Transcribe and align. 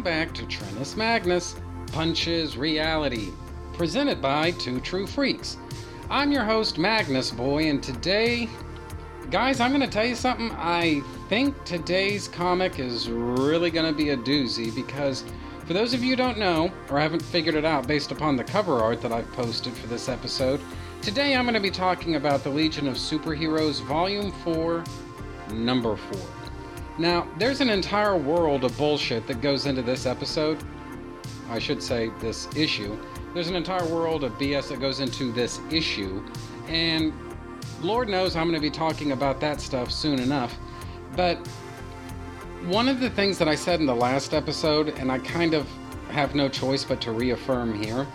welcome 0.00 0.28
back 0.28 0.32
to 0.32 0.46
Trentus 0.46 0.96
Magnus 0.96 1.56
Punches 1.92 2.56
Reality, 2.56 3.28
presented 3.74 4.22
by 4.22 4.52
Two 4.52 4.80
True 4.80 5.06
Freaks. 5.06 5.58
I'm 6.08 6.32
your 6.32 6.42
host, 6.42 6.78
Magnus 6.78 7.30
Boy, 7.30 7.68
and 7.68 7.82
today, 7.82 8.48
guys, 9.30 9.60
I'm 9.60 9.72
going 9.72 9.82
to 9.82 9.86
tell 9.86 10.06
you 10.06 10.14
something. 10.14 10.52
I 10.52 11.02
think 11.28 11.62
today's 11.64 12.28
comic 12.28 12.78
is 12.78 13.10
really 13.10 13.70
going 13.70 13.92
to 13.92 13.92
be 13.92 14.10
a 14.10 14.16
doozy 14.16 14.74
because, 14.74 15.22
for 15.66 15.74
those 15.74 15.92
of 15.92 16.02
you 16.02 16.10
who 16.10 16.16
don't 16.16 16.38
know, 16.38 16.72
or 16.88 16.98
haven't 16.98 17.20
figured 17.20 17.54
it 17.54 17.66
out 17.66 17.86
based 17.86 18.10
upon 18.10 18.36
the 18.36 18.44
cover 18.44 18.80
art 18.80 19.02
that 19.02 19.12
I've 19.12 19.30
posted 19.32 19.74
for 19.74 19.86
this 19.86 20.08
episode, 20.08 20.62
today 21.02 21.36
I'm 21.36 21.44
going 21.44 21.52
to 21.52 21.60
be 21.60 21.70
talking 21.70 22.14
about 22.14 22.42
the 22.42 22.48
Legion 22.48 22.88
of 22.88 22.94
Superheroes 22.94 23.82
Volume 23.82 24.32
4, 24.32 24.82
Number 25.52 25.94
4. 25.94 26.39
Now, 27.00 27.26
there's 27.38 27.62
an 27.62 27.70
entire 27.70 28.14
world 28.14 28.62
of 28.62 28.76
bullshit 28.76 29.26
that 29.26 29.40
goes 29.40 29.64
into 29.64 29.80
this 29.80 30.04
episode. 30.04 30.62
I 31.48 31.58
should 31.58 31.82
say 31.82 32.10
this 32.20 32.46
issue. 32.54 32.94
There's 33.32 33.48
an 33.48 33.56
entire 33.56 33.86
world 33.86 34.22
of 34.22 34.32
BS 34.32 34.68
that 34.68 34.80
goes 34.80 35.00
into 35.00 35.32
this 35.32 35.60
issue, 35.70 36.22
and 36.68 37.14
Lord 37.80 38.10
knows 38.10 38.36
I'm 38.36 38.48
going 38.48 38.54
to 38.54 38.60
be 38.60 38.68
talking 38.68 39.12
about 39.12 39.40
that 39.40 39.62
stuff 39.62 39.90
soon 39.90 40.18
enough. 40.18 40.54
But 41.16 41.38
one 42.66 42.86
of 42.86 43.00
the 43.00 43.08
things 43.08 43.38
that 43.38 43.48
I 43.48 43.54
said 43.54 43.80
in 43.80 43.86
the 43.86 43.96
last 43.96 44.34
episode, 44.34 44.90
and 44.98 45.10
I 45.10 45.20
kind 45.20 45.54
of 45.54 45.66
have 46.10 46.34
no 46.34 46.50
choice 46.50 46.84
but 46.84 47.00
to 47.00 47.12
reaffirm 47.12 47.82
here, 47.82 48.06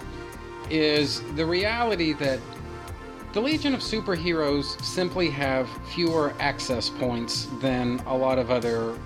is 0.69 1.23
the 1.33 1.45
reality 1.45 2.13
that 2.13 2.39
the 3.35 3.41
Legion 3.41 3.73
of 3.73 3.81
Superheroes 3.81 4.81
simply 4.81 5.29
have 5.29 5.69
fewer 5.89 6.33
access 6.39 6.89
points 6.89 7.49
than 7.59 7.99
a 8.07 8.15
lot 8.15 8.39
of 8.39 8.49
other 8.49 8.97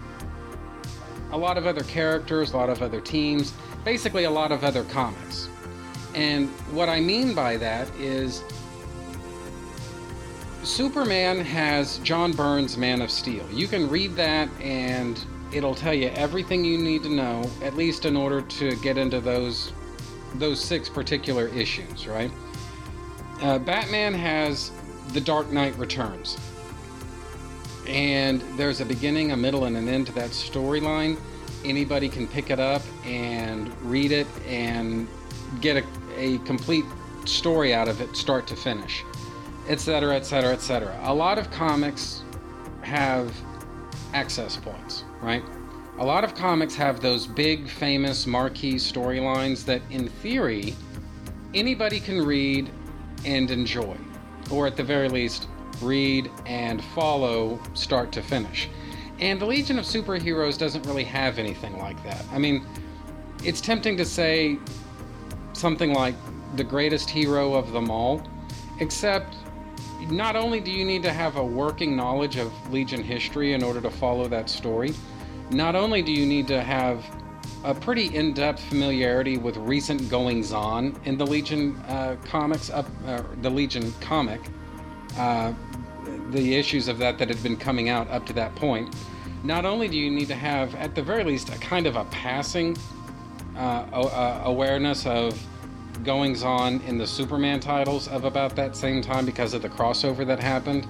a 1.32 1.38
lot 1.38 1.58
of 1.58 1.66
other 1.66 1.82
characters, 1.84 2.54
a 2.54 2.58
lot 2.58 2.70
of 2.70 2.84
other 2.84 3.02
teams, 3.02 3.54
basically 3.84 4.26
a 4.26 4.30
lot 4.30 4.52
of 4.52 4.64
other 4.64 4.84
comics. 4.84 5.50
And 6.14 6.48
what 6.72 6.90
I 6.90 7.00
mean 7.00 7.34
by 7.34 7.58
that 7.58 7.90
is 7.96 8.44
Superman 10.62 11.40
has 11.40 11.98
John 12.00 12.32
Byrne's 12.32 12.78
Man 12.78 13.02
of 13.02 13.10
Steel. 13.10 13.48
You 13.52 13.68
can 13.68 13.90
read 13.90 14.16
that 14.16 14.48
and 14.62 15.20
it'll 15.52 15.76
tell 15.76 15.94
you 15.94 16.10
everything 16.10 16.64
you 16.64 16.78
need 16.78 17.02
to 17.02 17.10
know 17.10 17.50
at 17.64 17.76
least 17.76 18.06
in 18.06 18.16
order 18.16 18.42
to 18.42 18.76
get 18.76 18.96
into 18.96 19.20
those 19.22 19.74
those 20.36 20.64
six 20.64 20.88
particular 20.88 21.48
issues, 21.48 22.06
right? 22.06 22.30
Uh, 23.42 23.58
Batman 23.58 24.14
has 24.14 24.72
The 25.14 25.22
Dark 25.22 25.50
Knight 25.50 25.78
Returns. 25.78 26.38
And 27.88 28.42
there's 28.58 28.82
a 28.82 28.86
beginning, 28.86 29.32
a 29.32 29.38
middle, 29.38 29.64
and 29.64 29.78
an 29.78 29.88
end 29.88 30.08
to 30.08 30.14
that 30.14 30.32
storyline. 30.32 31.18
Anybody 31.64 32.10
can 32.10 32.28
pick 32.28 32.50
it 32.50 32.60
up 32.60 32.82
and 33.06 33.72
read 33.84 34.12
it 34.12 34.28
and 34.46 35.08
get 35.62 35.78
a, 35.78 35.86
a 36.18 36.38
complete 36.40 36.84
story 37.26 37.74
out 37.74 37.88
of 37.88 38.02
it, 38.02 38.16
start 38.16 38.46
to 38.48 38.56
finish, 38.56 39.04
etc., 39.70 40.16
etc., 40.16 40.54
etc. 40.54 41.00
A 41.04 41.14
lot 41.14 41.38
of 41.38 41.50
comics 41.50 42.24
have 42.82 43.34
access 44.14 44.58
points, 44.58 45.06
right? 45.22 45.44
A 46.00 46.06
lot 46.06 46.24
of 46.24 46.36
comics 46.36 46.76
have 46.76 47.02
those 47.02 47.26
big, 47.26 47.70
famous, 47.70 48.28
marquee 48.28 48.76
storylines 48.76 49.64
that, 49.66 49.82
in 49.90 50.10
theory, 50.10 50.76
anybody 51.54 52.00
can 52.00 52.26
read 52.26 52.70
and 53.26 53.52
enjoy, 53.52 53.96
or 54.52 54.68
at 54.68 54.76
the 54.76 54.84
very 54.84 55.10
least, 55.10 55.48
read 55.82 56.30
and 56.46 56.84
follow 56.84 57.60
start 57.74 58.12
to 58.14 58.22
finish. 58.22 58.70
And 59.20 59.40
the 59.40 59.46
Legion 59.46 59.78
of 59.80 59.86
Superheroes 59.86 60.58
doesn't 60.58 60.86
really 60.86 61.04
have 61.04 61.40
anything 61.40 61.78
like 61.78 62.02
that. 62.04 62.24
I 62.32 62.38
mean, 62.38 62.66
it's 63.44 63.62
tempting 63.62 63.98
to 63.98 64.06
say 64.06 64.58
something 65.54 65.94
like 65.94 66.16
the 66.56 66.64
greatest 66.64 67.10
hero 67.10 67.54
of 67.54 67.72
them 67.72 67.90
all, 67.90 68.22
except 68.80 69.36
not 70.10 70.36
only 70.36 70.60
do 70.60 70.72
you 70.72 70.86
need 70.86 71.04
to 71.04 71.12
have 71.12 71.36
a 71.36 71.44
working 71.44 71.96
knowledge 71.96 72.38
of 72.38 72.52
Legion 72.72 73.04
history 73.04 73.54
in 73.54 73.62
order 73.62 73.82
to 73.82 73.90
follow 73.90 74.28
that 74.28 74.50
story, 74.50 74.94
not 75.52 75.76
only 75.76 76.02
do 76.02 76.12
you 76.12 76.26
need 76.26 76.48
to 76.48 76.62
have 76.62 77.04
a 77.64 77.74
pretty 77.74 78.16
in-depth 78.16 78.62
familiarity 78.64 79.38
with 79.38 79.58
recent 79.58 80.10
goings-on 80.10 80.98
in 81.06 81.18
the 81.18 81.26
Legion 81.26 81.76
uh, 81.88 82.16
comics, 82.24 82.70
up 82.70 82.88
uh, 83.06 83.22
the 83.42 83.50
Legion 83.50 83.94
comic, 84.00 84.40
uh, 85.18 85.54
the 86.32 86.56
issues 86.56 86.88
of 86.88 86.98
that 86.98 87.18
that 87.18 87.28
had 87.28 87.42
been 87.44 87.58
coming 87.58 87.90
out 87.90 88.10
up 88.10 88.26
to 88.26 88.34
that 88.34 88.56
point. 88.56 88.96
Not 89.44 89.66
only 89.66 89.88
do 89.88 89.98
you 89.98 90.10
need 90.10 90.28
to 90.30 90.36
have, 90.36 90.74
at 90.76 90.96
the 90.96 91.02
very 91.02 91.24
least, 91.24 91.50
a 91.50 91.58
kind 91.60 91.86
of 91.86 91.96
a 91.96 92.06
passing 92.06 92.78
uh, 93.58 94.42
awareness 94.46 95.06
of 95.06 95.42
goings-on 96.04 96.80
in 96.82 96.98
the 96.98 97.08
Superman 97.08 97.60
titles 97.60 98.08
of 98.08 98.24
about 98.24 98.56
that 98.56 98.76
same 98.76 99.02
time 99.02 99.26
because 99.26 99.54
of 99.54 99.62
the 99.62 99.70
crossover 99.70 100.26
that 100.26 100.40
happened. 100.40 100.88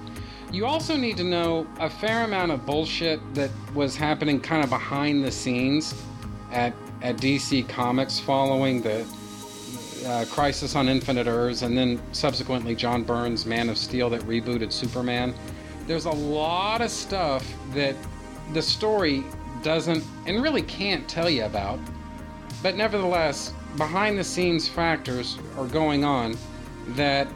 You 0.52 0.66
also 0.66 0.96
need 0.96 1.16
to 1.16 1.24
know 1.24 1.66
a 1.78 1.90
fair 1.90 2.24
amount 2.24 2.52
of 2.52 2.64
bullshit 2.64 3.20
that 3.34 3.50
was 3.74 3.96
happening 3.96 4.40
kind 4.40 4.62
of 4.62 4.70
behind 4.70 5.24
the 5.24 5.30
scenes 5.30 5.94
at, 6.50 6.74
at 7.02 7.16
DC 7.16 7.68
Comics 7.68 8.18
following 8.18 8.82
the 8.82 9.06
uh, 10.06 10.24
Crisis 10.30 10.74
on 10.74 10.88
Infinite 10.88 11.26
Earths 11.26 11.62
and 11.62 11.76
then 11.76 12.00
subsequently 12.12 12.74
John 12.74 13.04
Byrne's 13.04 13.46
Man 13.46 13.68
of 13.68 13.76
Steel 13.76 14.10
that 14.10 14.22
rebooted 14.22 14.72
Superman. 14.72 15.34
There's 15.86 16.06
a 16.06 16.10
lot 16.10 16.80
of 16.80 16.90
stuff 16.90 17.46
that 17.74 17.94
the 18.52 18.62
story 18.62 19.24
doesn't 19.62 20.02
and 20.26 20.42
really 20.42 20.62
can't 20.62 21.06
tell 21.08 21.28
you 21.28 21.44
about, 21.44 21.78
but 22.62 22.76
nevertheless, 22.76 23.52
behind 23.76 24.18
the 24.18 24.24
scenes 24.24 24.68
factors 24.68 25.38
are 25.56 25.66
going 25.66 26.04
on 26.04 26.36
that 26.88 27.28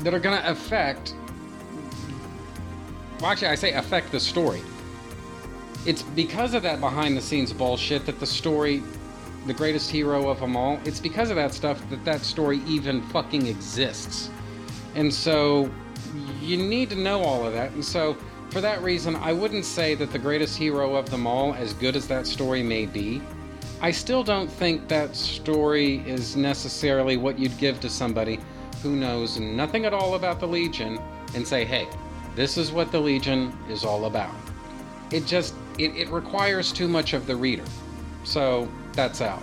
that 0.00 0.14
are 0.14 0.18
going 0.18 0.40
to 0.40 0.50
affect 0.50 1.14
well 3.20 3.30
actually 3.30 3.48
I 3.48 3.54
say 3.54 3.72
affect 3.72 4.12
the 4.12 4.20
story 4.20 4.62
it's 5.88 6.02
because 6.02 6.52
of 6.52 6.62
that 6.62 6.80
behind 6.80 7.16
the 7.16 7.20
scenes 7.20 7.50
bullshit 7.50 8.04
that 8.04 8.20
the 8.20 8.26
story 8.26 8.82
the 9.46 9.54
greatest 9.54 9.90
hero 9.90 10.28
of 10.28 10.38
them 10.38 10.54
all 10.54 10.78
it's 10.84 11.00
because 11.00 11.30
of 11.30 11.36
that 11.36 11.54
stuff 11.54 11.80
that 11.88 12.04
that 12.04 12.20
story 12.20 12.60
even 12.66 13.00
fucking 13.08 13.46
exists. 13.46 14.28
And 14.94 15.12
so 15.12 15.70
you 16.42 16.58
need 16.58 16.90
to 16.90 16.96
know 16.96 17.22
all 17.22 17.46
of 17.46 17.54
that. 17.54 17.72
And 17.72 17.82
so 17.84 18.18
for 18.50 18.60
that 18.60 18.82
reason 18.82 19.16
i 19.16 19.32
wouldn't 19.32 19.64
say 19.64 19.94
that 19.94 20.10
the 20.12 20.18
greatest 20.18 20.56
hero 20.56 20.94
of 20.94 21.08
them 21.10 21.26
all 21.26 21.54
as 21.54 21.72
good 21.72 21.96
as 21.96 22.06
that 22.08 22.26
story 22.26 22.62
may 22.62 22.84
be. 22.84 23.22
I 23.80 23.90
still 23.90 24.22
don't 24.22 24.50
think 24.50 24.88
that 24.88 25.16
story 25.16 25.98
is 26.06 26.36
necessarily 26.36 27.16
what 27.16 27.38
you'd 27.38 27.56
give 27.56 27.80
to 27.80 27.88
somebody 27.88 28.40
who 28.82 28.94
knows 28.94 29.38
nothing 29.40 29.86
at 29.86 29.94
all 29.94 30.16
about 30.16 30.38
the 30.38 30.48
legion 30.48 30.98
and 31.34 31.48
say 31.48 31.64
hey 31.64 31.88
this 32.36 32.58
is 32.58 32.72
what 32.72 32.92
the 32.92 33.00
legion 33.00 33.56
is 33.70 33.84
all 33.84 34.04
about. 34.04 34.34
It 35.10 35.26
just 35.26 35.54
it, 35.78 35.96
it 35.96 36.08
requires 36.08 36.72
too 36.72 36.88
much 36.88 37.12
of 37.12 37.26
the 37.26 37.36
reader. 37.36 37.64
So 38.24 38.68
that's 38.92 39.20
out. 39.20 39.42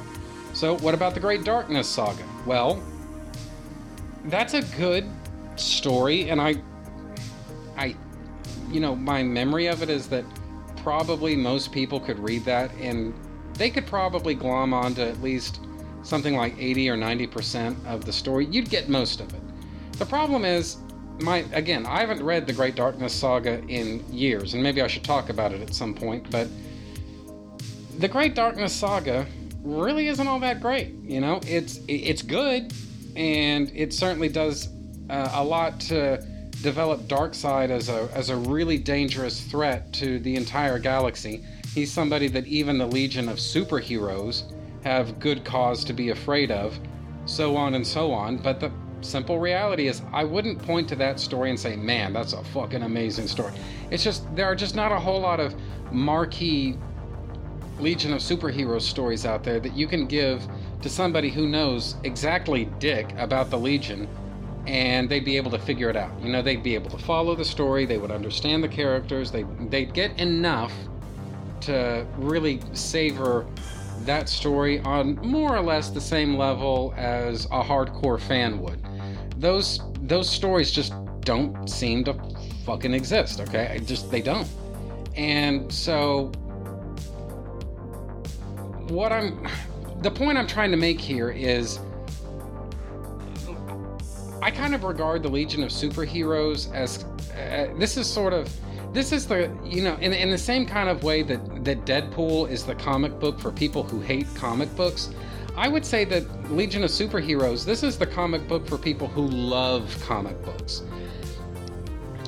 So 0.53 0.77
what 0.77 0.93
about 0.93 1.13
the 1.13 1.19
Great 1.19 1.43
Darkness 1.43 1.87
saga? 1.87 2.23
Well, 2.45 2.81
that's 4.25 4.53
a 4.53 4.61
good 4.77 5.09
story, 5.55 6.29
and 6.29 6.41
I, 6.41 6.55
I, 7.77 7.95
you 8.69 8.79
know, 8.79 8.95
my 8.95 9.23
memory 9.23 9.67
of 9.67 9.81
it 9.81 9.89
is 9.89 10.07
that 10.09 10.25
probably 10.77 11.35
most 11.35 11.71
people 11.71 11.99
could 11.99 12.19
read 12.19 12.45
that 12.45 12.71
and 12.75 13.13
they 13.55 13.69
could 13.69 13.87
probably 13.87 14.35
glom 14.35 14.73
onto 14.73 15.01
at 15.01 15.21
least 15.21 15.61
something 16.03 16.35
like 16.35 16.55
80 16.59 16.89
or 16.89 16.95
90% 16.95 17.85
of 17.85 18.05
the 18.05 18.13
story. 18.13 18.45
You'd 18.45 18.69
get 18.69 18.89
most 18.89 19.19
of 19.19 19.33
it. 19.33 19.41
The 19.93 20.05
problem 20.05 20.45
is 20.45 20.77
my 21.21 21.45
again, 21.53 21.85
I 21.85 21.99
haven't 21.99 22.23
read 22.23 22.47
the 22.47 22.53
Great 22.53 22.75
Darkness 22.75 23.13
saga 23.13 23.61
in 23.67 24.03
years, 24.11 24.53
and 24.53 24.61
maybe 24.61 24.81
I 24.81 24.87
should 24.87 25.03
talk 25.03 25.29
about 25.29 25.53
it 25.53 25.61
at 25.61 25.73
some 25.73 25.93
point, 25.93 26.29
but 26.29 26.47
the 27.97 28.07
Great 28.07 28.35
Darkness 28.35 28.73
saga 28.73 29.25
really 29.63 30.07
isn't 30.07 30.27
all 30.27 30.39
that 30.39 30.61
great. 30.61 30.93
You 31.03 31.21
know, 31.21 31.39
it's 31.47 31.79
it's 31.87 32.21
good, 32.21 32.73
and 33.15 33.71
it 33.73 33.93
certainly 33.93 34.29
does 34.29 34.69
uh, 35.09 35.31
a 35.33 35.43
lot 35.43 35.79
to 35.81 36.17
develop 36.61 37.01
Darkseid 37.07 37.69
as 37.69 37.89
a 37.89 38.09
as 38.13 38.29
a 38.29 38.35
really 38.35 38.77
dangerous 38.77 39.41
threat 39.41 39.91
to 39.93 40.19
the 40.19 40.35
entire 40.35 40.79
galaxy. 40.79 41.43
He's 41.73 41.91
somebody 41.91 42.27
that 42.29 42.45
even 42.47 42.77
the 42.77 42.87
Legion 42.87 43.27
of 43.27 43.37
Superheroes 43.37 44.51
have 44.83 45.19
good 45.19 45.43
cause 45.43 45.83
to 45.85 45.93
be 45.93 46.09
afraid 46.09 46.51
of, 46.51 46.79
so 47.25 47.57
on 47.57 47.73
and 47.73 47.85
so 47.85 48.11
on. 48.11 48.37
But 48.37 48.59
the 48.59 48.71
simple 49.05 49.39
reality 49.39 49.87
is 49.87 50.01
I 50.11 50.23
wouldn't 50.23 50.61
point 50.61 50.89
to 50.89 50.95
that 50.97 51.19
story 51.19 51.49
and 51.49 51.59
say, 51.59 51.75
man, 51.75 52.13
that's 52.13 52.33
a 52.33 52.43
fucking 52.45 52.83
amazing 52.83 53.27
story. 53.27 53.53
It's 53.91 54.03
just, 54.03 54.23
there 54.35 54.45
are 54.45 54.55
just 54.55 54.75
not 54.75 54.91
a 54.91 54.99
whole 54.99 55.21
lot 55.21 55.39
of 55.39 55.55
marquee 55.91 56.77
Legion 57.79 58.13
of 58.13 58.19
Superheroes 58.19 58.81
stories 58.81 59.25
out 59.25 59.43
there 59.43 59.59
that 59.59 59.75
you 59.75 59.87
can 59.87 60.05
give 60.07 60.47
to 60.81 60.89
somebody 60.89 61.29
who 61.29 61.47
knows 61.47 61.95
exactly 62.03 62.65
dick 62.79 63.11
about 63.17 63.49
the 63.49 63.57
Legion 63.57 64.07
and 64.67 65.09
they'd 65.09 65.25
be 65.25 65.37
able 65.37 65.51
to 65.51 65.59
figure 65.59 65.89
it 65.89 65.95
out. 65.95 66.11
You 66.21 66.29
know, 66.29 66.41
they'd 66.41 66.63
be 66.63 66.73
able 66.75 66.89
to 66.89 66.97
follow 66.97 67.35
the 67.35 67.45
story, 67.45 67.85
they 67.85 67.97
would 67.97 68.11
understand 68.11 68.63
the 68.63 68.67
characters, 68.67 69.31
they, 69.31 69.43
they'd 69.69 69.93
get 69.93 70.19
enough 70.19 70.73
to 71.61 72.05
really 72.17 72.59
savor 72.73 73.45
that 74.01 74.29
story 74.29 74.79
on 74.79 75.15
more 75.17 75.55
or 75.55 75.61
less 75.61 75.89
the 75.89 76.01
same 76.01 76.35
level 76.35 76.93
as 76.97 77.45
a 77.45 77.63
hardcore 77.63 78.19
fan 78.19 78.59
would. 78.59 78.79
Those 79.45 79.79
those 80.01 80.27
stories 80.27 80.71
just 80.71 80.91
don't 81.21 81.69
seem 81.69 82.03
to 82.05 82.15
fucking 82.65 82.95
exist, 82.95 83.39
okay? 83.41 83.73
I 83.75 83.77
just 83.77 84.09
they 84.09 84.23
don't. 84.23 84.47
And 85.15 85.71
so 85.71 86.31
what 88.87 89.11
I'm 89.11 89.47
the 90.01 90.09
point 90.09 90.39
I'm 90.39 90.47
trying 90.47 90.71
to 90.71 90.77
make 90.77 90.99
here 90.99 91.29
is 91.29 91.77
I 94.41 94.49
kind 94.49 94.73
of 94.73 94.83
regard 94.83 95.21
the 95.21 95.29
Legion 95.29 95.61
of 95.61 95.69
Superheroes 95.69 96.73
as 96.73 97.03
uh, 97.35 97.71
this 97.77 97.97
is 97.97 98.11
sort 98.11 98.33
of 98.33 98.51
this 98.93 99.11
is 99.11 99.27
the 99.27 99.55
you 99.63 99.83
know 99.83 99.93
in, 99.97 100.11
in 100.11 100.31
the 100.31 100.39
same 100.39 100.65
kind 100.65 100.89
of 100.89 101.03
way 101.03 101.21
that 101.21 101.63
that 101.63 101.85
Deadpool 101.85 102.49
is 102.49 102.63
the 102.63 102.73
comic 102.73 103.19
book 103.19 103.39
for 103.39 103.51
people 103.51 103.83
who 103.83 103.99
hate 103.99 104.25
comic 104.33 104.75
books. 104.75 105.11
I 105.57 105.67
would 105.67 105.85
say 105.85 106.03
that 106.05 106.51
Legion 106.51 106.83
of 106.83 106.89
Superheroes 106.89 107.65
this 107.65 107.83
is 107.83 107.97
the 107.97 108.05
comic 108.05 108.47
book 108.47 108.67
for 108.67 108.77
people 108.77 109.07
who 109.07 109.25
love 109.27 109.95
comic 110.05 110.41
books. 110.43 110.83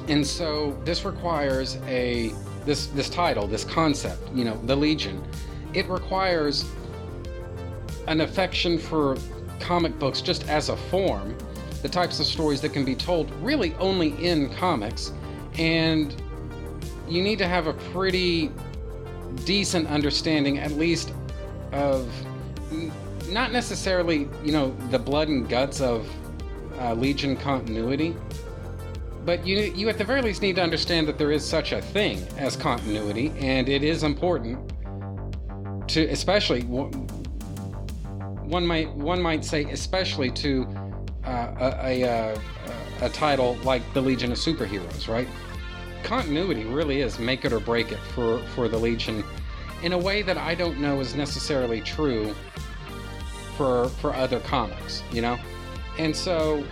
And 0.07 0.25
so 0.25 0.79
this 0.85 1.03
requires 1.03 1.77
a 1.87 2.33
this 2.65 2.87
this 2.87 3.09
title, 3.09 3.47
this 3.47 3.63
concept, 3.63 4.21
you 4.33 4.45
know, 4.45 4.59
the 4.65 4.75
Legion. 4.75 5.21
It 5.73 5.87
requires 5.89 6.65
an 8.07 8.21
affection 8.21 8.77
for 8.77 9.17
comic 9.59 9.99
books 9.99 10.21
just 10.21 10.47
as 10.47 10.69
a 10.69 10.77
form 10.77 11.37
the 11.81 11.89
types 11.89 12.19
of 12.19 12.25
stories 12.25 12.61
that 12.61 12.69
can 12.69 12.83
be 12.83 12.95
told 12.95 13.31
really 13.41 13.73
only 13.75 14.09
in 14.25 14.49
comics, 14.55 15.13
and 15.57 16.15
you 17.07 17.21
need 17.21 17.37
to 17.37 17.47
have 17.47 17.67
a 17.67 17.73
pretty 17.73 18.51
decent 19.45 19.87
understanding, 19.87 20.57
at 20.57 20.71
least, 20.71 21.13
of 21.71 22.11
not 23.27 23.51
necessarily, 23.51 24.27
you 24.43 24.51
know, 24.51 24.75
the 24.89 24.99
blood 24.99 25.27
and 25.27 25.47
guts 25.47 25.81
of 25.81 26.09
uh, 26.79 26.93
Legion 26.93 27.35
continuity, 27.35 28.15
but 29.25 29.45
you 29.45 29.57
you 29.75 29.89
at 29.89 29.97
the 29.97 30.03
very 30.03 30.21
least 30.21 30.41
need 30.41 30.55
to 30.55 30.63
understand 30.63 31.07
that 31.07 31.17
there 31.17 31.31
is 31.31 31.45
such 31.45 31.71
a 31.71 31.81
thing 31.81 32.25
as 32.37 32.55
continuity, 32.55 33.33
and 33.39 33.67
it 33.67 33.83
is 33.83 34.03
important 34.03 34.73
to, 35.89 36.05
especially 36.09 36.61
one 38.47 38.65
might 38.65 38.89
one 38.95 39.21
might 39.21 39.43
say, 39.43 39.63
especially 39.65 40.31
to 40.31 40.65
uh, 41.25 41.53
a, 41.59 42.01
a, 42.01 42.03
uh, 42.03 42.39
a 43.01 43.09
title 43.09 43.55
like 43.63 43.81
the 43.93 44.01
Legion 44.01 44.31
of 44.31 44.37
Superheroes, 44.37 45.07
right? 45.07 45.27
Continuity 46.03 46.63
really 46.63 47.01
is 47.01 47.19
make 47.19 47.43
it 47.43 47.51
or 47.51 47.59
break 47.59 47.91
it 47.91 47.99
for, 48.15 48.39
for 48.55 48.69
the 48.69 48.77
Legion 48.77 49.23
in 49.83 49.93
a 49.93 49.97
way 49.97 50.21
that 50.21 50.37
I 50.37 50.55
don't 50.55 50.79
know 50.79 51.01
is 51.01 51.15
necessarily 51.15 51.81
true 51.81 52.33
for 53.57 53.89
for 53.89 54.13
other 54.13 54.39
comics, 54.39 55.03
you 55.11 55.21
know? 55.21 55.37
And 55.97 56.15
so 56.15 56.63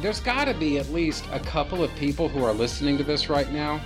there's 0.00 0.20
got 0.20 0.46
to 0.46 0.54
be 0.54 0.78
at 0.78 0.88
least 0.90 1.24
a 1.32 1.40
couple 1.40 1.84
of 1.84 1.94
people 1.96 2.28
who 2.28 2.44
are 2.44 2.52
listening 2.52 2.96
to 2.98 3.04
this 3.04 3.28
right 3.28 3.50
now 3.52 3.78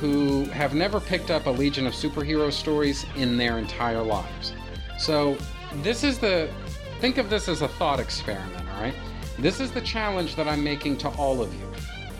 who 0.00 0.44
have 0.46 0.74
never 0.74 1.00
picked 1.00 1.30
up 1.30 1.46
a 1.46 1.50
Legion 1.50 1.86
of 1.86 1.92
Superhero 1.92 2.52
stories 2.52 3.04
in 3.16 3.36
their 3.36 3.58
entire 3.58 4.02
lives. 4.02 4.52
So 4.98 5.36
this 5.82 6.04
is 6.04 6.18
the 6.18 6.48
think 7.00 7.18
of 7.18 7.30
this 7.30 7.48
as 7.48 7.62
a 7.62 7.68
thought 7.68 8.00
experiment 8.00 8.68
all 8.78 8.84
right? 8.84 8.94
This 9.38 9.60
is 9.60 9.70
the 9.70 9.80
challenge 9.80 10.36
that 10.36 10.48
I'm 10.48 10.62
making 10.62 10.98
to 10.98 11.08
all 11.10 11.40
of 11.40 11.52
you, 11.54 11.66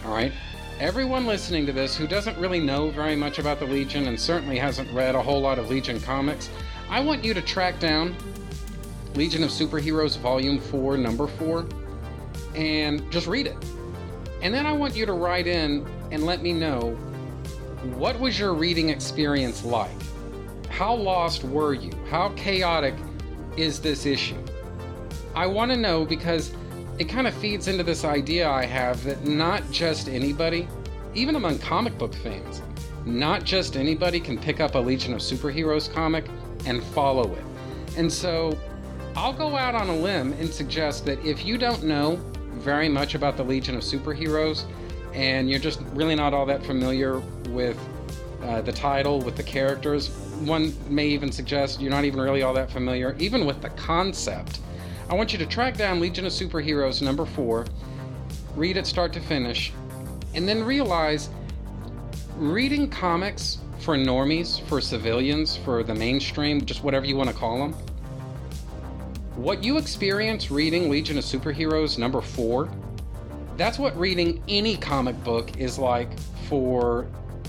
all 0.04 0.12
right? 0.12 0.32
Everyone 0.80 1.26
listening 1.26 1.66
to 1.66 1.72
this 1.72 1.96
who 1.96 2.06
doesn't 2.06 2.38
really 2.38 2.60
know 2.60 2.90
very 2.90 3.16
much 3.16 3.38
about 3.38 3.58
the 3.58 3.66
Legion 3.66 4.06
and 4.06 4.18
certainly 4.18 4.58
hasn't 4.58 4.92
read 4.92 5.14
a 5.14 5.22
whole 5.22 5.40
lot 5.40 5.58
of 5.58 5.68
Legion 5.68 6.00
comics, 6.00 6.50
I 6.88 7.00
want 7.00 7.24
you 7.24 7.34
to 7.34 7.42
track 7.42 7.80
down 7.80 8.14
Legion 9.18 9.42
of 9.42 9.50
Superheroes 9.50 10.16
Volume 10.16 10.60
4, 10.60 10.96
Number 10.96 11.26
4, 11.26 11.66
and 12.54 13.10
just 13.10 13.26
read 13.26 13.48
it. 13.48 13.56
And 14.42 14.54
then 14.54 14.64
I 14.64 14.70
want 14.70 14.94
you 14.94 15.06
to 15.06 15.12
write 15.12 15.48
in 15.48 15.84
and 16.12 16.24
let 16.24 16.40
me 16.40 16.52
know 16.52 16.92
what 17.96 18.18
was 18.20 18.38
your 18.38 18.54
reading 18.54 18.90
experience 18.90 19.64
like? 19.64 19.90
How 20.68 20.94
lost 20.94 21.42
were 21.42 21.74
you? 21.74 21.90
How 22.08 22.28
chaotic 22.36 22.94
is 23.56 23.80
this 23.80 24.06
issue? 24.06 24.38
I 25.34 25.46
want 25.46 25.72
to 25.72 25.76
know 25.76 26.04
because 26.04 26.52
it 27.00 27.08
kind 27.08 27.26
of 27.26 27.34
feeds 27.34 27.66
into 27.66 27.82
this 27.82 28.04
idea 28.04 28.48
I 28.48 28.66
have 28.66 29.02
that 29.02 29.24
not 29.24 29.68
just 29.72 30.08
anybody, 30.08 30.68
even 31.14 31.34
among 31.34 31.58
comic 31.58 31.98
book 31.98 32.14
fans, 32.14 32.62
not 33.04 33.42
just 33.42 33.76
anybody 33.76 34.20
can 34.20 34.38
pick 34.38 34.60
up 34.60 34.76
a 34.76 34.78
Legion 34.78 35.12
of 35.12 35.18
Superheroes 35.18 35.92
comic 35.92 36.26
and 36.66 36.84
follow 36.84 37.34
it. 37.34 37.44
And 37.96 38.12
so 38.12 38.56
I'll 39.16 39.32
go 39.32 39.56
out 39.56 39.74
on 39.74 39.88
a 39.88 39.96
limb 39.96 40.32
and 40.34 40.52
suggest 40.52 41.04
that 41.06 41.22
if 41.24 41.44
you 41.44 41.58
don't 41.58 41.84
know 41.84 42.16
very 42.52 42.88
much 42.88 43.14
about 43.14 43.36
the 43.36 43.42
Legion 43.42 43.74
of 43.74 43.82
Superheroes 43.82 44.64
and 45.14 45.50
you're 45.50 45.58
just 45.58 45.80
really 45.92 46.14
not 46.14 46.34
all 46.34 46.46
that 46.46 46.64
familiar 46.64 47.20
with 47.48 47.78
uh, 48.42 48.60
the 48.62 48.72
title, 48.72 49.20
with 49.20 49.36
the 49.36 49.42
characters, 49.42 50.08
one 50.44 50.72
may 50.88 51.08
even 51.08 51.32
suggest 51.32 51.80
you're 51.80 51.90
not 51.90 52.04
even 52.04 52.20
really 52.20 52.42
all 52.42 52.54
that 52.54 52.70
familiar, 52.70 53.16
even 53.18 53.44
with 53.44 53.60
the 53.60 53.70
concept. 53.70 54.60
I 55.08 55.14
want 55.14 55.32
you 55.32 55.38
to 55.38 55.46
track 55.46 55.76
down 55.76 56.00
Legion 56.00 56.26
of 56.26 56.32
Superheroes 56.32 57.02
number 57.02 57.24
four, 57.24 57.66
read 58.54 58.76
it 58.76 58.86
start 58.86 59.12
to 59.14 59.20
finish, 59.20 59.72
and 60.34 60.48
then 60.48 60.62
realize 60.62 61.30
reading 62.36 62.88
comics 62.88 63.58
for 63.80 63.96
normies, 63.96 64.60
for 64.66 64.80
civilians, 64.80 65.56
for 65.56 65.82
the 65.82 65.94
mainstream, 65.94 66.64
just 66.64 66.84
whatever 66.84 67.06
you 67.06 67.16
want 67.16 67.30
to 67.30 67.34
call 67.34 67.58
them, 67.58 67.74
what 69.38 69.62
you 69.62 69.78
experience 69.78 70.50
reading 70.50 70.90
Legion 70.90 71.16
of 71.16 71.22
Superheroes 71.22 71.96
number 71.96 72.20
four, 72.20 72.68
that's 73.56 73.78
what 73.78 73.96
reading 73.96 74.42
any 74.48 74.76
comic 74.76 75.22
book 75.22 75.56
is 75.58 75.78
like 75.78 76.08
for 76.48 77.06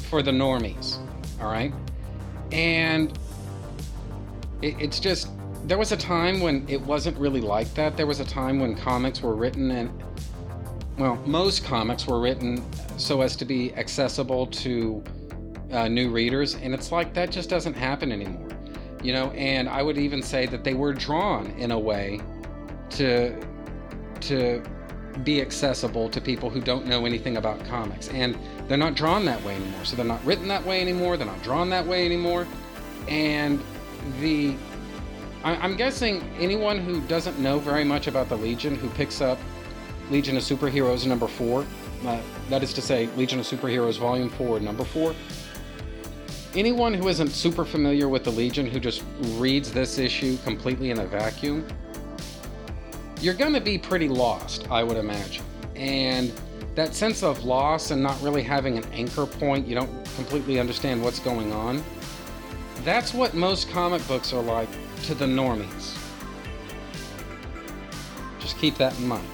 for 0.10 0.22
the 0.22 0.30
normies. 0.30 1.00
All 1.42 1.52
right, 1.52 1.74
and 2.52 3.18
it, 4.62 4.80
it's 4.80 5.00
just 5.00 5.30
there 5.66 5.80
was 5.80 5.92
a 5.92 5.98
time 5.98 6.42
when 6.42 6.64
it 6.70 6.80
wasn't 6.80 7.18
really 7.18 7.42
like 7.42 7.74
that. 7.74 7.98
There 7.98 8.08
was 8.08 8.20
a 8.20 8.26
time 8.26 8.60
when 8.60 8.76
comics 8.76 9.24
were 9.24 9.36
written 9.36 9.72
and 9.72 10.04
well, 11.00 11.16
most 11.26 11.64
comics 11.64 12.06
were 12.06 12.20
written 12.20 12.64
so 12.98 13.22
as 13.22 13.36
to 13.38 13.46
be 13.46 13.74
accessible 13.74 14.46
to 14.46 15.04
uh, 15.72 15.88
new 15.88 16.12
readers, 16.12 16.54
and 16.54 16.76
it's 16.76 16.92
like 16.92 17.16
that 17.16 17.32
just 17.32 17.50
doesn't 17.50 17.74
happen 17.74 18.12
anymore. 18.12 18.50
You 19.02 19.14
know, 19.14 19.32
and 19.32 19.70
I 19.70 19.82
would 19.82 19.98
even 19.98 20.22
say 20.22 20.46
that 20.48 20.64
they 20.64 20.74
were 20.74 20.94
drawn 20.94 21.48
in 21.52 21.72
a 21.72 21.80
way 21.80 22.20
to 22.92 23.40
to 24.22 24.62
be 25.24 25.42
accessible 25.42 26.10
to 26.10 26.22
people 26.22 26.50
who 26.50 26.62
don't 26.62 26.86
know 26.86 27.06
anything 27.06 27.38
about 27.38 27.64
comics, 27.66 28.10
and 28.10 28.38
they're 28.68 28.78
not 28.78 28.96
drawn 28.96 29.26
that 29.26 29.44
way 29.44 29.56
anymore. 29.56 29.86
So 29.86 29.96
they're 29.96 30.06
not 30.06 30.24
written 30.26 30.48
that 30.50 30.66
way 30.66 30.82
anymore. 30.82 31.18
They're 31.18 31.26
not 31.26 31.42
drawn 31.42 31.70
that 31.70 31.86
way 31.86 32.06
anymore, 32.06 32.48
and 33.08 33.62
the 34.20 34.56
I'm 35.44 35.78
guessing 35.78 36.22
anyone 36.38 36.80
who 36.80 37.00
doesn't 37.02 37.40
know 37.40 37.60
very 37.60 37.86
much 37.86 38.08
about 38.08 38.28
the 38.28 38.36
Legion 38.36 38.76
who 38.76 38.90
picks 38.90 39.22
up 39.22 39.40
Legion 40.12 40.36
of 40.36 40.44
Superheroes 40.44 41.06
number 41.06 41.28
four, 41.28 41.66
uh, 42.06 42.20
that 42.50 42.62
is 42.62 42.74
to 42.74 42.82
say, 42.82 43.08
Legion 43.16 43.40
of 43.40 43.46
Superheroes 43.46 43.98
volume 43.98 44.30
four, 44.30 44.60
number 44.60 44.84
four. 44.84 45.16
Anyone 46.56 46.96
who 46.96 47.08
isn't 47.10 47.30
super 47.30 47.64
familiar 47.64 48.10
with 48.10 48.24
the 48.24 48.32
Legion 48.32 48.66
who 48.66 48.80
just 48.80 49.04
reads 49.38 49.72
this 49.72 50.00
issue 50.00 50.36
completely 50.44 50.90
in 50.90 50.98
a 50.98 51.06
vacuum, 51.06 51.68
you're 53.22 53.36
going 53.36 53.54
to 53.54 53.62
be 53.62 53.78
pretty 53.78 54.08
lost, 54.08 54.66
I 54.72 54.84
would 54.84 54.98
imagine. 54.98 55.44
And 55.76 56.34
that 56.74 56.96
sense 56.96 57.22
of 57.22 57.44
loss 57.44 57.92
and 57.92 58.02
not 58.02 58.20
really 58.22 58.42
having 58.42 58.80
an 58.80 58.86
anchor 58.94 59.28
point, 59.28 59.68
you 59.68 59.76
don't 59.76 59.92
completely 60.16 60.60
understand 60.60 61.04
what's 61.04 61.20
going 61.20 61.52
on. 61.52 61.84
That's 62.84 63.14
what 63.14 63.36
most 63.36 63.70
comic 63.70 64.06
books 64.08 64.34
are 64.34 64.42
like 64.42 64.70
to 65.04 65.14
the 65.14 65.26
normies. 65.26 65.96
Just 68.40 68.58
keep 68.58 68.76
that 68.78 68.98
in 68.98 69.08
mind. 69.08 69.28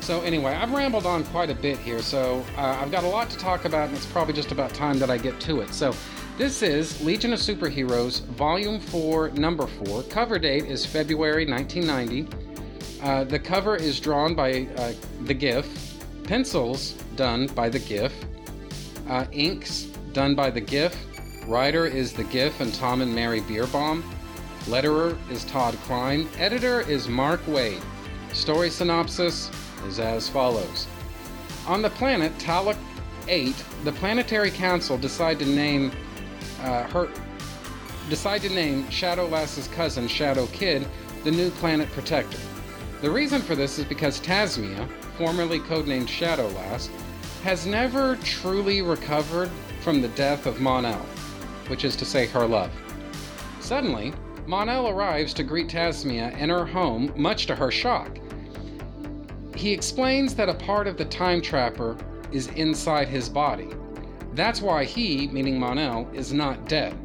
So, 0.00 0.20
anyway, 0.20 0.52
I've 0.52 0.72
rambled 0.72 1.06
on 1.06 1.24
quite 1.24 1.50
a 1.50 1.54
bit 1.54 1.78
here, 1.78 2.02
so 2.02 2.44
uh, 2.56 2.78
I've 2.80 2.90
got 2.92 3.02
a 3.04 3.08
lot 3.08 3.30
to 3.30 3.38
talk 3.38 3.64
about, 3.64 3.88
and 3.88 3.96
it's 3.96 4.06
probably 4.06 4.34
just 4.34 4.52
about 4.52 4.74
time 4.74 4.98
that 4.98 5.10
I 5.10 5.16
get 5.16 5.40
to 5.40 5.60
it. 5.60 5.72
So, 5.72 5.94
this 6.38 6.62
is 6.62 7.02
Legion 7.04 7.32
of 7.32 7.38
Superheroes, 7.38 8.22
Volume 8.22 8.80
4, 8.80 9.30
Number 9.30 9.66
4. 9.66 10.04
Cover 10.04 10.38
date 10.38 10.64
is 10.64 10.86
February 10.86 11.46
1990. 11.46 12.28
Uh, 13.02 13.24
the 13.24 13.38
cover 13.38 13.76
is 13.76 14.00
drawn 14.00 14.34
by 14.34 14.66
uh, 14.76 14.92
The 15.24 15.34
Giff, 15.34 15.66
pencils 16.24 16.92
done 17.16 17.48
by 17.48 17.68
The 17.68 17.80
Giff, 17.80 18.14
uh, 19.08 19.26
inks 19.32 19.82
done 20.12 20.34
by 20.34 20.50
The 20.50 20.60
Giff, 20.60 20.96
writer 21.46 21.86
is 21.86 22.12
The 22.12 22.24
Giff 22.24 22.60
and 22.60 22.72
Tom 22.74 23.02
and 23.02 23.14
Mary 23.14 23.40
Bierbaum, 23.42 24.02
Letterer 24.66 25.18
is 25.30 25.44
Todd 25.44 25.74
Klein. 25.84 26.28
Editor 26.38 26.82
is 26.82 27.08
Mark 27.08 27.44
Waid. 27.46 27.82
Story 28.32 28.70
synopsis 28.70 29.50
is 29.86 29.98
as 29.98 30.28
follows 30.28 30.86
On 31.66 31.82
the 31.82 31.90
planet 31.90 32.32
Talok 32.38 32.76
8, 33.26 33.54
the 33.84 33.92
Planetary 33.92 34.50
Council 34.50 34.96
decide 34.96 35.40
to 35.40 35.46
name 35.46 35.90
uh, 36.62 36.84
her 36.88 37.08
decide 38.08 38.42
to 38.42 38.48
name 38.50 38.88
Shadow 38.90 39.26
Lass's 39.26 39.68
cousin, 39.68 40.08
Shadow 40.08 40.46
Kid, 40.48 40.86
the 41.24 41.30
new 41.30 41.50
planet 41.50 41.90
protector. 41.92 42.38
The 43.00 43.10
reason 43.10 43.40
for 43.40 43.54
this 43.54 43.78
is 43.78 43.84
because 43.84 44.20
Tasmia, 44.20 44.88
formerly 45.16 45.60
codenamed 45.60 46.08
Shadow 46.08 46.48
Lass, 46.48 46.88
has 47.42 47.66
never 47.66 48.16
truly 48.16 48.82
recovered 48.82 49.50
from 49.82 50.00
the 50.00 50.08
death 50.08 50.46
of 50.46 50.60
Mon-El, 50.60 51.04
which 51.68 51.84
is 51.84 51.96
to 51.96 52.04
say 52.04 52.26
her 52.26 52.46
love. 52.46 52.70
Suddenly, 53.60 54.12
Mon-El 54.46 54.88
arrives 54.88 55.32
to 55.34 55.42
greet 55.42 55.68
Tasmia 55.68 56.36
in 56.38 56.50
her 56.50 56.66
home, 56.66 57.12
much 57.16 57.46
to 57.46 57.54
her 57.54 57.70
shock. 57.70 58.18
He 59.56 59.72
explains 59.72 60.34
that 60.34 60.48
a 60.48 60.54
part 60.54 60.86
of 60.86 60.96
the 60.96 61.04
time 61.04 61.40
trapper 61.40 61.96
is 62.32 62.48
inside 62.48 63.08
his 63.08 63.28
body. 63.28 63.68
That's 64.34 64.62
why 64.62 64.84
he, 64.84 65.28
meaning 65.28 65.58
Mon-El, 65.58 66.08
is 66.14 66.32
not 66.32 66.68
dead. 66.68 66.96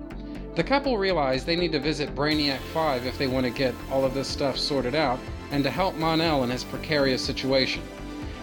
The 0.56 0.64
couple 0.64 0.98
realize 0.98 1.44
they 1.44 1.56
need 1.56 1.74
to 1.74 1.80
visit 1.80 2.16
Brainiac 2.16 2.60
5 2.74 3.06
if 3.06 3.18
they 3.18 3.28
want 3.28 3.46
to 3.46 3.52
get 3.52 3.76
all 3.92 4.06
of 4.06 4.14
this 4.14 4.28
stuff 4.28 4.58
sorted 4.58 4.96
out 4.96 5.20
and 5.52 5.64
to 5.64 5.70
help 5.70 5.96
Mon-El 5.96 6.44
in 6.44 6.50
his 6.50 6.64
precarious 6.64 7.22
situation. 7.22 7.84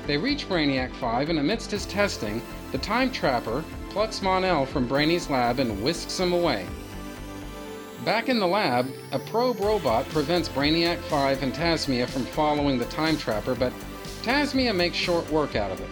They 0.07 0.19
reach 0.19 0.49
Brainiac 0.49 0.95
5, 0.97 1.31
and 1.31 1.39
amidst 1.39 1.71
his 1.71 1.87
testing, 1.87 2.43
the 2.73 2.79
Time 2.79 3.11
Trapper 3.11 3.65
plucks 3.89 4.21
Mon-El 4.21 4.67
from 4.67 4.87
Brainy's 4.87 5.31
lab 5.31 5.59
and 5.61 5.83
whisks 5.83 6.21
him 6.21 6.33
away. 6.33 6.67
Back 8.05 8.29
in 8.29 8.39
the 8.39 8.47
lab, 8.47 8.87
a 9.13 9.19
probe 9.19 9.61
robot 9.61 10.07
prevents 10.11 10.49
Brainiac 10.49 10.99
5 10.99 11.43
and 11.43 11.55
Tasmia 11.55 12.07
from 12.07 12.27
following 12.27 12.79
the 12.79 12.85
Time 12.87 13.17
Trapper, 13.17 13.55
but 13.55 13.73
Tasmia 14.23 14.75
makes 14.75 14.97
short 14.97 15.31
work 15.31 15.57
out 15.57 15.71
of 15.71 15.81
it. 15.81 15.89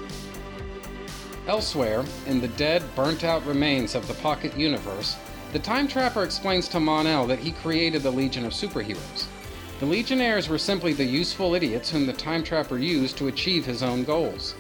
Elsewhere, 1.49 2.05
in 2.27 2.41
the 2.41 2.49
dead, 2.49 2.83
burnt 2.95 3.25
out 3.25 3.45
remains 3.45 3.97
of 3.97 4.07
the 4.07 4.15
Pocket 4.15 4.57
Universe, 4.57 5.17
the 5.53 5.59
Time 5.59 5.89
Trapper 5.89 6.23
explains 6.23 6.69
to 6.69 6.79
Mon-El 6.79 7.27
that 7.27 7.41
he 7.41 7.51
created 7.51 8.03
the 8.03 8.11
Legion 8.11 8.45
of 8.45 8.53
Superheroes. 8.53 9.27
The 9.81 9.87
Legionnaires 9.87 10.49
were 10.49 10.57
simply 10.57 10.93
the 10.93 11.05
useful 11.05 11.57
idiots 11.57 11.91
whom 11.91 12.07
the 12.07 12.13
Time 12.13 12.45
Trapper 12.45 12.79
used 12.79 13.19
to 13.19 13.27
achieve 13.27 13.67
his 13.67 13.83
own 13.83 14.05
goals. 14.05 14.55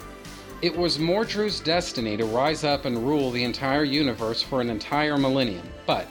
It 0.60 0.76
was 0.76 0.98
Mordru's 0.98 1.60
destiny 1.60 2.16
to 2.16 2.24
rise 2.24 2.64
up 2.64 2.84
and 2.84 3.06
rule 3.06 3.30
the 3.30 3.44
entire 3.44 3.84
universe 3.84 4.42
for 4.42 4.60
an 4.60 4.68
entire 4.68 5.16
millennium, 5.16 5.68
but 5.86 6.08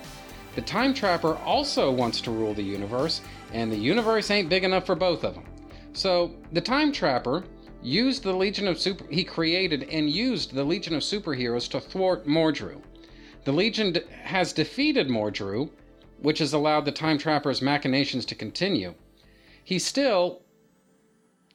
the 0.56 0.62
Time 0.62 0.94
Trapper 0.94 1.36
also 1.40 1.92
wants 1.92 2.22
to 2.22 2.32
rule 2.32 2.54
the 2.54 2.64
universe, 2.64 3.20
and 3.52 3.70
the 3.70 3.78
universe 3.78 4.32
ain't 4.32 4.50
big 4.50 4.64
enough 4.64 4.86
for 4.86 4.96
both 4.96 5.26
of 5.26 5.36
them. 5.36 5.46
So, 5.94 6.32
the 6.54 6.62
Time 6.62 6.94
Trapper 6.94 7.44
used 7.82 8.24
the 8.24 8.34
Legion 8.34 8.68
of 8.68 8.80
Super 8.80 9.06
he 9.10 9.24
created 9.24 9.84
and 9.84 10.10
used 10.10 10.54
the 10.54 10.64
Legion 10.64 10.96
of 10.96 11.02
Superheroes 11.02 11.70
to 11.70 11.80
thwart 11.80 12.26
Mordru. 12.28 12.82
The 13.44 13.52
Legion 13.52 13.98
has 14.24 14.54
defeated 14.54 15.08
Mordru, 15.08 15.72
which 16.20 16.40
has 16.40 16.54
allowed 16.54 16.86
the 16.86 16.92
Time 16.92 17.18
Trapper's 17.18 17.62
machinations 17.62 18.26
to 18.26 18.36
continue. 18.36 18.94
He 19.64 19.80
still 19.80 20.44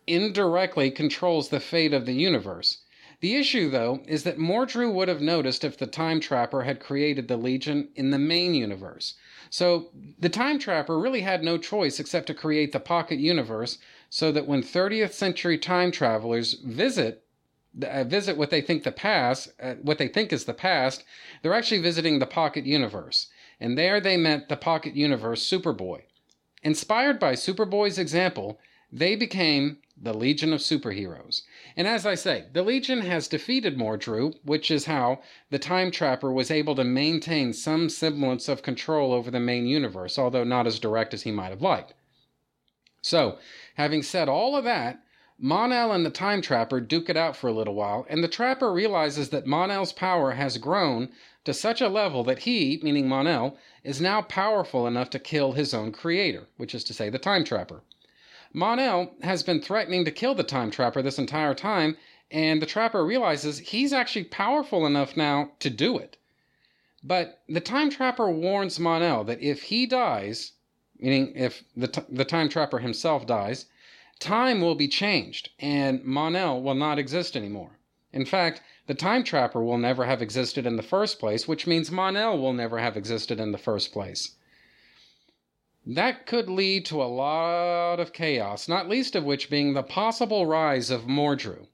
indirectly 0.06 0.90
controls 0.90 1.48
the 1.48 1.60
fate 1.60 1.92
of 1.92 2.06
the 2.06 2.14
universe. 2.14 2.78
The 3.20 3.36
issue, 3.36 3.70
though, 3.70 4.02
is 4.06 4.24
that 4.24 4.38
Mordru 4.38 4.92
would 4.92 5.08
have 5.08 5.20
noticed 5.20 5.64
if 5.64 5.78
the 5.78 5.86
Time 5.86 6.20
Trapper 6.20 6.62
had 6.62 6.80
created 6.80 7.28
the 7.28 7.36
Legion 7.36 7.88
in 7.94 8.10
the 8.10 8.18
main 8.18 8.54
universe. 8.54 9.14
So 9.48 9.90
the 10.18 10.28
Time 10.28 10.58
Trapper 10.58 10.98
really 10.98 11.22
had 11.22 11.42
no 11.42 11.56
choice 11.56 11.98
except 11.98 12.26
to 12.26 12.34
create 12.34 12.72
the 12.72 12.80
Pocket 12.80 13.18
Universe 13.18 13.78
so 14.10 14.32
that 14.32 14.46
when 14.46 14.62
30th 14.62 15.12
century 15.12 15.58
time 15.58 15.90
travelers 15.90 16.54
visit 16.54 17.22
uh, 17.82 18.04
visit 18.04 18.36
what 18.38 18.48
they 18.50 18.62
think 18.62 18.84
the 18.84 18.92
past, 18.92 19.50
uh, 19.60 19.74
what 19.82 19.98
they 19.98 20.08
think 20.08 20.32
is 20.32 20.44
the 20.44 20.54
past, 20.54 21.04
they're 21.42 21.52
actually 21.52 21.82
visiting 21.82 22.18
the 22.18 22.26
Pocket 22.26 22.64
Universe. 22.64 23.28
And 23.60 23.76
there 23.76 24.00
they 24.00 24.16
met 24.16 24.48
the 24.48 24.56
Pocket 24.56 24.94
Universe 24.94 25.46
Superboy. 25.46 26.02
Inspired 26.62 27.18
by 27.18 27.34
Superboy's 27.34 27.98
example, 27.98 28.58
they 28.90 29.14
became 29.14 29.78
the 30.00 30.14
Legion 30.14 30.52
of 30.52 30.60
Superheroes. 30.60 31.42
And 31.76 31.86
as 31.86 32.04
I 32.04 32.14
say, 32.14 32.46
the 32.52 32.62
Legion 32.62 33.00
has 33.00 33.28
defeated 33.28 33.78
Mordru, 33.78 34.34
which 34.44 34.70
is 34.70 34.84
how 34.84 35.20
the 35.50 35.58
Time 35.58 35.90
Trapper 35.90 36.30
was 36.30 36.50
able 36.50 36.74
to 36.76 36.84
maintain 36.84 37.52
some 37.52 37.88
semblance 37.88 38.48
of 38.48 38.62
control 38.62 39.12
over 39.12 39.30
the 39.30 39.40
main 39.40 39.66
universe, 39.66 40.18
although 40.18 40.44
not 40.44 40.66
as 40.66 40.78
direct 40.78 41.14
as 41.14 41.22
he 41.22 41.30
might 41.30 41.50
have 41.50 41.62
liked. 41.62 41.94
So, 43.02 43.38
having 43.76 44.02
said 44.02 44.28
all 44.28 44.56
of 44.56 44.64
that, 44.64 45.02
Mon-El 45.38 45.92
and 45.92 46.04
the 46.04 46.10
Time 46.10 46.40
Trapper 46.40 46.80
duke 46.80 47.10
it 47.10 47.16
out 47.16 47.36
for 47.36 47.48
a 47.48 47.52
little 47.52 47.74
while, 47.74 48.06
and 48.08 48.24
the 48.24 48.28
Trapper 48.28 48.72
realizes 48.72 49.28
that 49.28 49.46
Mon-El's 49.46 49.92
power 49.92 50.32
has 50.32 50.56
grown 50.56 51.10
to 51.44 51.52
such 51.52 51.82
a 51.82 51.88
level 51.88 52.24
that 52.24 52.40
he, 52.40 52.80
meaning 52.82 53.06
Mon-El, 53.06 53.58
is 53.84 54.00
now 54.00 54.22
powerful 54.22 54.86
enough 54.86 55.10
to 55.10 55.18
kill 55.18 55.52
his 55.52 55.74
own 55.74 55.92
creator, 55.92 56.48
which 56.56 56.74
is 56.74 56.84
to 56.84 56.94
say 56.94 57.10
the 57.10 57.18
Time 57.18 57.44
Trapper. 57.44 57.82
Mon-El 58.54 59.14
has 59.22 59.42
been 59.42 59.60
threatening 59.60 60.06
to 60.06 60.10
kill 60.10 60.34
the 60.34 60.42
Time 60.42 60.70
Trapper 60.70 61.02
this 61.02 61.18
entire 61.18 61.54
time, 61.54 61.98
and 62.30 62.62
the 62.62 62.66
Trapper 62.66 63.04
realizes 63.04 63.58
he's 63.58 63.92
actually 63.92 64.24
powerful 64.24 64.86
enough 64.86 65.18
now 65.18 65.52
to 65.60 65.68
do 65.68 65.98
it. 65.98 66.16
But 67.02 67.42
the 67.46 67.60
Time 67.60 67.90
Trapper 67.90 68.30
warns 68.30 68.80
Mon-El 68.80 69.24
that 69.24 69.42
if 69.42 69.64
he 69.64 69.84
dies, 69.84 70.52
meaning 70.98 71.32
if 71.34 71.64
the, 71.76 71.88
t- 71.88 72.02
the 72.08 72.24
Time 72.24 72.48
Trapper 72.48 72.78
himself 72.78 73.26
dies, 73.26 73.66
time 74.18 74.60
will 74.60 74.74
be 74.74 74.88
changed 74.88 75.50
and 75.58 76.04
Mon-El 76.04 76.62
will 76.62 76.74
not 76.74 76.98
exist 76.98 77.36
anymore. 77.36 77.78
In 78.12 78.24
fact, 78.24 78.62
the 78.86 78.94
Time 78.94 79.24
Trapper 79.24 79.62
will 79.62 79.78
never 79.78 80.04
have 80.04 80.22
existed 80.22 80.64
in 80.64 80.76
the 80.76 80.82
first 80.82 81.18
place, 81.18 81.46
which 81.46 81.66
means 81.66 81.90
Mon-El 81.90 82.38
will 82.38 82.52
never 82.52 82.78
have 82.78 82.96
existed 82.96 83.40
in 83.40 83.52
the 83.52 83.58
first 83.58 83.92
place. 83.92 84.36
That 85.84 86.26
could 86.26 86.48
lead 86.48 86.84
to 86.86 87.02
a 87.02 87.04
lot 87.04 88.00
of 88.00 88.12
chaos, 88.12 88.68
not 88.68 88.88
least 88.88 89.14
of 89.14 89.24
which 89.24 89.50
being 89.50 89.74
the 89.74 89.82
possible 89.82 90.46
rise 90.46 90.90
of 90.90 91.02
Mordru. 91.02 91.68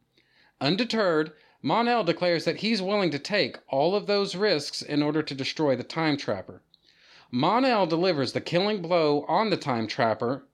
Undeterred, 0.60 1.32
Mon-El 1.62 2.04
declares 2.04 2.44
that 2.44 2.58
he's 2.58 2.82
willing 2.82 3.10
to 3.10 3.18
take 3.18 3.58
all 3.68 3.94
of 3.94 4.06
those 4.06 4.34
risks 4.34 4.82
in 4.82 5.02
order 5.02 5.22
to 5.22 5.34
destroy 5.34 5.76
the 5.76 5.84
Time 5.84 6.16
Trapper. 6.16 6.62
Mon-El 7.34 7.86
delivers 7.86 8.34
the 8.34 8.42
killing 8.42 8.82
blow 8.82 9.24
on 9.26 9.48
the 9.48 9.56
Time 9.56 9.86
Trapper, 9.86 10.44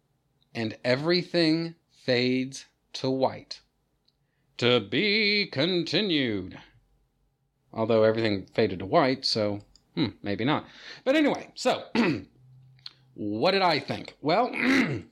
and 0.54 0.78
everything 0.85 1.75
fades 1.90 2.66
to 2.92 3.11
white. 3.11 3.61
To 4.58 4.78
be 4.78 5.47
continued. 5.50 6.58
Although 7.73 8.04
everything 8.04 8.47
faded 8.54 8.78
to 8.78 8.87
white, 8.87 9.26
so 9.26 9.61
hmm, 9.97 10.06
maybe 10.23 10.44
not. 10.44 10.66
But 11.04 11.16
anyway, 11.16 11.50
so 11.56 11.82
what 13.14 13.50
did 13.50 13.62
I 13.62 13.80
think? 13.80 14.16
Well, 14.20 14.52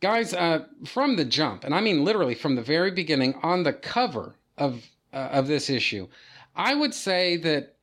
guys, 0.00 0.32
uh, 0.32 0.64
from 0.86 1.16
the 1.16 1.26
jump, 1.26 1.64
and 1.64 1.74
I 1.74 1.82
mean 1.82 2.02
literally 2.02 2.34
from 2.34 2.56
the 2.56 2.62
very 2.62 2.90
beginning, 2.90 3.34
on 3.42 3.62
the 3.62 3.74
cover 3.74 4.36
of 4.56 4.86
uh, 5.12 5.28
of 5.32 5.48
this 5.48 5.68
issue, 5.68 6.08
I 6.54 6.74
would 6.74 6.94
say 6.94 7.36
that 7.36 7.75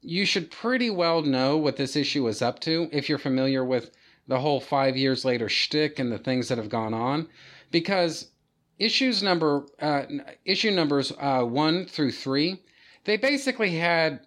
you 0.00 0.24
should 0.24 0.50
pretty 0.50 0.90
well 0.90 1.22
know 1.22 1.56
what 1.56 1.76
this 1.76 1.96
issue 1.96 2.26
is 2.28 2.42
up 2.42 2.60
to 2.60 2.88
if 2.92 3.08
you're 3.08 3.18
familiar 3.18 3.64
with 3.64 3.90
the 4.26 4.40
whole 4.40 4.60
five 4.60 4.96
years 4.96 5.24
later 5.24 5.48
shtick 5.48 5.98
and 5.98 6.12
the 6.12 6.18
things 6.18 6.48
that 6.48 6.58
have 6.58 6.68
gone 6.68 6.94
on, 6.94 7.28
because 7.70 8.30
issues 8.78 9.22
number 9.22 9.66
uh, 9.80 10.02
issue 10.44 10.70
numbers 10.70 11.12
uh, 11.18 11.42
one 11.42 11.86
through 11.86 12.12
three, 12.12 12.62
they 13.04 13.16
basically 13.16 13.76
had 13.76 14.20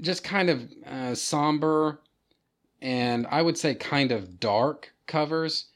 just 0.00 0.22
kind 0.22 0.50
of 0.50 0.68
uh, 0.86 1.14
somber 1.14 2.00
and 2.82 3.26
I 3.30 3.42
would 3.42 3.56
say 3.56 3.74
kind 3.74 4.12
of 4.12 4.38
dark 4.38 4.92
covers. 5.06 5.66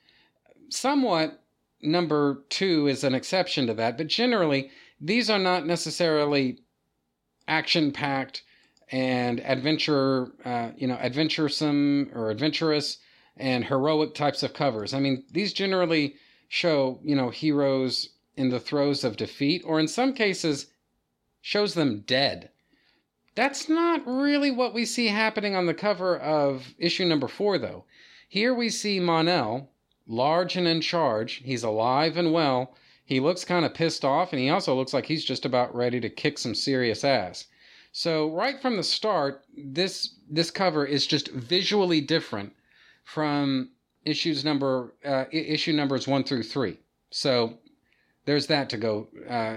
Somewhat 0.68 1.42
number 1.82 2.44
two 2.50 2.86
is 2.86 3.02
an 3.02 3.14
exception 3.14 3.66
to 3.66 3.74
that, 3.74 3.96
but 3.96 4.06
generally 4.06 4.70
these 5.00 5.30
are 5.30 5.38
not 5.38 5.66
necessarily 5.66 6.58
action 7.48 7.90
packed 7.90 8.42
and 8.90 9.40
adventure, 9.40 10.32
uh, 10.44 10.70
you 10.76 10.86
know, 10.86 10.94
adventuresome 10.94 12.10
or 12.14 12.30
adventurous 12.30 12.98
and 13.36 13.64
heroic 13.64 14.14
types 14.14 14.42
of 14.42 14.52
covers. 14.52 14.92
I 14.92 15.00
mean, 15.00 15.24
these 15.30 15.52
generally 15.52 16.16
show, 16.48 16.98
you 17.02 17.14
know, 17.14 17.30
heroes 17.30 18.10
in 18.36 18.50
the 18.50 18.60
throes 18.60 19.04
of 19.04 19.16
defeat, 19.16 19.62
or 19.64 19.78
in 19.78 19.88
some 19.88 20.12
cases, 20.12 20.66
shows 21.40 21.74
them 21.74 22.00
dead. 22.06 22.50
That's 23.34 23.68
not 23.68 24.06
really 24.06 24.50
what 24.50 24.74
we 24.74 24.84
see 24.84 25.06
happening 25.06 25.54
on 25.54 25.66
the 25.66 25.74
cover 25.74 26.18
of 26.18 26.74
issue 26.78 27.04
number 27.04 27.28
four, 27.28 27.58
though. 27.58 27.84
Here 28.28 28.52
we 28.52 28.68
see 28.70 28.98
Mon-El, 28.98 29.70
large 30.06 30.56
and 30.56 30.66
in 30.66 30.80
charge. 30.80 31.42
He's 31.44 31.62
alive 31.62 32.16
and 32.16 32.32
well. 32.32 32.74
He 33.04 33.20
looks 33.20 33.44
kind 33.44 33.64
of 33.64 33.74
pissed 33.74 34.04
off, 34.04 34.32
and 34.32 34.40
he 34.40 34.50
also 34.50 34.74
looks 34.74 34.92
like 34.92 35.06
he's 35.06 35.24
just 35.24 35.44
about 35.44 35.74
ready 35.74 36.00
to 36.00 36.08
kick 36.08 36.38
some 36.38 36.54
serious 36.54 37.04
ass. 37.04 37.46
So 37.92 38.30
right 38.30 38.60
from 38.60 38.76
the 38.76 38.82
start, 38.82 39.44
this 39.56 40.14
this 40.28 40.50
cover 40.50 40.84
is 40.86 41.06
just 41.06 41.28
visually 41.32 42.00
different 42.00 42.52
from 43.04 43.70
issues 44.04 44.44
number 44.44 44.94
uh, 45.04 45.24
issue 45.32 45.72
numbers 45.72 46.06
one 46.06 46.24
through 46.24 46.44
three. 46.44 46.78
So 47.10 47.58
there's 48.26 48.46
that 48.46 48.70
to 48.70 48.76
go. 48.76 49.08
Uh, 49.28 49.56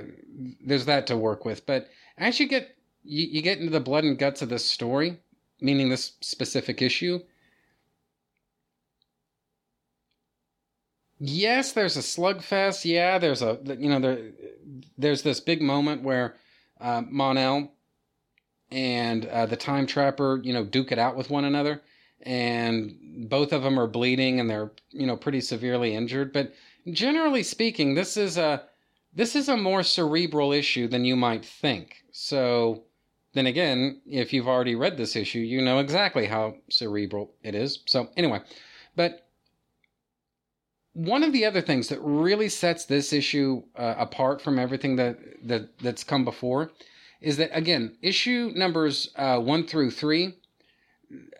there's 0.66 0.86
that 0.86 1.08
to 1.08 1.18
work 1.18 1.46
with. 1.46 1.66
But 1.66 1.90
as 2.18 2.40
you 2.40 2.48
get 2.48 2.76
you, 3.04 3.28
you 3.28 3.42
get 3.42 3.60
into 3.60 3.72
the 3.72 3.80
blood 3.80 4.04
and 4.04 4.18
guts 4.18 4.42
of 4.42 4.50
this 4.50 4.66
story, 4.66 5.20
meaning 5.62 5.90
this 5.90 6.14
specific 6.22 6.82
issue. 6.82 7.20
Yes, 11.20 11.72
there's 11.72 11.96
a 11.96 12.02
slugfest. 12.02 12.84
Yeah, 12.84 13.20
there's 13.20 13.44
a 13.44 13.60
you 13.78 13.90
know 13.90 14.00
there 14.00 14.32
there's 14.98 15.22
this 15.22 15.40
big 15.40 15.62
moment 15.62 16.02
where 16.02 16.36
uh, 16.82 17.04
Mon-El 17.08 17.72
and 18.72 19.26
uh, 19.26 19.46
the 19.46 19.56
Time 19.56 19.86
Trapper 19.86 20.40
you 20.44 20.54
know 20.54 20.64
duke 20.64 20.92
it 20.92 21.00
out 21.00 21.16
with 21.16 21.30
one 21.30 21.46
another, 21.46 21.82
and 22.22 23.28
both 23.30 23.54
of 23.54 23.64
them 23.64 23.80
are 23.80 23.88
bleeding 23.88 24.40
and 24.40 24.50
they're 24.50 24.72
you 24.92 25.06
know 25.06 25.18
pretty 25.18 25.42
severely 25.42 25.96
injured. 25.96 26.34
But 26.34 26.54
generally 26.92 27.44
speaking, 27.44 27.96
this 27.96 28.18
is 28.18 28.38
a 28.38 28.64
this 29.14 29.36
is 29.36 29.50
a 29.50 29.58
more 29.58 29.84
cerebral 29.84 30.52
issue 30.52 30.88
than 30.88 31.06
you 31.06 31.16
might 31.16 31.46
think. 31.46 32.04
So 32.12 32.84
then 33.34 33.48
again, 33.48 34.02
if 34.06 34.34
you've 34.34 34.48
already 34.48 34.76
read 34.76 34.98
this 34.98 35.16
issue, 35.16 35.40
you 35.40 35.62
know 35.62 35.80
exactly 35.80 36.26
how 36.28 36.56
cerebral 36.70 37.32
it 37.44 37.56
is. 37.56 37.80
So 37.86 38.10
anyway, 38.16 38.42
but 38.96 39.28
one 40.94 41.24
of 41.24 41.34
the 41.34 41.46
other 41.46 41.62
things 41.62 41.90
that 41.90 42.00
really 42.02 42.50
sets 42.50 42.86
this 42.86 43.12
issue 43.12 43.64
uh, 43.76 43.96
apart 43.98 44.42
from 44.42 44.60
everything 44.60 44.96
that, 44.98 45.18
that 45.48 45.78
that's 45.80 46.04
come 46.04 46.24
before 46.24 46.72
is 47.24 47.38
that 47.38 47.50
again, 47.54 47.96
issue 48.02 48.52
numbers 48.54 49.10
uh, 49.16 49.40
one 49.40 49.66
through 49.66 49.92
three, 49.92 50.36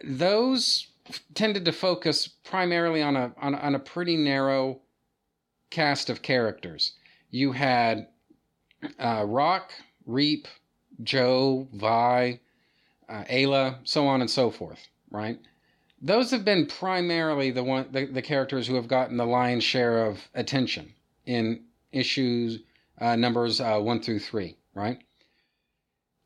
those 0.04 0.88
tended 1.36 1.66
to 1.66 1.74
focus 1.74 2.28
primarily 2.28 3.02
on 3.02 3.18
a 3.18 3.34
on, 3.38 3.54
on 3.54 3.76
a 3.76 3.80
pretty 3.80 4.16
narrow 4.16 4.80
cast 5.70 6.10
of 6.10 6.22
characters. 6.22 6.94
You 7.30 7.52
had 7.52 8.08
uh, 8.98 9.26
Rock, 9.28 9.74
Reap, 10.06 10.48
Joe, 11.04 11.68
Vi, 11.74 12.40
uh, 13.10 13.24
Ayla, 13.30 13.80
so 13.84 14.08
on 14.08 14.22
and 14.22 14.32
so 14.32 14.50
forth, 14.50 14.88
right? 15.12 15.38
Those 16.02 16.32
have 16.32 16.46
been 16.46 16.66
primarily 16.66 17.52
the 17.52 17.64
one 17.64 17.88
the, 17.92 18.06
the 18.06 18.22
characters 18.22 18.68
who 18.68 18.76
have 18.76 18.88
gotten 18.88 19.18
the 19.18 19.26
lion's 19.26 19.66
share 19.66 20.06
of 20.06 20.30
attention 20.34 20.94
in 21.26 21.66
issues 21.92 22.60
uh, 23.02 23.18
numbers 23.18 23.60
uh, 23.60 23.80
one 23.80 24.02
through 24.02 24.20
three, 24.20 24.56
right? 24.74 25.00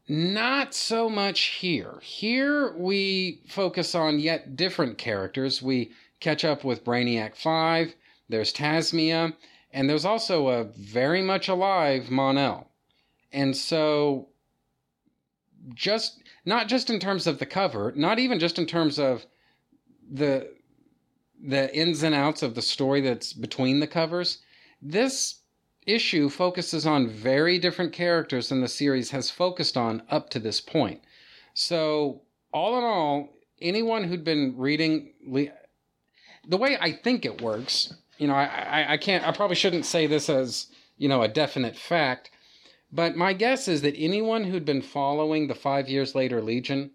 Not 0.08 0.74
so 0.74 1.10
much 1.10 1.58
here. 1.60 2.00
Here 2.02 2.74
we 2.78 3.42
focus 3.48 3.94
on 3.94 4.20
yet 4.20 4.56
different 4.56 4.98
characters. 4.98 5.62
We 5.62 5.92
catch 6.20 6.46
up 6.46 6.64
with 6.64 6.86
Brainiac 6.86 7.36
5, 7.36 7.94
there's 8.30 8.54
Tasmia, 8.54 9.34
and 9.72 9.90
there's 9.90 10.06
also 10.06 10.48
a 10.48 10.64
very 10.64 11.22
much 11.22 11.50
alive 11.50 12.10
Mon-El. 12.10 12.70
And 13.34 13.56
so 13.56 14.30
just 15.74 16.24
not 16.46 16.70
just 16.70 16.90
in 16.90 17.00
terms 17.00 17.28
of 17.28 17.40
the 17.40 17.46
cover, 17.46 17.92
not 17.96 18.20
even 18.20 18.40
just 18.40 18.58
in 18.58 18.66
terms 18.66 18.98
of 18.98 19.26
the 20.10 20.56
the 21.40 21.74
ins 21.76 22.02
and 22.02 22.16
outs 22.16 22.42
of 22.42 22.56
the 22.56 22.62
story 22.62 23.02
that's 23.02 23.34
between 23.34 23.80
the 23.80 23.88
covers. 23.88 24.40
This 24.82 25.42
issue 25.88 26.30
focuses 26.30 26.86
on 26.86 27.08
very 27.08 27.58
different 27.58 27.94
characters 27.94 28.50
than 28.50 28.62
the 28.62 28.68
series 28.68 29.12
has 29.12 29.32
focused 29.32 29.78
on 29.78 30.04
up 30.10 30.30
to 30.30 30.40
this 30.40 30.62
point. 30.62 31.02
So, 31.54 32.22
all 32.54 32.78
in 32.78 32.84
all, 32.84 33.30
anyone 33.62 34.04
who'd 34.04 34.24
been 34.24 34.54
reading 34.58 35.14
the 36.48 36.58
way 36.58 36.78
I 36.80 36.92
think 36.92 37.26
it 37.26 37.42
works, 37.42 37.94
you 38.18 38.28
know, 38.28 38.36
I, 38.36 38.46
I, 38.46 38.94
I 38.94 38.98
can't, 38.98 39.28
I 39.28 39.32
probably 39.32 39.56
shouldn't 39.56 39.86
say 39.86 40.08
this 40.08 40.30
as, 40.30 40.68
you 40.98 41.10
know, 41.10 41.22
a 41.22 41.28
definite 41.28 41.76
fact, 41.76 42.32
but 42.92 43.16
my 43.16 43.34
guess 43.34 43.68
is 43.68 43.82
that 43.82 43.96
anyone 43.98 44.46
who'd 44.46 44.66
been 44.66 44.82
following 44.82 45.48
the 45.48 45.56
five 45.56 45.90
years 45.90 46.16
later 46.16 46.42
Legion, 46.42 46.92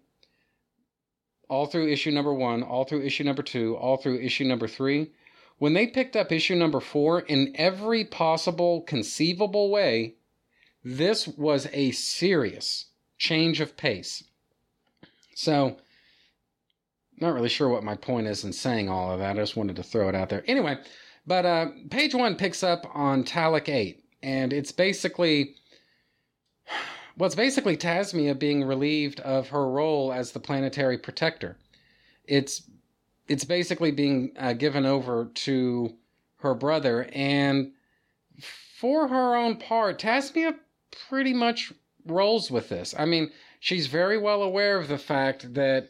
all 1.49 1.67
through 1.67 1.87
issue 1.87 2.11
number 2.11 2.33
one, 2.33 2.63
all 2.63 2.83
through 2.83 3.03
issue 3.03 3.23
number 3.23 3.43
two, 3.43 3.75
all 3.75 3.97
through 3.97 4.19
issue 4.19 4.43
number 4.43 4.67
three, 4.67 5.11
when 5.57 5.73
they 5.73 5.87
picked 5.87 6.15
up 6.15 6.31
issue 6.31 6.55
number 6.55 6.79
four 6.79 7.21
in 7.21 7.53
every 7.55 8.03
possible 8.03 8.81
conceivable 8.81 9.69
way, 9.69 10.15
this 10.83 11.27
was 11.27 11.67
a 11.71 11.91
serious 11.91 12.85
change 13.17 13.61
of 13.61 13.77
pace. 13.77 14.23
So, 15.35 15.77
not 17.17 17.33
really 17.33 17.49
sure 17.49 17.69
what 17.69 17.83
my 17.83 17.95
point 17.95 18.27
is 18.27 18.43
in 18.43 18.53
saying 18.53 18.89
all 18.89 19.11
of 19.11 19.19
that. 19.19 19.37
I 19.37 19.41
just 19.41 19.55
wanted 19.55 19.75
to 19.77 19.83
throw 19.83 20.09
it 20.09 20.15
out 20.15 20.29
there. 20.29 20.43
Anyway, 20.47 20.77
but 21.25 21.45
uh, 21.45 21.67
page 21.89 22.13
one 22.13 22.35
picks 22.35 22.63
up 22.63 22.85
on 22.93 23.23
Talok 23.23 23.69
8, 23.69 24.03
and 24.21 24.51
it's 24.51 24.71
basically 24.71 25.55
well, 27.17 27.27
it's 27.27 27.35
basically 27.35 27.77
Tasmia 27.77 28.37
being 28.37 28.63
relieved 28.63 29.19
of 29.19 29.49
her 29.49 29.69
role 29.69 30.11
as 30.11 30.31
the 30.31 30.39
planetary 30.39 30.97
protector. 30.97 31.57
It's 32.25 32.63
it's 33.33 33.45
basically 33.45 33.89
being 33.89 34.31
uh, 34.37 34.53
given 34.53 34.85
over 34.85 35.31
to 35.33 35.95
her 36.37 36.53
brother, 36.53 37.09
and 37.11 37.71
for 38.39 39.07
her 39.07 39.35
own 39.35 39.57
part, 39.57 39.97
Tasmia 39.97 40.53
pretty 41.09 41.33
much 41.33 41.73
rolls 42.05 42.51
with 42.51 42.69
this. 42.69 42.93
I 42.95 43.05
mean, 43.05 43.31
she's 43.59 43.87
very 43.87 44.19
well 44.19 44.43
aware 44.43 44.77
of 44.77 44.87
the 44.87 44.99
fact 44.99 45.55
that 45.55 45.89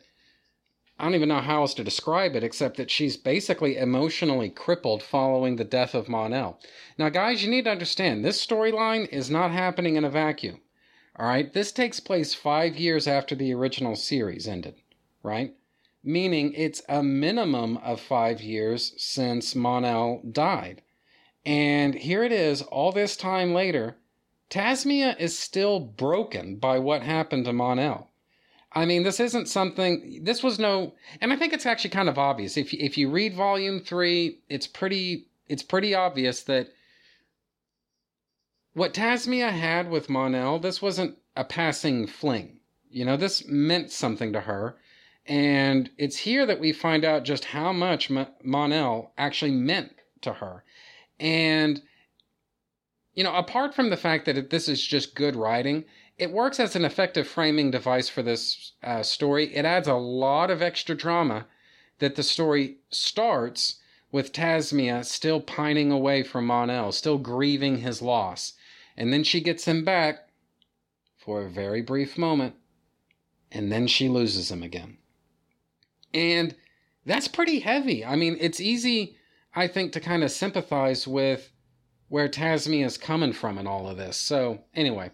I 0.98 1.04
don't 1.04 1.16
even 1.16 1.28
know 1.28 1.42
how 1.42 1.64
else 1.64 1.74
to 1.74 1.84
describe 1.84 2.34
it 2.38 2.46
except 2.46 2.78
that 2.78 2.90
she's 2.90 3.18
basically 3.18 3.76
emotionally 3.76 4.50
crippled 4.50 5.04
following 5.04 5.58
the 5.58 5.66
death 5.66 5.94
of 5.94 6.08
Mon-El. 6.08 6.58
Now, 6.98 7.10
guys, 7.10 7.44
you 7.44 7.50
need 7.50 7.66
to 7.66 7.72
understand 7.72 8.24
this 8.24 8.46
storyline 8.46 9.10
is 9.10 9.30
not 9.30 9.52
happening 9.52 9.98
in 9.98 10.06
a 10.06 10.10
vacuum. 10.10 10.62
All 11.20 11.28
right, 11.28 11.52
this 11.52 11.74
takes 11.74 12.00
place 12.00 12.34
five 12.34 12.78
years 12.78 13.06
after 13.06 13.36
the 13.36 13.54
original 13.54 13.98
series 13.98 14.48
ended, 14.48 14.76
right? 15.24 15.56
Meaning 16.04 16.54
it's 16.54 16.82
a 16.90 17.02
minimum 17.02 17.78
of 17.78 18.02
five 18.02 18.42
years 18.42 18.94
since 18.98 19.56
Mon-El 19.56 20.22
died. 20.30 20.82
And 21.46 21.96
here 21.96 22.24
it 22.24 22.32
is, 22.32 22.62
all 22.62 22.92
this 22.92 23.16
time 23.16 23.54
later, 23.54 23.98
Tasmia 24.50 25.20
is 25.20 25.38
still 25.38 25.80
broken 25.80 26.58
by 26.58 26.80
what 26.80 27.02
happened 27.04 27.46
to 27.46 27.54
Mon-El. 27.54 28.10
I 28.74 28.86
mean, 28.86 29.04
this 29.04 29.20
isn't 29.20 29.48
something. 29.48 30.22
This 30.24 30.44
was 30.44 30.60
no, 30.60 30.94
and 31.22 31.32
I 31.32 31.36
think 31.36 31.54
it's 31.54 31.66
actually 31.66 31.92
kind 31.92 32.10
of 32.10 32.18
obvious. 32.18 32.58
If 32.58 32.74
if 32.74 32.98
you 32.98 33.10
read 33.10 33.36
Volume 33.36 33.80
Three, 33.80 34.40
it's 34.50 34.68
pretty 34.68 35.28
it's 35.48 35.64
pretty 35.64 35.94
obvious 35.94 36.42
that 36.44 36.70
what 38.74 38.94
Tasmia 38.94 39.52
had 39.52 39.90
with 39.90 40.10
Mon-El, 40.10 40.60
this 40.60 40.82
wasn't 40.82 41.18
a 41.36 41.44
passing 41.44 42.08
fling. 42.08 42.60
You 42.90 43.06
know, 43.06 43.18
this 43.18 43.46
meant 43.48 43.92
something 43.92 44.34
to 44.34 44.42
her. 44.42 44.78
And 45.26 45.90
it's 45.98 46.18
here 46.18 46.46
that 46.46 46.60
we 46.60 46.74
find 46.74 47.06
out 47.06 47.24
just 47.24 47.46
how 47.46 47.72
much 47.72 48.12
Mon-El 48.44 49.14
actually 49.18 49.52
meant 49.52 49.94
to 50.22 50.34
her. 50.34 50.64
And, 51.20 51.82
you 53.14 53.24
know, 53.24 53.34
apart 53.34 53.74
from 53.74 53.90
the 53.90 53.98
fact 53.98 54.26
that 54.26 54.50
this 54.50 54.68
is 54.68 54.86
just 54.86 55.16
good 55.16 55.36
writing, 55.36 55.86
it 56.18 56.32
works 56.32 56.60
as 56.60 56.76
an 56.76 56.86
effective 56.86 57.28
framing 57.28 57.72
device 57.72 58.10
for 58.10 58.22
this 58.22 58.74
uh, 58.84 59.02
story. 59.02 59.56
It 59.56 59.66
adds 59.66 59.88
a 59.88 59.94
lot 59.94 60.52
of 60.52 60.62
extra 60.62 60.96
drama 60.96 61.48
that 62.00 62.16
the 62.16 62.24
story 62.24 62.78
starts 62.90 63.80
with 64.12 64.34
Tasmia 64.34 65.06
still 65.06 65.40
pining 65.42 65.92
away 65.92 66.22
from 66.24 66.46
Mon-El, 66.46 66.92
still 66.92 67.18
grieving 67.18 67.78
his 67.78 68.02
loss. 68.02 68.54
And 68.98 69.12
then 69.12 69.24
she 69.24 69.42
gets 69.42 69.66
him 69.66 69.84
back 69.84 70.28
for 71.18 71.44
a 71.44 71.50
very 71.50 71.82
brief 71.82 72.18
moment, 72.18 72.56
and 73.52 73.72
then 73.72 73.88
she 73.88 74.10
loses 74.10 74.52
him 74.52 74.62
again. 74.62 74.98
And 76.14 76.56
that's 77.06 77.28
pretty 77.28 77.60
heavy. 77.60 78.06
I 78.06 78.16
mean, 78.16 78.38
it's 78.40 78.60
easy, 78.60 79.18
I 79.56 79.68
think, 79.68 79.92
to 79.94 80.00
kind 80.00 80.24
of 80.24 80.32
sympathize 80.32 81.08
with 81.08 81.52
where 82.10 82.30
Tasmia 82.30 82.86
is 82.86 82.98
coming 82.98 83.34
from 83.34 83.58
in 83.58 83.68
all 83.68 83.88
of 83.88 83.98
this. 83.98 84.18
So, 84.18 84.60
anyway, 84.76 85.12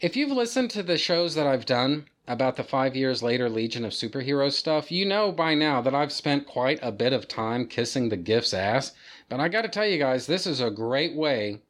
if 0.00 0.16
you've 0.16 0.30
listened 0.30 0.70
to 0.70 0.82
the 0.82 0.96
shows 0.96 1.34
that 1.34 1.46
I've 1.46 1.66
done 1.66 2.06
about 2.26 2.56
the 2.56 2.64
five 2.64 2.96
years 2.96 3.22
later 3.22 3.50
Legion 3.50 3.84
of 3.84 3.92
Superheroes 3.92 4.52
stuff, 4.52 4.90
you 4.90 5.04
know 5.04 5.30
by 5.30 5.54
now 5.54 5.82
that 5.82 5.94
I've 5.94 6.12
spent 6.12 6.46
quite 6.46 6.78
a 6.80 6.92
bit 6.92 7.12
of 7.12 7.28
time 7.28 7.66
kissing 7.66 8.08
the 8.08 8.16
Giff's 8.16 8.54
ass. 8.54 8.92
But 9.28 9.40
I 9.40 9.48
got 9.48 9.62
to 9.62 9.68
tell 9.68 9.86
you 9.86 9.98
guys, 9.98 10.26
this 10.26 10.46
is 10.46 10.60
a 10.60 10.70
great 10.70 11.14
way 11.14 11.60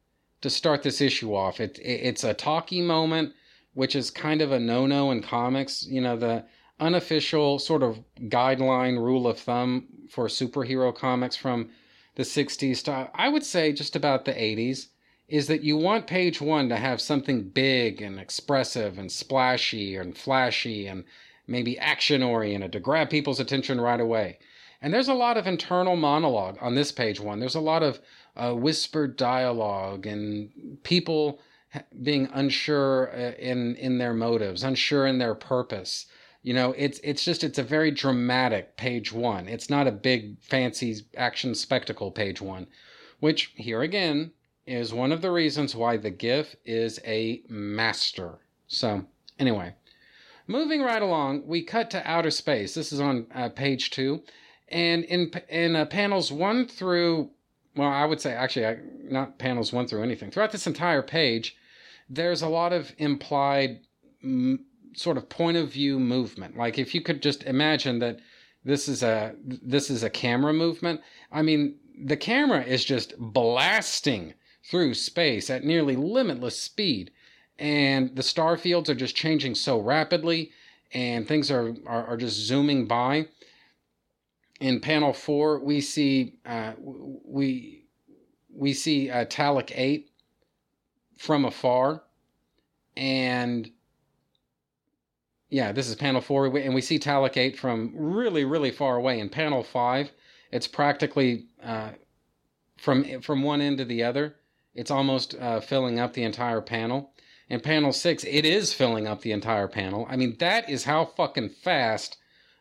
to 0.42 0.48
start 0.48 0.83
this 0.83 1.00
issue 1.00 1.35
off. 1.35 1.61
It, 1.61 1.79
it, 1.81 2.00
it's 2.03 2.24
a 2.24 2.35
talky 2.35 2.81
moment, 2.81 3.35
which 3.74 3.96
is 3.96 4.11
kind 4.11 4.40
of 4.40 4.53
a 4.53 4.61
no-no 4.61 5.11
in 5.11 5.22
comics. 5.22 5.85
You 5.87 6.00
know, 6.00 6.16
the 6.16 6.44
unofficial 6.80 7.58
sort 7.58 7.82
of 7.82 8.00
guideline 8.28 8.98
rule 8.98 9.26
of 9.26 9.38
thumb 9.38 9.86
for 10.08 10.26
superhero 10.26 10.94
comics 10.94 11.36
from 11.36 11.70
the 12.16 12.22
60s 12.22 12.82
to 12.84 13.10
I 13.14 13.28
would 13.28 13.44
say 13.44 13.72
just 13.72 13.94
about 13.94 14.24
the 14.24 14.32
80s 14.32 14.88
is 15.28 15.46
that 15.46 15.62
you 15.62 15.76
want 15.76 16.08
page 16.08 16.40
1 16.40 16.68
to 16.68 16.76
have 16.76 17.00
something 17.00 17.48
big 17.50 18.02
and 18.02 18.18
expressive 18.18 18.98
and 18.98 19.12
splashy 19.12 19.96
and 19.96 20.18
flashy 20.18 20.88
and 20.88 21.04
maybe 21.46 21.78
action 21.78 22.22
oriented 22.22 22.72
to 22.72 22.80
grab 22.80 23.10
people's 23.10 23.40
attention 23.40 23.80
right 23.80 24.00
away. 24.00 24.38
And 24.82 24.92
there's 24.92 25.08
a 25.08 25.14
lot 25.14 25.36
of 25.36 25.46
internal 25.46 25.94
monologue 25.94 26.58
on 26.60 26.74
this 26.74 26.90
page 26.90 27.20
1. 27.20 27.38
There's 27.38 27.54
a 27.54 27.60
lot 27.60 27.82
of 27.82 28.00
uh, 28.36 28.54
whispered 28.54 29.16
dialogue 29.16 30.06
and 30.06 30.50
people 30.82 31.40
being 32.02 32.28
unsure 32.32 33.10
uh, 33.14 33.32
in 33.38 33.76
in 33.76 33.98
their 33.98 34.14
motives, 34.14 34.64
unsure 34.64 35.06
in 35.06 35.18
their 35.18 35.34
purpose. 35.34 36.06
You 36.42 36.55
know, 36.55 36.74
it's 36.76 36.98
it's 37.05 37.24
just 37.24 37.44
it's 37.44 37.59
a 37.59 37.62
very 37.62 37.90
dramatic 37.90 38.76
page 38.76 39.12
one. 39.12 39.46
It's 39.46 39.68
not 39.68 39.87
a 39.87 39.92
big 39.92 40.40
fancy 40.40 40.96
action 41.16 41.55
spectacle 41.55 42.11
page 42.11 42.40
one, 42.40 42.66
which 43.18 43.53
here 43.57 43.83
again 43.83 44.33
is 44.66 44.94
one 44.94 45.12
of 45.12 45.20
the 45.20 45.31
reasons 45.31 45.76
why 45.76 45.98
the 45.98 46.11
Giff 46.11 46.57
is 46.64 46.98
a 47.05 47.42
master. 47.48 48.38
So 48.68 49.05
anyway, 49.38 49.74
moving 50.46 50.81
right 50.81 51.03
along, 51.03 51.46
we 51.46 51.62
cut 51.62 51.90
to 51.90 52.11
outer 52.11 52.31
space. 52.31 52.74
This 52.74 52.92
is 52.92 53.00
on 53.00 53.26
uh, 53.35 53.50
page 53.50 53.90
two, 53.90 54.22
and 54.68 55.05
in 55.05 55.31
in 55.50 55.76
uh, 55.76 55.85
panels 55.85 56.33
one 56.33 56.66
through 56.66 57.31
well, 57.76 57.88
I 57.88 58.07
would 58.07 58.20
say 58.20 58.33
actually 58.33 58.66
I, 58.66 58.79
not 59.03 59.38
panels 59.38 59.74
one 59.74 59.87
through 59.87 60.03
anything. 60.03 60.31
Throughout 60.31 60.53
this 60.53 60.66
entire 60.66 61.03
page, 61.03 61.57
there's 62.09 62.40
a 62.40 62.48
lot 62.48 62.72
of 62.72 62.92
implied 62.96 63.81
sort 64.94 65.16
of 65.16 65.29
point 65.29 65.57
of 65.57 65.72
view 65.72 65.98
movement. 65.98 66.57
Like 66.57 66.79
if 66.79 66.94
you 66.94 67.00
could 67.00 67.22
just 67.22 67.42
imagine 67.44 67.98
that 68.00 68.20
this 68.64 68.88
is 68.88 69.03
a 69.03 69.35
this 69.44 69.90
is 69.90 70.03
a 70.03 70.11
camera 70.11 70.53
movement. 70.53 71.00
I 71.33 71.42
mean, 71.42 71.76
the 72.05 72.16
camera 72.16 72.62
is 72.62 72.85
just 72.85 73.14
blasting 73.18 74.35
through 74.64 74.94
space 74.94 75.48
at 75.48 75.64
nearly 75.64 75.96
limitless 75.96 76.61
speed, 76.61 77.11
and 77.59 78.14
the 78.14 78.22
star 78.22 78.57
fields 78.57 78.90
are 78.90 78.94
just 78.94 79.16
changing 79.16 79.55
so 79.55 79.81
rapidly, 79.81 80.50
and 80.92 81.26
things 81.26 81.50
are 81.50 81.74
are, 81.87 82.07
are 82.07 82.16
just 82.16 82.37
zooming 82.37 82.87
by. 82.87 83.29
In 84.61 84.81
panel 84.81 85.14
four, 85.14 85.59
we 85.61 85.81
see 85.81 86.35
uh, 86.44 86.72
we 86.79 87.87
we 88.55 88.74
see 88.74 89.11
uh, 89.11 89.24
Talok 89.24 89.72
Eight 89.74 90.11
from 91.16 91.46
afar, 91.46 92.03
and 92.94 93.70
yeah, 95.50 95.72
this 95.72 95.88
is 95.88 95.96
panel 95.96 96.20
four, 96.20 96.46
and 96.56 96.74
we 96.74 96.80
see 96.80 96.98
Talok 96.98 97.36
8 97.36 97.58
from 97.58 97.92
really, 97.94 98.44
really 98.44 98.70
far 98.70 98.96
away. 98.96 99.18
In 99.18 99.28
panel 99.28 99.64
five, 99.64 100.12
it's 100.52 100.68
practically 100.68 101.46
uh, 101.62 101.90
from 102.76 103.20
from 103.20 103.42
one 103.42 103.60
end 103.60 103.78
to 103.78 103.84
the 103.84 104.02
other. 104.02 104.36
It's 104.74 104.90
almost 104.90 105.34
uh, 105.34 105.60
filling 105.60 105.98
up 105.98 106.12
the 106.12 106.22
entire 106.22 106.60
panel. 106.60 107.12
In 107.48 107.60
panel 107.60 107.92
six, 107.92 108.22
it 108.24 108.44
is 108.44 108.72
filling 108.72 109.08
up 109.08 109.22
the 109.22 109.32
entire 109.32 109.66
panel. 109.66 110.06
I 110.08 110.16
mean, 110.16 110.36
that 110.38 110.70
is 110.70 110.84
how 110.84 111.04
fucking 111.04 111.50
fast 111.50 112.16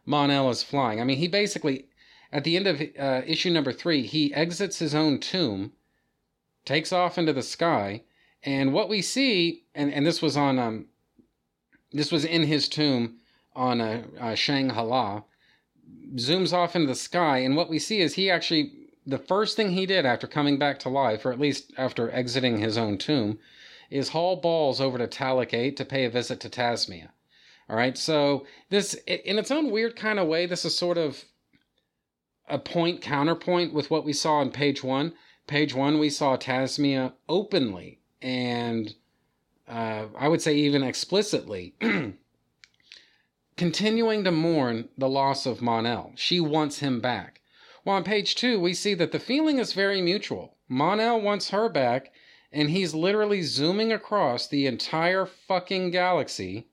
Mon-El 0.08 0.50
is 0.50 0.64
flying. 0.64 1.00
I 1.00 1.04
mean, 1.04 1.18
he 1.18 1.28
basically, 1.28 1.86
at 2.32 2.44
the 2.44 2.58
end 2.58 2.66
of 2.66 2.82
uh, 2.98 3.22
issue 3.28 3.52
number 3.52 3.72
three, 3.72 4.08
he 4.08 4.34
exits 4.34 4.80
his 4.80 4.96
own 4.96 5.20
tomb, 5.20 5.74
takes 6.66 6.92
off 6.92 7.20
into 7.20 7.34
the 7.34 7.44
sky, 7.44 8.02
and 8.44 8.74
what 8.74 8.90
we 8.90 9.04
see, 9.04 9.66
and, 9.76 9.94
and 9.94 10.08
this 10.08 10.24
was 10.24 10.36
on 10.36 10.58
um, 10.58 10.88
this 11.92 12.12
was 12.12 12.26
in 12.26 12.44
his 12.44 12.68
tomb 12.68 13.18
on 13.56 13.82
a, 13.82 14.04
a 14.20 14.36
Shangri-La. 14.36 15.24
Zooms 16.16 16.54
off 16.54 16.76
into 16.76 16.88
the 16.88 16.96
sky, 16.96 17.40
and 17.40 17.56
what 17.56 17.70
we 17.70 17.80
see 17.80 18.02
is 18.02 18.16
he 18.16 18.30
actually 18.30 18.74
the 19.06 19.18
first 19.18 19.56
thing 19.56 19.72
he 19.72 19.86
did 19.86 20.06
after 20.06 20.28
coming 20.28 20.58
back 20.58 20.80
to 20.80 20.90
life, 20.90 21.26
or 21.26 21.32
at 21.32 21.40
least 21.40 21.74
after 21.78 22.12
exiting 22.12 22.60
his 22.60 22.78
own 22.78 22.98
tomb, 22.98 23.40
is 23.90 24.10
haul 24.10 24.36
balls 24.36 24.80
over 24.80 24.98
to 24.98 25.08
Talok 25.08 25.54
8 25.54 25.76
to 25.78 25.86
pay 25.86 26.06
a 26.06 26.10
visit 26.10 26.40
to 26.42 26.50
Tasmia. 26.50 27.10
All 27.70 27.76
right, 27.76 27.98
so 27.98 28.46
this, 28.70 28.94
in 29.06 29.38
its 29.38 29.52
own 29.52 29.72
weird 29.72 29.96
kind 29.96 30.20
of 30.20 30.28
way, 30.28 30.46
this 30.46 30.66
is 30.66 30.78
sort 30.78 30.98
of 30.98 31.24
a 32.48 32.60
point 32.60 33.02
counterpoint 33.02 33.74
with 33.74 33.92
what 33.92 34.06
we 34.06 34.14
saw 34.14 34.36
on 34.36 34.52
page 34.52 34.84
one. 34.84 35.14
Page 35.48 35.74
one, 35.74 36.00
we 36.00 36.10
saw 36.10 36.36
Tasmia 36.36 37.14
openly 37.28 38.00
and 38.22 38.96
uh, 39.70 40.08
I 40.18 40.28
would 40.28 40.42
say 40.42 40.56
even 40.56 40.84
explicitly, 40.84 41.76
continuing 43.58 44.24
to 44.24 44.32
mourn 44.32 44.90
the 44.98 45.10
loss 45.10 45.46
of 45.46 45.62
Mon-El. 45.62 46.14
She 46.16 46.40
wants 46.40 46.80
him 46.80 47.00
back. 47.00 47.42
Well, 47.86 47.96
on 47.96 48.04
page 48.04 48.36
two, 48.36 48.60
we 48.60 48.74
see 48.74 48.94
that 48.96 49.12
the 49.12 49.20
feeling 49.20 49.60
is 49.60 49.74
very 49.74 50.02
mutual. 50.02 50.58
Mon-El 50.68 51.22
wants 51.22 51.52
her 51.52 51.70
back, 51.70 52.12
and 52.52 52.70
he's 52.70 52.94
literally 52.94 53.42
zooming 53.42 53.92
across 53.92 54.48
the 54.48 54.66
entire 54.66 55.26
fucking 55.26 55.92
galaxy 55.92 56.68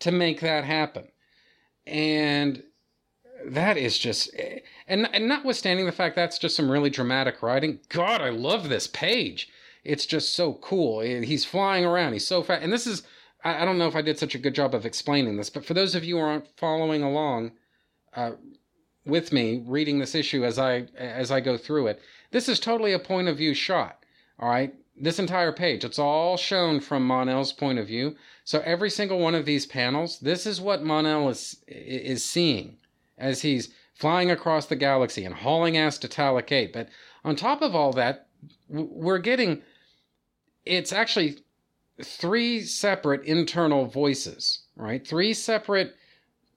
to 0.00 0.10
make 0.10 0.40
that 0.40 0.64
happen. 0.64 1.08
And 1.86 2.62
that 3.44 3.76
is 3.76 3.98
just 3.98 4.30
and, 4.86 5.08
and 5.12 5.28
notwithstanding 5.28 5.86
the 5.86 5.92
fact 5.92 6.16
that's 6.16 6.38
just 6.38 6.56
some 6.56 6.70
really 6.70 6.90
dramatic 6.90 7.42
writing 7.42 7.78
god 7.88 8.20
i 8.20 8.30
love 8.30 8.68
this 8.68 8.88
page 8.88 9.48
it's 9.88 10.04
just 10.04 10.34
so 10.34 10.52
cool. 10.52 11.00
He's 11.00 11.46
flying 11.46 11.82
around. 11.82 12.12
He's 12.12 12.26
so 12.26 12.42
fast. 12.42 12.62
And 12.62 12.70
this 12.70 12.86
is, 12.86 13.04
I, 13.42 13.64
don't 13.64 13.78
know 13.78 13.88
if 13.88 13.96
I 13.96 14.02
did 14.02 14.18
such 14.18 14.34
a 14.34 14.38
good 14.38 14.54
job 14.54 14.74
of 14.74 14.84
explaining 14.84 15.38
this, 15.38 15.48
but 15.48 15.64
for 15.64 15.72
those 15.72 15.94
of 15.94 16.04
you 16.04 16.16
who 16.16 16.22
aren't 16.22 16.46
following 16.58 17.02
along 17.02 17.52
uh, 18.14 18.32
with 19.06 19.32
me 19.32 19.64
reading 19.66 19.98
this 19.98 20.14
issue 20.14 20.44
as 20.44 20.58
I 20.58 20.88
as 20.98 21.30
I 21.30 21.40
go 21.40 21.56
through 21.56 21.86
it, 21.86 22.02
this 22.32 22.50
is 22.50 22.60
totally 22.60 22.92
a 22.92 22.98
point 22.98 23.28
of 23.28 23.38
view 23.38 23.54
shot. 23.54 24.04
All 24.38 24.50
right, 24.50 24.74
this 24.94 25.18
entire 25.18 25.52
page, 25.52 25.84
it's 25.84 25.98
all 25.98 26.36
shown 26.36 26.80
from 26.80 27.06
Mon-El's 27.06 27.52
point 27.52 27.78
of 27.78 27.86
view. 27.86 28.14
So 28.44 28.60
every 28.66 28.90
single 28.90 29.18
one 29.18 29.34
of 29.34 29.46
these 29.46 29.64
panels, 29.64 30.20
this 30.20 30.44
is 30.44 30.60
what 30.60 30.84
Mon-El 30.84 31.30
is 31.30 31.64
is 31.66 32.22
seeing 32.22 32.76
as 33.16 33.40
he's 33.40 33.70
flying 33.94 34.30
across 34.30 34.66
the 34.66 34.76
galaxy 34.76 35.24
and 35.24 35.34
hauling 35.34 35.78
ass 35.78 35.96
to 35.98 36.08
Talok 36.08 36.52
8. 36.52 36.74
But 36.74 36.90
on 37.24 37.36
top 37.36 37.62
of 37.62 37.74
all 37.74 37.92
that, 37.94 38.26
we're 38.68 39.18
getting 39.18 39.62
it's 40.68 40.92
actually 40.92 41.38
three 42.02 42.60
separate 42.60 43.24
internal 43.24 43.86
voices, 43.86 44.60
right? 44.76 45.04
Three 45.06 45.32
separate 45.32 45.96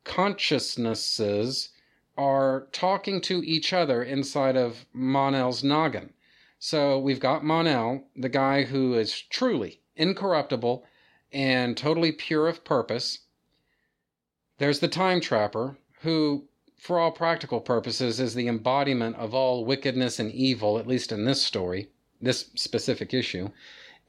consciousnesses 0.04 1.70
are 2.18 2.68
talking 2.72 3.22
to 3.22 3.42
each 3.44 3.74
other 3.74 4.04
inside 4.04 4.58
of 4.58 4.86
Mon-El's 4.94 5.64
noggin. 5.64 6.14
So 6.60 7.00
we've 7.00 7.20
got 7.20 7.44
Mon-El, 7.44 8.04
the 8.16 8.30
guy 8.30 8.64
who 8.64 8.94
is 8.94 9.20
truly 9.20 9.80
incorruptible 9.96 10.86
and 11.32 11.76
totally 11.76 12.12
pure 12.12 12.48
of 12.48 12.64
purpose. 12.64 13.20
There's 14.58 14.80
the 14.80 14.88
time 14.88 15.22
trapper, 15.22 15.78
who, 16.02 16.46
for 16.78 17.00
all 17.00 17.12
practical 17.12 17.62
purposes, 17.62 18.20
is 18.20 18.36
the 18.36 18.48
embodiment 18.48 19.16
of 19.16 19.34
all 19.34 19.66
wickedness 19.66 20.20
and 20.20 20.32
evil, 20.32 20.78
at 20.78 20.86
least 20.86 21.12
in 21.12 21.26
this 21.26 21.42
story, 21.42 21.90
this 22.22 22.52
specific 22.56 23.14
issue. 23.14 23.50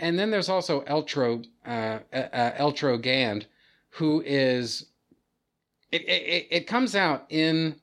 And 0.03 0.19
then 0.19 0.33
there's 0.33 0.49
also 0.49 0.81
Eltro, 0.83 1.47
uh, 1.65 2.01
uh, 2.13 2.51
Eltro 2.59 3.01
Gand, 3.01 3.47
who 3.91 4.21
is, 4.27 4.87
it, 5.93 6.03
it, 6.09 6.49
it 6.51 6.67
comes 6.67 6.97
out 6.97 7.25
in, 7.29 7.77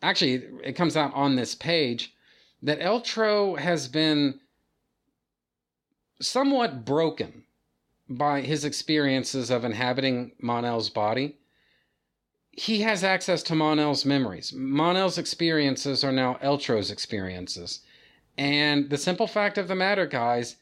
actually, 0.00 0.44
it 0.62 0.76
comes 0.76 0.96
out 0.96 1.12
on 1.12 1.34
this 1.34 1.56
page 1.56 2.14
that 2.62 2.78
Eltro 2.78 3.58
has 3.58 3.88
been 3.88 4.38
somewhat 6.20 6.84
broken 6.84 7.42
by 8.08 8.40
his 8.40 8.64
experiences 8.64 9.50
of 9.50 9.64
inhabiting 9.64 10.30
Mon-El's 10.40 10.88
body. 10.88 11.36
He 12.52 12.82
has 12.82 13.02
access 13.02 13.42
to 13.44 13.56
Mon-El's 13.56 14.04
memories. 14.04 14.52
Mon-El's 14.54 15.18
experiences 15.18 16.04
are 16.04 16.12
now 16.12 16.38
Eltro's 16.40 16.92
experiences. 16.92 17.80
And 18.38 18.88
the 18.88 18.98
simple 18.98 19.26
fact 19.26 19.58
of 19.58 19.66
the 19.66 19.74
matter, 19.74 20.06
guys, 20.06 20.56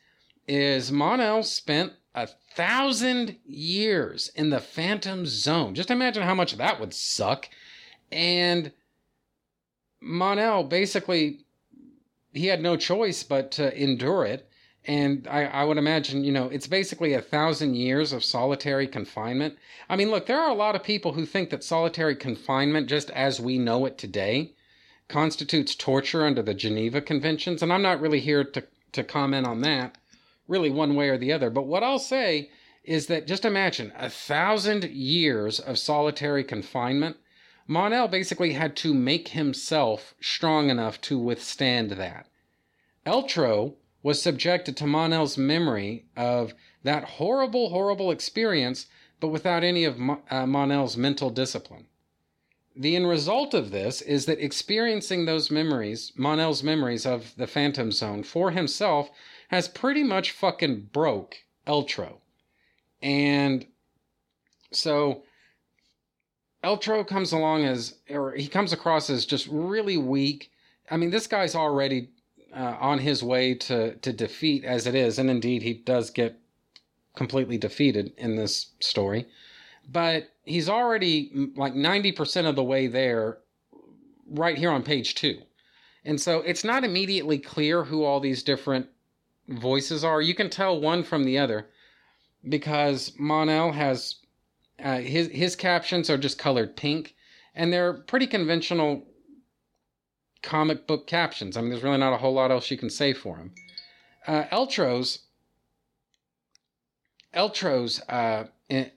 is 0.48 0.90
Mon-El 0.90 1.42
spent 1.42 1.92
a 2.14 2.26
thousand 2.26 3.36
years 3.44 4.30
in 4.34 4.50
the 4.50 4.60
Phantom 4.60 5.26
Zone. 5.26 5.74
Just 5.74 5.90
imagine 5.90 6.22
how 6.22 6.34
much 6.34 6.56
that 6.56 6.80
would 6.80 6.94
suck. 6.94 7.48
And 8.10 8.72
Mon-El 10.00 10.64
basically, 10.64 11.44
he 12.32 12.46
had 12.46 12.62
no 12.62 12.76
choice 12.76 13.22
but 13.22 13.50
to 13.52 13.80
endure 13.80 14.24
it. 14.24 14.48
And 14.84 15.28
I, 15.28 15.44
I, 15.44 15.64
would 15.64 15.76
imagine, 15.76 16.24
you 16.24 16.32
know, 16.32 16.48
it's 16.48 16.66
basically 16.66 17.12
a 17.12 17.20
thousand 17.20 17.74
years 17.74 18.12
of 18.12 18.24
solitary 18.24 18.86
confinement. 18.86 19.58
I 19.88 19.96
mean, 19.96 20.10
look, 20.10 20.26
there 20.26 20.40
are 20.40 20.50
a 20.50 20.54
lot 20.54 20.74
of 20.74 20.82
people 20.82 21.12
who 21.12 21.26
think 21.26 21.50
that 21.50 21.62
solitary 21.62 22.16
confinement, 22.16 22.88
just 22.88 23.10
as 23.10 23.38
we 23.38 23.58
know 23.58 23.84
it 23.84 23.98
today, 23.98 24.54
constitutes 25.08 25.74
torture 25.74 26.24
under 26.24 26.42
the 26.42 26.54
Geneva 26.54 27.02
Conventions. 27.02 27.62
And 27.62 27.70
I'm 27.70 27.82
not 27.82 28.00
really 28.00 28.20
here 28.20 28.44
to, 28.44 28.64
to 28.92 29.04
comment 29.04 29.46
on 29.46 29.60
that 29.60 29.98
really 30.48 30.70
one 30.70 30.96
way 30.96 31.08
or 31.08 31.18
the 31.18 31.32
other. 31.32 31.50
But 31.50 31.66
what 31.66 31.84
I'll 31.84 31.98
say 31.98 32.50
is 32.82 33.06
that 33.06 33.26
just 33.26 33.44
imagine 33.44 33.92
a 33.96 34.08
thousand 34.08 34.84
years 34.84 35.60
of 35.60 35.78
solitary 35.78 36.42
confinement. 36.42 37.18
Mon-El 37.66 38.08
basically 38.08 38.54
had 38.54 38.74
to 38.76 38.94
make 38.94 39.28
himself 39.28 40.14
strong 40.20 40.70
enough 40.70 41.00
to 41.02 41.18
withstand 41.18 41.90
that. 41.92 42.26
Eltro 43.04 43.74
was 44.02 44.22
subjected 44.22 44.76
to 44.78 44.86
Mon-El's 44.86 45.36
memory 45.36 46.06
of 46.16 46.54
that 46.82 47.04
horrible, 47.04 47.68
horrible 47.68 48.10
experience, 48.10 48.86
but 49.20 49.28
without 49.28 49.62
any 49.62 49.84
of 49.84 50.00
uh, 50.30 50.46
Mon-El's 50.46 50.96
mental 50.96 51.28
discipline. 51.28 51.86
The 52.74 52.94
end 52.94 53.08
result 53.08 53.54
of 53.54 53.70
this 53.70 54.00
is 54.00 54.26
that 54.26 54.38
experiencing 54.38 55.26
those 55.26 55.50
memories, 55.50 56.12
Mon-El's 56.16 56.62
memories 56.62 57.04
of 57.04 57.34
the 57.36 57.48
Phantom 57.48 57.90
Zone 57.90 58.22
for 58.22 58.52
himself, 58.52 59.10
has 59.48 59.68
pretty 59.68 60.02
much 60.02 60.30
fucking 60.30 60.88
broke 60.92 61.36
Eltro. 61.66 62.18
And 63.02 63.66
so 64.72 65.22
Eltro 66.62 67.06
comes 67.06 67.32
along 67.32 67.64
as, 67.64 67.96
or 68.10 68.32
he 68.32 68.48
comes 68.48 68.72
across 68.72 69.10
as 69.10 69.26
just 69.26 69.46
really 69.50 69.96
weak. 69.96 70.50
I 70.90 70.96
mean, 70.96 71.10
this 71.10 71.26
guy's 71.26 71.54
already 71.54 72.10
uh, 72.54 72.76
on 72.80 72.98
his 72.98 73.22
way 73.22 73.54
to, 73.54 73.94
to 73.96 74.12
defeat 74.12 74.64
as 74.64 74.86
it 74.86 74.94
is, 74.94 75.18
and 75.18 75.30
indeed 75.30 75.62
he 75.62 75.74
does 75.74 76.10
get 76.10 76.38
completely 77.14 77.58
defeated 77.58 78.12
in 78.16 78.36
this 78.36 78.72
story. 78.80 79.26
But 79.90 80.28
he's 80.44 80.68
already 80.68 81.50
like 81.56 81.74
90% 81.74 82.46
of 82.46 82.56
the 82.56 82.64
way 82.64 82.86
there 82.86 83.38
right 84.30 84.58
here 84.58 84.70
on 84.70 84.82
page 84.82 85.14
two. 85.14 85.40
And 86.04 86.20
so 86.20 86.40
it's 86.40 86.64
not 86.64 86.84
immediately 86.84 87.38
clear 87.38 87.84
who 87.84 88.04
all 88.04 88.20
these 88.20 88.42
different 88.42 88.86
voices 89.48 90.04
are. 90.04 90.20
You 90.20 90.34
can 90.34 90.50
tell 90.50 90.80
one 90.80 91.02
from 91.02 91.24
the 91.24 91.38
other 91.38 91.68
because 92.48 93.12
Mon-El 93.18 93.72
has 93.72 94.16
uh, 94.82 94.98
his 94.98 95.28
his 95.28 95.56
captions 95.56 96.08
are 96.08 96.18
just 96.18 96.38
colored 96.38 96.76
pink, 96.76 97.14
and 97.54 97.72
they're 97.72 97.92
pretty 97.94 98.26
conventional 98.26 99.06
comic 100.42 100.86
book 100.86 101.06
captions. 101.06 101.56
I 101.56 101.60
mean, 101.60 101.70
there's 101.70 101.82
really 101.82 101.98
not 101.98 102.12
a 102.12 102.18
whole 102.18 102.34
lot 102.34 102.50
else 102.50 102.70
you 102.70 102.78
can 102.78 102.90
say 102.90 103.12
for 103.12 103.36
him. 103.36 103.52
Uh, 104.26 104.44
Eltro's 104.50 105.20
Eltro's 107.34 108.00
uh, 108.08 108.46
in, 108.68 108.90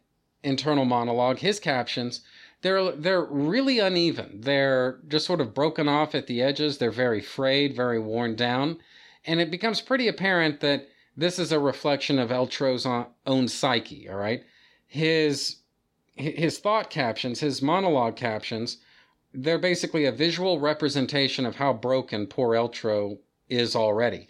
internal 0.44 0.86
monologue, 0.86 1.40
his 1.40 1.60
captions, 1.60 2.22
they're 2.62 2.92
they're 2.92 3.24
really 3.24 3.80
uneven. 3.80 4.42
They're 4.42 5.00
just 5.08 5.26
sort 5.26 5.42
of 5.42 5.54
broken 5.54 5.88
off 5.88 6.14
at 6.14 6.28
the 6.28 6.42
edges. 6.42 6.78
They're 6.78 6.92
very 6.92 7.22
frayed, 7.22 7.76
very 7.76 8.00
worn 8.00 8.36
down, 8.36 8.80
and 9.26 9.40
it 9.40 9.52
becomes 9.52 9.82
pretty 9.82 10.08
apparent 10.08 10.60
that 10.62 10.88
this 11.16 11.38
is 11.38 11.52
a 11.52 11.60
reflection 11.60 12.18
of 12.20 12.30
Eltro's 12.30 12.86
own 13.26 13.48
psyche. 13.48 14.10
All 14.10 14.18
right, 14.18 14.44
his 14.88 15.58
his 16.16 16.60
thought 16.60 16.90
captions, 16.90 17.40
his 17.40 17.62
monologue 17.62 18.16
captions, 18.16 18.78
they're 19.34 19.58
basically 19.58 20.06
a 20.06 20.12
visual 20.12 20.60
representation 20.60 21.46
of 21.46 21.56
how 21.56 21.74
broken 21.74 22.28
poor 22.28 22.50
Eltro 22.56 23.18
is 23.50 23.76
already. 23.76 24.28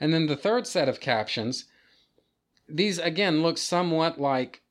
And 0.00 0.12
then 0.12 0.26
the 0.26 0.36
third 0.36 0.66
set 0.66 0.88
of 0.88 1.00
captions, 1.00 1.66
these 2.68 2.98
again 2.98 3.42
look 3.42 3.58
somewhat 3.58 4.20
like 4.20 4.62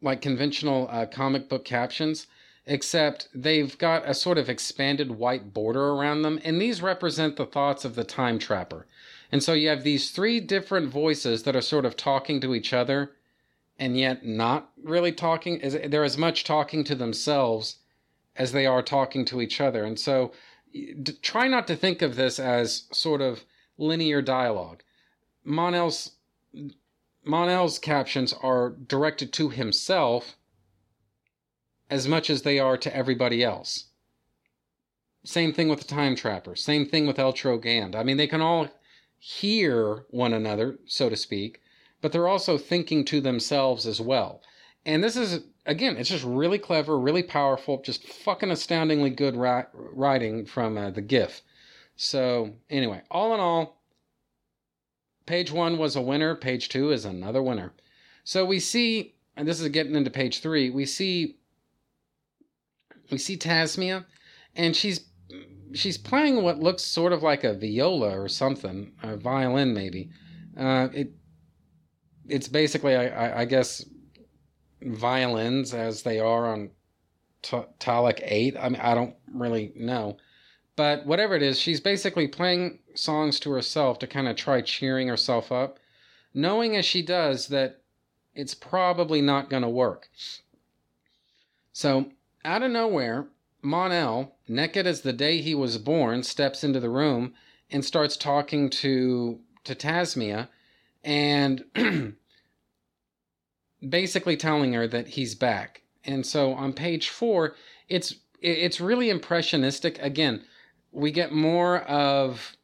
like 0.00 0.20
conventional 0.20 0.86
uh, 0.90 1.06
comic 1.06 1.48
book 1.48 1.64
captions, 1.64 2.26
except 2.66 3.28
they've 3.34 3.76
got 3.78 4.08
a 4.08 4.14
sort 4.14 4.38
of 4.38 4.48
expanded 4.48 5.10
white 5.10 5.52
border 5.52 5.90
around 5.90 6.22
them, 6.22 6.40
and 6.44 6.60
these 6.60 6.82
represent 6.82 7.36
the 7.36 7.46
thoughts 7.46 7.84
of 7.84 7.94
the 7.94 8.04
time 8.04 8.38
trapper. 8.38 8.86
And 9.30 9.42
so 9.42 9.52
you 9.52 9.68
have 9.68 9.82
these 9.82 10.10
three 10.10 10.40
different 10.40 10.90
voices 10.90 11.42
that 11.42 11.56
are 11.56 11.60
sort 11.60 11.84
of 11.84 11.96
talking 11.96 12.40
to 12.40 12.54
each 12.54 12.72
other 12.72 13.12
and 13.78 13.98
yet 13.98 14.24
not 14.24 14.70
really 14.82 15.12
talking. 15.12 15.60
They're 15.60 16.04
as 16.04 16.16
much 16.16 16.44
talking 16.44 16.84
to 16.84 16.94
themselves 16.94 17.78
as 18.36 18.52
they 18.52 18.66
are 18.66 18.82
talking 18.82 19.24
to 19.26 19.40
each 19.40 19.60
other. 19.60 19.84
And 19.84 19.98
so 19.98 20.32
try 21.22 21.48
not 21.48 21.66
to 21.66 21.76
think 21.76 22.00
of 22.00 22.16
this 22.16 22.38
as 22.38 22.84
sort 22.92 23.20
of 23.20 23.44
linear 23.76 24.22
dialogue. 24.22 24.82
Mon-El's 25.44 26.12
Mon-El's 27.24 27.78
captions 27.78 28.32
are 28.42 28.70
directed 28.70 29.32
to 29.32 29.48
himself 29.48 30.36
as 31.94 32.08
much 32.08 32.28
as 32.28 32.42
they 32.42 32.58
are 32.58 32.76
to 32.76 32.94
everybody 32.94 33.44
else. 33.44 33.84
Same 35.24 35.52
thing 35.52 35.68
with 35.68 35.78
the 35.78 35.86
Time 35.86 36.16
Trapper. 36.16 36.56
Same 36.56 36.86
thing 36.86 37.06
with 37.06 37.18
Eltro 37.18 37.62
Gand. 37.62 37.94
I 37.94 38.02
mean, 38.02 38.16
they 38.16 38.26
can 38.26 38.40
all 38.40 38.66
hear 39.16 40.04
one 40.10 40.32
another, 40.32 40.76
so 40.86 41.08
to 41.08 41.14
speak, 41.14 41.60
but 42.02 42.10
they're 42.10 42.26
also 42.26 42.58
thinking 42.58 43.04
to 43.04 43.20
themselves 43.20 43.86
as 43.86 44.00
well. 44.00 44.42
And 44.84 45.04
this 45.04 45.16
is, 45.16 45.44
again, 45.66 45.96
it's 45.96 46.10
just 46.10 46.24
really 46.24 46.58
clever, 46.58 46.98
really 46.98 47.22
powerful, 47.22 47.80
just 47.80 48.04
fucking 48.08 48.50
astoundingly 48.50 49.10
good 49.10 49.36
ri- 49.36 49.70
writing 49.72 50.46
from 50.46 50.76
uh, 50.76 50.90
the 50.90 51.00
Giff. 51.00 51.42
So, 51.94 52.54
anyway, 52.68 53.02
all 53.08 53.32
in 53.34 53.40
all, 53.40 53.80
page 55.26 55.52
one 55.52 55.78
was 55.78 55.94
a 55.94 56.02
winner, 56.02 56.34
page 56.34 56.68
two 56.68 56.90
is 56.90 57.04
another 57.04 57.40
winner. 57.40 57.72
So 58.24 58.44
we 58.44 58.58
see, 58.58 59.14
and 59.36 59.46
this 59.46 59.60
is 59.60 59.68
getting 59.68 59.94
into 59.94 60.10
page 60.10 60.40
three, 60.40 60.70
we 60.70 60.86
see 60.86 61.36
we 63.10 63.18
see 63.18 63.36
Tasmia, 63.36 64.04
and 64.54 64.74
she's 64.74 65.08
she's 65.72 65.98
playing 65.98 66.42
what 66.42 66.60
looks 66.60 66.84
sort 66.84 67.12
of 67.12 67.22
like 67.22 67.44
a 67.44 67.54
viola 67.54 68.18
or 68.18 68.28
something, 68.28 68.92
a 69.02 69.16
violin 69.16 69.74
maybe. 69.74 70.10
Uh, 70.56 70.88
it 70.92 71.12
it's 72.28 72.48
basically, 72.48 72.96
I, 72.96 73.42
I, 73.42 73.44
guess, 73.44 73.84
violins 74.82 75.74
as 75.74 76.02
they 76.02 76.20
are 76.20 76.46
on 76.46 76.70
T- 77.42 77.66
Talok 77.78 78.20
8. 78.22 78.56
I 78.58 78.68
mean, 78.68 78.80
I 78.80 78.94
don't 78.94 79.14
really 79.32 79.72
know. 79.76 80.16
But 80.76 81.06
whatever 81.06 81.34
it 81.34 81.42
is, 81.42 81.58
she's 81.58 81.80
basically 81.80 82.26
playing 82.26 82.80
songs 82.94 83.38
to 83.40 83.50
herself 83.50 83.98
to 84.00 84.06
kind 84.06 84.26
of 84.26 84.36
try 84.36 84.60
cheering 84.62 85.08
herself 85.08 85.52
up, 85.52 85.78
knowing 86.32 86.76
as 86.76 86.84
she 86.84 87.02
does 87.02 87.48
that 87.48 87.82
it's 88.34 88.54
probably 88.54 89.20
not 89.20 89.50
going 89.50 89.62
to 89.62 89.68
work. 89.68 90.08
So, 91.72 92.10
out 92.44 92.62
of 92.62 92.70
nowhere, 92.70 93.26
Mon-El, 93.62 94.34
naked 94.46 94.86
as 94.86 95.00
the 95.00 95.12
day 95.12 95.40
he 95.40 95.54
was 95.54 95.78
born, 95.78 96.22
steps 96.22 96.62
into 96.62 96.80
the 96.80 96.90
room 96.90 97.34
and 97.70 97.84
starts 97.84 98.16
talking 98.16 98.70
to 98.70 99.40
to 99.64 99.74
Tasmia 99.74 100.48
and 101.02 101.64
basically 103.88 104.36
telling 104.36 104.74
her 104.74 104.86
that 104.86 105.08
he's 105.08 105.34
back. 105.34 105.82
And 106.04 106.26
so 106.26 106.52
on 106.52 106.74
page 106.74 107.08
four, 107.08 107.56
it's 107.88 108.16
it's 108.40 108.80
really 108.80 109.08
impressionistic. 109.08 109.98
Again, 110.02 110.44
we 110.92 111.10
get 111.10 111.32
more 111.32 111.78
of 111.78 112.56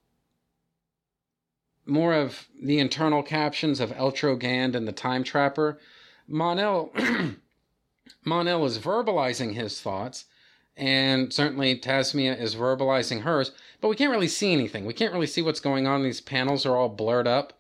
more 1.86 2.12
of 2.12 2.48
the 2.62 2.78
internal 2.78 3.22
captions 3.22 3.80
of 3.80 3.90
Eltro 3.92 4.38
Gand 4.38 4.76
and 4.76 4.86
the 4.86 4.92
Time 4.92 5.24
Trapper. 5.24 5.78
Mon-El 6.28 6.92
Mon-El 8.24 8.64
is 8.66 8.78
verbalizing 8.78 9.54
his 9.54 9.80
thoughts, 9.80 10.26
and 10.76 11.32
certainly 11.32 11.78
Tasmia 11.78 12.38
is 12.38 12.54
verbalizing 12.54 13.22
hers, 13.22 13.52
but 13.80 13.88
we 13.88 13.96
can't 13.96 14.10
really 14.10 14.28
see 14.28 14.52
anything. 14.52 14.86
We 14.86 14.94
can't 14.94 15.12
really 15.12 15.26
see 15.26 15.42
what's 15.42 15.60
going 15.60 15.86
on. 15.86 16.02
These 16.02 16.20
panels 16.20 16.64
are 16.66 16.76
all 16.76 16.88
blurred 16.88 17.26
up. 17.26 17.54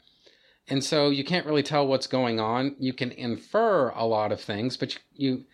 And 0.68 0.84
so 0.84 1.10
you 1.10 1.24
can't 1.24 1.46
really 1.46 1.64
tell 1.64 1.86
what's 1.86 2.06
going 2.06 2.38
on. 2.38 2.76
You 2.78 2.92
can 2.92 3.10
infer 3.10 3.90
a 3.90 4.06
lot 4.06 4.30
of 4.30 4.40
things, 4.40 4.76
but 4.76 4.96
you 5.12 5.44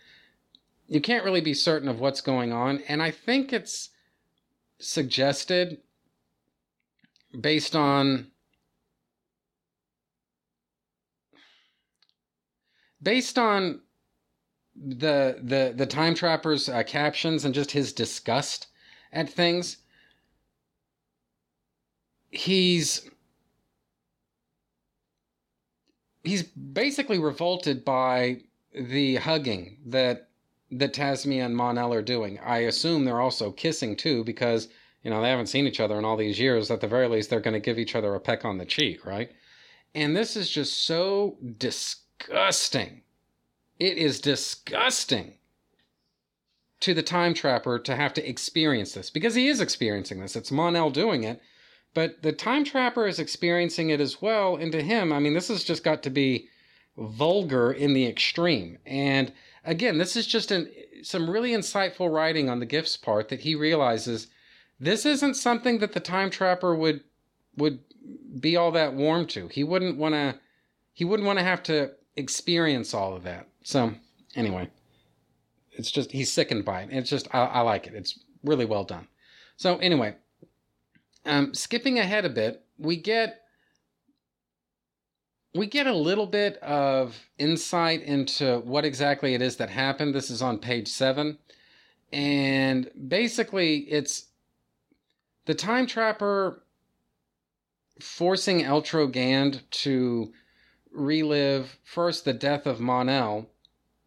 you 0.88 1.00
can't 1.00 1.24
really 1.24 1.40
be 1.40 1.54
certain 1.54 1.88
of 1.88 1.98
what's 1.98 2.20
going 2.20 2.52
on. 2.52 2.82
And 2.86 3.02
I 3.02 3.10
think 3.10 3.52
it's 3.52 3.90
suggested 4.78 5.78
based 7.40 7.74
on 7.74 8.28
based 13.02 13.38
on 13.38 13.80
the 14.84 15.38
the 15.42 15.72
the 15.76 15.86
time 15.86 16.14
trapper's 16.14 16.68
uh, 16.68 16.82
captions 16.82 17.44
and 17.44 17.54
just 17.54 17.70
his 17.70 17.92
disgust 17.92 18.66
at 19.12 19.28
things 19.28 19.78
he's 22.30 23.08
he's 26.22 26.42
basically 26.42 27.18
revolted 27.18 27.84
by 27.84 28.38
the 28.74 29.16
hugging 29.16 29.78
that 29.86 30.28
that 30.70 30.92
Tasmia 30.92 31.44
and 31.46 31.56
Mon-El 31.56 31.94
are 31.94 32.02
doing. 32.02 32.38
I 32.40 32.58
assume 32.58 33.04
they're 33.04 33.20
also 33.20 33.52
kissing 33.52 33.96
too, 33.96 34.24
because 34.24 34.68
you 35.02 35.10
know 35.10 35.22
they 35.22 35.30
haven't 35.30 35.46
seen 35.46 35.66
each 35.66 35.80
other 35.80 35.98
in 35.98 36.04
all 36.04 36.16
these 36.16 36.38
years. 36.38 36.70
At 36.70 36.80
the 36.80 36.88
very 36.88 37.08
least, 37.08 37.30
they're 37.30 37.40
going 37.40 37.54
to 37.54 37.60
give 37.60 37.78
each 37.78 37.94
other 37.94 38.14
a 38.14 38.20
peck 38.20 38.44
on 38.44 38.58
the 38.58 38.64
cheek, 38.64 39.06
right? 39.06 39.30
And 39.94 40.16
this 40.16 40.36
is 40.36 40.50
just 40.50 40.84
so 40.84 41.38
disgusting. 41.58 43.02
It 43.78 43.98
is 43.98 44.20
disgusting 44.20 45.34
to 46.80 46.94
the 46.94 47.02
time 47.02 47.34
trapper 47.34 47.78
to 47.78 47.96
have 47.96 48.14
to 48.14 48.28
experience 48.28 48.92
this 48.92 49.10
because 49.10 49.34
he 49.34 49.48
is 49.48 49.60
experiencing 49.60 50.20
this. 50.20 50.36
It's 50.36 50.52
Mon-El 50.52 50.90
doing 50.90 51.24
it, 51.24 51.40
but 51.94 52.22
the 52.22 52.32
time 52.32 52.64
trapper 52.64 53.06
is 53.06 53.18
experiencing 53.18 53.90
it 53.90 54.00
as 54.00 54.20
well. 54.20 54.56
And 54.56 54.72
to 54.72 54.82
him, 54.82 55.12
I 55.12 55.18
mean, 55.18 55.34
this 55.34 55.48
has 55.48 55.64
just 55.64 55.84
got 55.84 56.02
to 56.04 56.10
be 56.10 56.48
vulgar 56.96 57.72
in 57.72 57.92
the 57.92 58.06
extreme. 58.06 58.78
And 58.86 59.32
again, 59.64 59.98
this 59.98 60.16
is 60.16 60.26
just 60.26 60.50
an, 60.50 60.70
some 61.02 61.28
really 61.28 61.52
insightful 61.52 62.10
writing 62.10 62.48
on 62.48 62.60
the 62.60 62.66
Giff's 62.66 62.96
part 62.96 63.28
that 63.28 63.40
he 63.40 63.54
realizes 63.54 64.28
this 64.78 65.06
isn't 65.06 65.34
something 65.34 65.78
that 65.78 65.92
the 65.92 66.00
time 66.00 66.30
trapper 66.30 66.74
would 66.74 67.02
would 67.56 67.80
be 68.38 68.56
all 68.56 68.70
that 68.72 68.92
warm 68.92 69.26
to. 69.26 69.48
He 69.48 69.64
wouldn't 69.64 69.96
want 69.96 70.14
to 70.14 70.38
he 70.92 71.04
wouldn't 71.04 71.26
want 71.26 71.38
to 71.38 71.44
have 71.44 71.62
to 71.64 71.92
experience 72.16 72.94
all 72.94 73.14
of 73.14 73.22
that. 73.24 73.48
So 73.66 73.92
anyway, 74.36 74.70
it's 75.72 75.90
just 75.90 76.12
he's 76.12 76.32
sickened 76.32 76.64
by 76.64 76.82
it. 76.82 76.90
It's 76.92 77.10
just 77.10 77.26
I, 77.34 77.46
I 77.46 77.60
like 77.62 77.88
it. 77.88 77.94
It's 77.94 78.16
really 78.44 78.64
well 78.64 78.84
done. 78.84 79.08
So 79.56 79.76
anyway, 79.78 80.14
um, 81.24 81.52
skipping 81.52 81.98
ahead 81.98 82.24
a 82.24 82.28
bit, 82.28 82.62
we 82.78 82.96
get 82.96 83.40
we 85.52 85.66
get 85.66 85.88
a 85.88 85.92
little 85.92 86.28
bit 86.28 86.58
of 86.58 87.18
insight 87.38 88.02
into 88.02 88.60
what 88.60 88.84
exactly 88.84 89.34
it 89.34 89.42
is 89.42 89.56
that 89.56 89.68
happened. 89.68 90.14
This 90.14 90.30
is 90.30 90.42
on 90.42 90.58
page 90.58 90.86
seven. 90.86 91.36
And 92.12 92.88
basically, 93.08 93.78
it's 93.78 94.26
the 95.46 95.54
time 95.56 95.88
trapper 95.88 96.62
forcing 98.00 98.60
Eltro 98.60 99.10
Gand 99.10 99.62
to 99.82 100.32
relive 100.92 101.80
first 101.82 102.24
the 102.24 102.32
death 102.32 102.64
of 102.64 102.78
Mon-El 102.78 103.50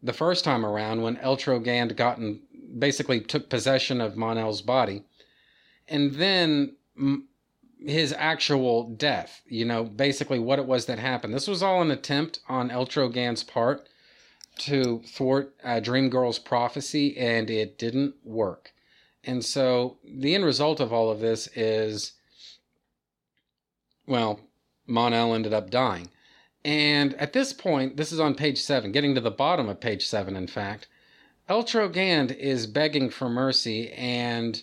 the 0.02 0.12
first 0.12 0.44
time 0.44 0.64
around 0.64 1.02
when 1.02 1.16
Eltrogand 1.16 1.96
gotten 1.96 2.40
basically 2.78 3.20
took 3.20 3.50
possession 3.50 4.00
of 4.00 4.16
Mon-El's 4.16 4.62
body, 4.62 5.04
and 5.88 6.14
then 6.14 6.76
his 7.84 8.14
actual 8.16 8.90
death. 8.90 9.42
You 9.46 9.64
know, 9.64 9.84
basically 9.84 10.38
what 10.38 10.58
it 10.58 10.66
was 10.66 10.86
that 10.86 10.98
happened. 10.98 11.34
This 11.34 11.48
was 11.48 11.62
all 11.62 11.82
an 11.82 11.90
attempt 11.90 12.40
on 12.48 12.70
Eltrogand's 12.70 13.44
part 13.44 13.88
to 14.58 15.02
thwart 15.06 15.54
uh, 15.64 15.80
Dream 15.80 16.10
Girl's 16.10 16.38
prophecy, 16.38 17.16
and 17.16 17.50
it 17.50 17.78
didn't 17.78 18.14
work. 18.24 18.72
And 19.24 19.44
so 19.44 19.98
the 20.04 20.34
end 20.34 20.44
result 20.44 20.80
of 20.80 20.92
all 20.92 21.10
of 21.10 21.20
this 21.20 21.48
is, 21.54 22.12
well, 24.06 24.40
Mon-El 24.86 25.34
ended 25.34 25.52
up 25.52 25.70
dying. 25.70 26.08
And 26.64 27.14
at 27.14 27.32
this 27.32 27.52
point, 27.52 27.96
this 27.96 28.12
is 28.12 28.20
on 28.20 28.34
page 28.34 28.60
seven, 28.60 28.92
getting 28.92 29.14
to 29.14 29.20
the 29.20 29.30
bottom 29.30 29.68
of 29.68 29.80
page 29.80 30.06
seven, 30.06 30.36
in 30.36 30.46
fact, 30.46 30.88
Eltro 31.48 31.92
Gand 31.92 32.30
is 32.32 32.66
begging 32.66 33.10
for 33.10 33.28
mercy, 33.28 33.90
and 33.92 34.62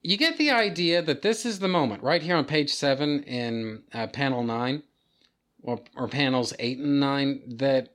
you 0.00 0.16
get 0.16 0.38
the 0.38 0.50
idea 0.50 1.02
that 1.02 1.22
this 1.22 1.44
is 1.44 1.58
the 1.58 1.68
moment 1.68 2.02
right 2.02 2.22
here 2.22 2.36
on 2.36 2.44
page 2.44 2.72
seven 2.72 3.22
in 3.24 3.82
uh, 3.92 4.06
panel 4.06 4.42
nine, 4.42 4.84
or, 5.62 5.80
or 5.96 6.08
panels 6.08 6.54
eight 6.58 6.78
and 6.78 7.00
nine, 7.00 7.42
that 7.58 7.94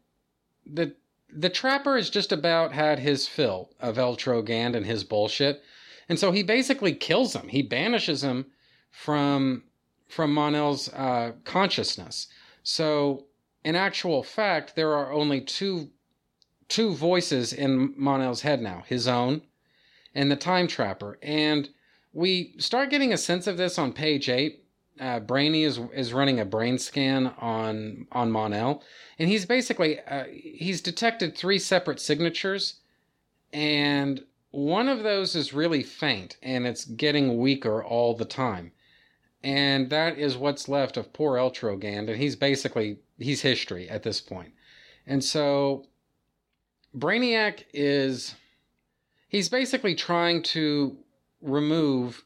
the 0.65 0.95
the 1.33 1.49
trapper 1.49 1.95
has 1.95 2.09
just 2.09 2.33
about 2.33 2.73
had 2.73 2.99
his 2.99 3.25
fill 3.25 3.69
of 3.79 3.95
Eltro 3.95 4.45
Gand 4.45 4.75
and 4.75 4.85
his 4.85 5.05
bullshit, 5.05 5.63
and 6.09 6.19
so 6.19 6.31
he 6.31 6.43
basically 6.43 6.93
kills 6.93 7.33
him. 7.33 7.47
He 7.47 7.63
banishes 7.63 8.21
him 8.21 8.47
from 8.91 9.63
from 10.11 10.33
Mon-El's 10.33 10.89
uh, 10.89 11.31
consciousness. 11.45 12.27
So, 12.63 13.25
in 13.63 13.75
actual 13.75 14.23
fact, 14.23 14.75
there 14.75 14.93
are 14.93 15.11
only 15.11 15.41
two 15.41 15.89
two 16.67 16.93
voices 16.93 17.51
in 17.51 17.93
Mon-El's 17.97 18.41
head 18.41 18.61
now: 18.61 18.83
his 18.87 19.07
own 19.07 19.41
and 20.13 20.31
the 20.31 20.35
Time 20.35 20.67
Trapper. 20.67 21.17
And 21.21 21.69
we 22.13 22.55
start 22.57 22.89
getting 22.89 23.13
a 23.13 23.17
sense 23.17 23.47
of 23.47 23.57
this 23.57 23.77
on 23.77 23.93
page 23.93 24.29
eight. 24.29 24.65
Uh, 24.99 25.19
Brainy 25.19 25.63
is 25.63 25.79
is 25.93 26.13
running 26.13 26.39
a 26.39 26.45
brain 26.45 26.77
scan 26.77 27.27
on 27.39 28.07
on 28.11 28.31
Mon-El, 28.31 28.83
and 29.17 29.29
he's 29.29 29.45
basically 29.45 29.99
uh, 30.01 30.25
he's 30.25 30.81
detected 30.81 31.35
three 31.35 31.59
separate 31.59 31.99
signatures, 31.99 32.81
and 33.53 34.23
one 34.51 34.89
of 34.89 35.03
those 35.03 35.33
is 35.33 35.53
really 35.53 35.81
faint 35.81 36.35
and 36.43 36.67
it's 36.67 36.83
getting 36.83 37.37
weaker 37.37 37.81
all 37.81 38.13
the 38.13 38.25
time 38.25 38.73
and 39.43 39.89
that 39.89 40.17
is 40.17 40.37
what's 40.37 40.69
left 40.69 40.97
of 40.97 41.13
poor 41.13 41.37
Eltrogand, 41.37 42.09
and 42.09 42.17
he's 42.17 42.35
basically 42.35 42.99
he's 43.17 43.41
history 43.41 43.89
at 43.89 44.03
this 44.03 44.21
point. 44.21 44.53
And 45.07 45.23
so 45.23 45.85
Brainiac 46.97 47.63
is 47.73 48.35
he's 49.27 49.49
basically 49.49 49.95
trying 49.95 50.43
to 50.43 50.97
remove 51.41 52.23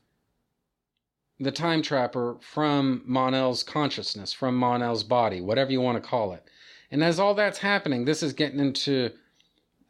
the 1.40 1.52
time 1.52 1.82
trapper 1.82 2.38
from 2.40 3.02
Mon-El's 3.06 3.64
consciousness, 3.64 4.32
from 4.32 4.56
Mon-El's 4.56 5.04
body, 5.04 5.42
whatever 5.42 5.72
you 5.72 5.82
want 5.82 6.02
to 6.02 6.10
call 6.10 6.34
it. 6.34 6.44
And 6.92 7.04
as 7.04 7.20
all 7.20 7.34
that's 7.34 7.58
happening, 7.58 8.06
this 8.06 8.24
is 8.24 8.34
getting 8.34 8.60
into 8.60 9.12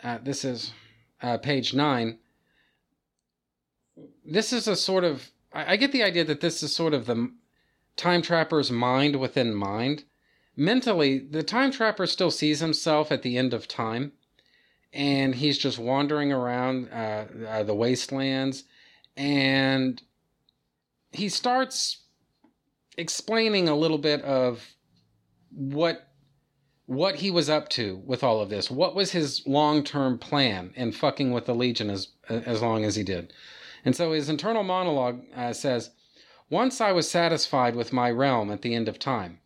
uh, 0.03 0.19
this 0.23 0.45
is 0.45 0.73
uh, 1.21 1.37
page 1.37 1.73
nine. 1.73 2.19
This 4.25 4.53
is 4.53 4.67
a 4.67 4.75
sort 4.75 5.03
of 5.03 5.31
I, 5.55 5.73
I 5.73 5.75
get 5.77 5.91
the 5.91 6.03
idea 6.03 6.25
that 6.25 6.41
this 6.41 6.61
is 6.61 6.75
sort 6.75 6.93
of 6.93 7.05
the 7.05 7.31
time 7.95 8.21
trapper's 8.21 8.69
mind 8.69 9.15
within 9.15 9.55
mind. 9.55 10.03
Mentally, 10.55 11.17
the 11.19 11.43
time 11.43 11.71
trapper 11.71 12.05
still 12.05 12.31
sees 12.31 12.59
himself 12.59 13.11
at 13.11 13.23
the 13.23 13.37
end 13.37 13.53
of 13.53 13.67
time, 13.67 14.11
and 14.93 15.35
he's 15.35 15.57
just 15.57 15.79
wandering 15.79 16.31
around 16.31 16.89
uh, 16.91 17.25
uh, 17.47 17.63
the 17.63 17.75
wastelands, 17.75 18.63
and 19.17 20.01
he 21.11 21.29
starts 21.29 22.03
explaining 22.97 23.67
a 23.67 23.75
little 23.75 23.97
bit 23.97 24.21
of 24.21 24.75
what 25.49 26.09
what 26.87 27.15
he 27.15 27.31
was 27.31 27.49
up 27.49 27.67
to 27.67 27.99
with 28.05 28.23
all 28.23 28.39
of 28.39 28.49
this. 28.49 28.69
What 28.69 28.95
was 28.95 29.11
his 29.11 29.41
long-term 29.47 30.19
plan 30.19 30.71
in 30.75 30.91
fucking 30.91 31.31
with 31.31 31.45
the 31.45 31.55
Legion 31.55 31.89
as 31.89 32.09
as 32.29 32.61
long 32.61 32.85
as 32.85 32.95
he 32.95 33.03
did? 33.03 33.33
And 33.85 33.95
so 33.95 34.13
his 34.13 34.29
internal 34.29 34.63
monologue 34.63 35.21
uh, 35.35 35.53
says, 35.53 35.91
Once 36.49 36.81
I 36.81 36.91
was 36.91 37.09
satisfied 37.09 37.75
with 37.75 37.93
my 37.93 38.09
realm 38.09 38.49
at 38.49 38.63
the 38.63 38.73
end 38.73 38.89
of 38.89 38.97
time. 38.97 39.41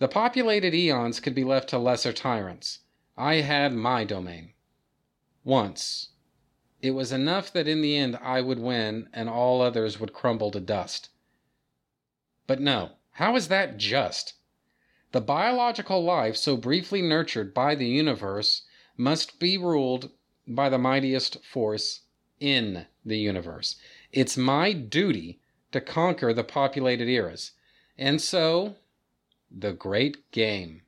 The 0.00 0.08
populated 0.08 0.74
eons 0.74 1.20
could 1.20 1.34
be 1.34 1.44
left 1.44 1.68
to 1.70 1.78
lesser 1.78 2.12
tyrants. 2.12 2.80
I 3.16 3.36
had 3.36 3.72
my 3.72 4.02
domain. 4.04 4.54
Once. 5.44 6.08
It 6.82 6.90
was 6.90 7.12
enough 7.12 7.52
that 7.52 7.68
in 7.68 7.80
the 7.80 7.96
end 7.96 8.18
I 8.20 8.40
would 8.40 8.58
win 8.58 9.08
and 9.12 9.28
all 9.28 9.62
others 9.62 9.98
would 10.00 10.12
crumble 10.12 10.50
to 10.50 10.60
dust. 10.60 11.08
But 12.46 12.60
no, 12.60 12.96
how 13.12 13.36
is 13.36 13.48
that 13.48 13.78
just? 13.78 14.34
The 15.12 15.20
biological 15.20 16.02
life 16.02 16.36
so 16.36 16.56
briefly 16.56 17.00
nurtured 17.00 17.54
by 17.54 17.74
the 17.74 17.86
universe 17.86 18.62
must 18.96 19.38
be 19.38 19.56
ruled 19.56 20.10
by 20.46 20.68
the 20.68 20.78
mightiest 20.78 21.44
force 21.44 22.02
in 22.40 22.86
the 23.06 23.18
universe. 23.18 23.76
It's 24.12 24.36
my 24.36 24.72
duty 24.72 25.38
to 25.72 25.80
conquer 25.80 26.32
the 26.32 26.44
populated 26.44 27.08
eras. 27.08 27.52
And 27.96 28.20
so, 28.20 28.76
the 29.50 29.72
great 29.72 30.30
game. 30.32 30.82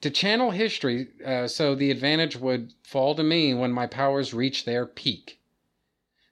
To 0.00 0.10
channel 0.10 0.52
history 0.52 1.08
uh, 1.24 1.48
so 1.48 1.74
the 1.74 1.90
advantage 1.90 2.36
would 2.36 2.72
fall 2.82 3.14
to 3.14 3.22
me 3.22 3.52
when 3.52 3.72
my 3.72 3.86
powers 3.86 4.32
reach 4.32 4.64
their 4.64 4.86
peak. 4.86 5.40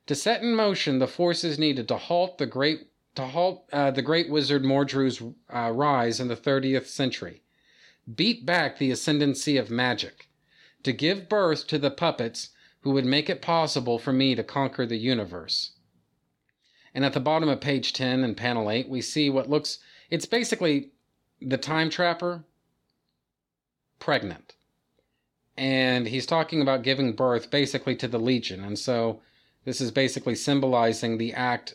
To 0.07 0.15
set 0.15 0.41
in 0.43 0.55
motion 0.55 0.99
the 0.99 1.09
forces 1.09 1.59
needed 1.59 1.89
to 1.89 1.97
halt 1.97 2.39
the 2.39 2.47
great 2.47 2.89
to 3.17 3.27
halt 3.27 3.69
uh, 3.73 3.91
the 3.91 4.03
great 4.03 4.31
wizard 4.31 4.63
Mordru's 4.63 5.21
uh, 5.53 5.73
rise 5.73 6.21
in 6.21 6.29
the 6.29 6.37
30th 6.37 6.87
century, 6.87 7.43
beat 8.15 8.47
back 8.47 8.79
the 8.79 8.91
ascendancy 8.91 9.57
of 9.57 9.71
magic, 9.71 10.29
to 10.85 10.93
give 10.93 11.29
birth 11.29 11.67
to 11.67 11.79
the 11.79 11.91
puppets 11.91 12.51
who 12.87 12.93
would 12.93 13.05
make 13.05 13.29
it 13.29 13.43
possible 13.43 13.99
for 13.99 14.13
me 14.13 14.37
to 14.37 14.45
conquer 14.45 14.87
the 14.87 14.97
universe. 14.97 15.73
And 16.95 17.05
at 17.05 17.15
the 17.15 17.19
bottom 17.19 17.49
of 17.49 17.61
page 17.61 17.93
10 17.93 18.23
and 18.23 18.37
panel 18.37 18.71
8, 18.71 18.89
we 18.89 19.01
see 19.01 19.29
what 19.29 19.51
looks 19.51 19.81
it's 20.09 20.25
basically 20.25 20.91
the 21.43 21.59
time 21.59 21.91
trapper 21.91 22.45
pregnant. 23.99 24.55
And 25.57 26.07
he's 26.07 26.27
talking 26.27 26.63
about 26.63 26.85
giving 26.85 27.13
birth 27.13 27.51
basically 27.51 27.97
to 27.97 28.07
the 28.07 28.21
Legion. 28.21 28.63
And 28.63 28.79
so 28.79 29.21
this 29.65 29.81
is 29.81 29.91
basically 29.91 30.37
symbolizing 30.37 31.19
the 31.19 31.35
act 31.35 31.75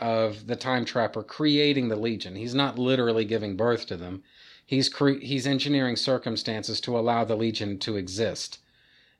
of 0.00 0.48
the 0.48 0.56
time 0.56 0.84
trapper 0.84 1.22
creating 1.22 1.90
the 1.90 1.94
Legion. 1.94 2.34
He's 2.34 2.56
not 2.56 2.76
literally 2.76 3.24
giving 3.24 3.56
birth 3.56 3.86
to 3.86 3.96
them. 3.96 4.24
He's 4.66 4.88
cre- 4.88 5.20
he's 5.20 5.46
engineering 5.46 5.94
circumstances 5.94 6.80
to 6.80 6.98
allow 6.98 7.22
the 7.22 7.36
Legion 7.36 7.78
to 7.78 7.96
exist. 7.96 8.58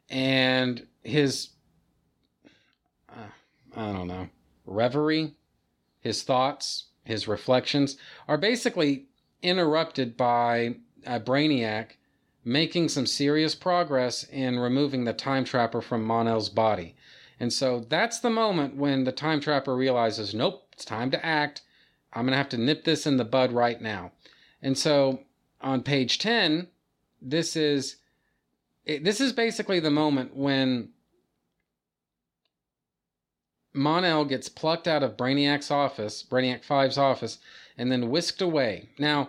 And 0.09 0.89
his 1.03 1.51
uh, 3.09 3.31
I 3.77 3.93
don't 3.93 4.09
know 4.09 4.29
reverie, 4.67 5.35
his 6.01 6.23
thoughts, 6.23 6.87
his 7.05 7.27
reflections 7.27 7.97
are 8.29 8.39
basically 8.39 9.07
interrupted 9.43 10.17
by 10.17 10.77
a 11.07 11.19
Brainiac 11.19 11.93
making 12.45 12.89
some 12.89 13.07
serious 13.07 13.55
progress 13.55 14.25
in 14.25 14.59
removing 14.59 15.05
the 15.05 15.13
time 15.13 15.45
trapper 15.45 15.81
from 15.81 16.05
Mon-El's 16.05 16.49
body. 16.49 16.97
And 17.39 17.53
so 17.53 17.81
that's 17.89 18.21
the 18.21 18.31
moment 18.31 18.77
when 18.77 19.05
the 19.05 19.13
time 19.13 19.41
trapper 19.41 19.75
realizes, 19.75 20.35
nope, 20.35 20.69
it's 20.73 20.85
time 20.85 21.11
to 21.11 21.25
act. 21.25 21.63
I'm 22.13 22.25
going 22.25 22.33
to 22.33 22.39
have 22.39 22.49
to 22.51 22.59
nip 22.59 22.85
this 22.85 23.07
in 23.07 23.17
the 23.17 23.25
bud 23.25 23.53
right 23.53 23.81
now. 23.81 24.13
And 24.63 24.77
so 24.77 25.21
on 25.61 25.83
page 25.83 26.19
10, 26.19 26.69
this 27.21 27.57
is 27.57 27.97
it, 28.91 29.05
this 29.05 29.21
is 29.21 29.33
basically 29.33 29.79
the 29.79 29.91
moment 29.91 30.37
when 30.37 30.89
Mon-El 33.73 34.25
gets 34.25 34.49
plucked 34.49 34.89
out 34.89 35.05
of 35.05 35.17
Brainiac's 35.17 35.71
office, 35.71 36.25
Brainiac 36.29 36.67
5's 36.67 36.99
office, 36.99 37.39
and 37.79 37.93
then 37.93 38.11
whisked 38.11 38.43
away. 38.43 38.89
Now, 38.99 39.29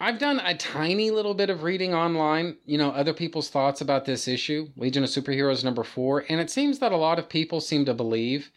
I've 0.00 0.18
done 0.18 0.40
a 0.40 0.56
tiny 0.56 1.12
little 1.12 1.34
bit 1.34 1.48
of 1.48 1.62
reading 1.62 1.94
online, 1.94 2.56
you 2.66 2.76
know, 2.76 2.90
other 2.90 3.14
people's 3.14 3.50
thoughts 3.50 3.80
about 3.80 4.04
this 4.04 4.26
issue, 4.26 4.70
Legion 4.76 5.04
of 5.04 5.10
Superheroes 5.10 5.62
number 5.62 5.84
four, 5.84 6.24
and 6.28 6.40
it 6.40 6.50
seems 6.50 6.80
that 6.80 6.92
a 6.92 6.96
lot 6.96 7.20
of 7.20 7.28
people 7.28 7.60
seem 7.60 7.84
to 7.84 7.94
believe 7.94 8.50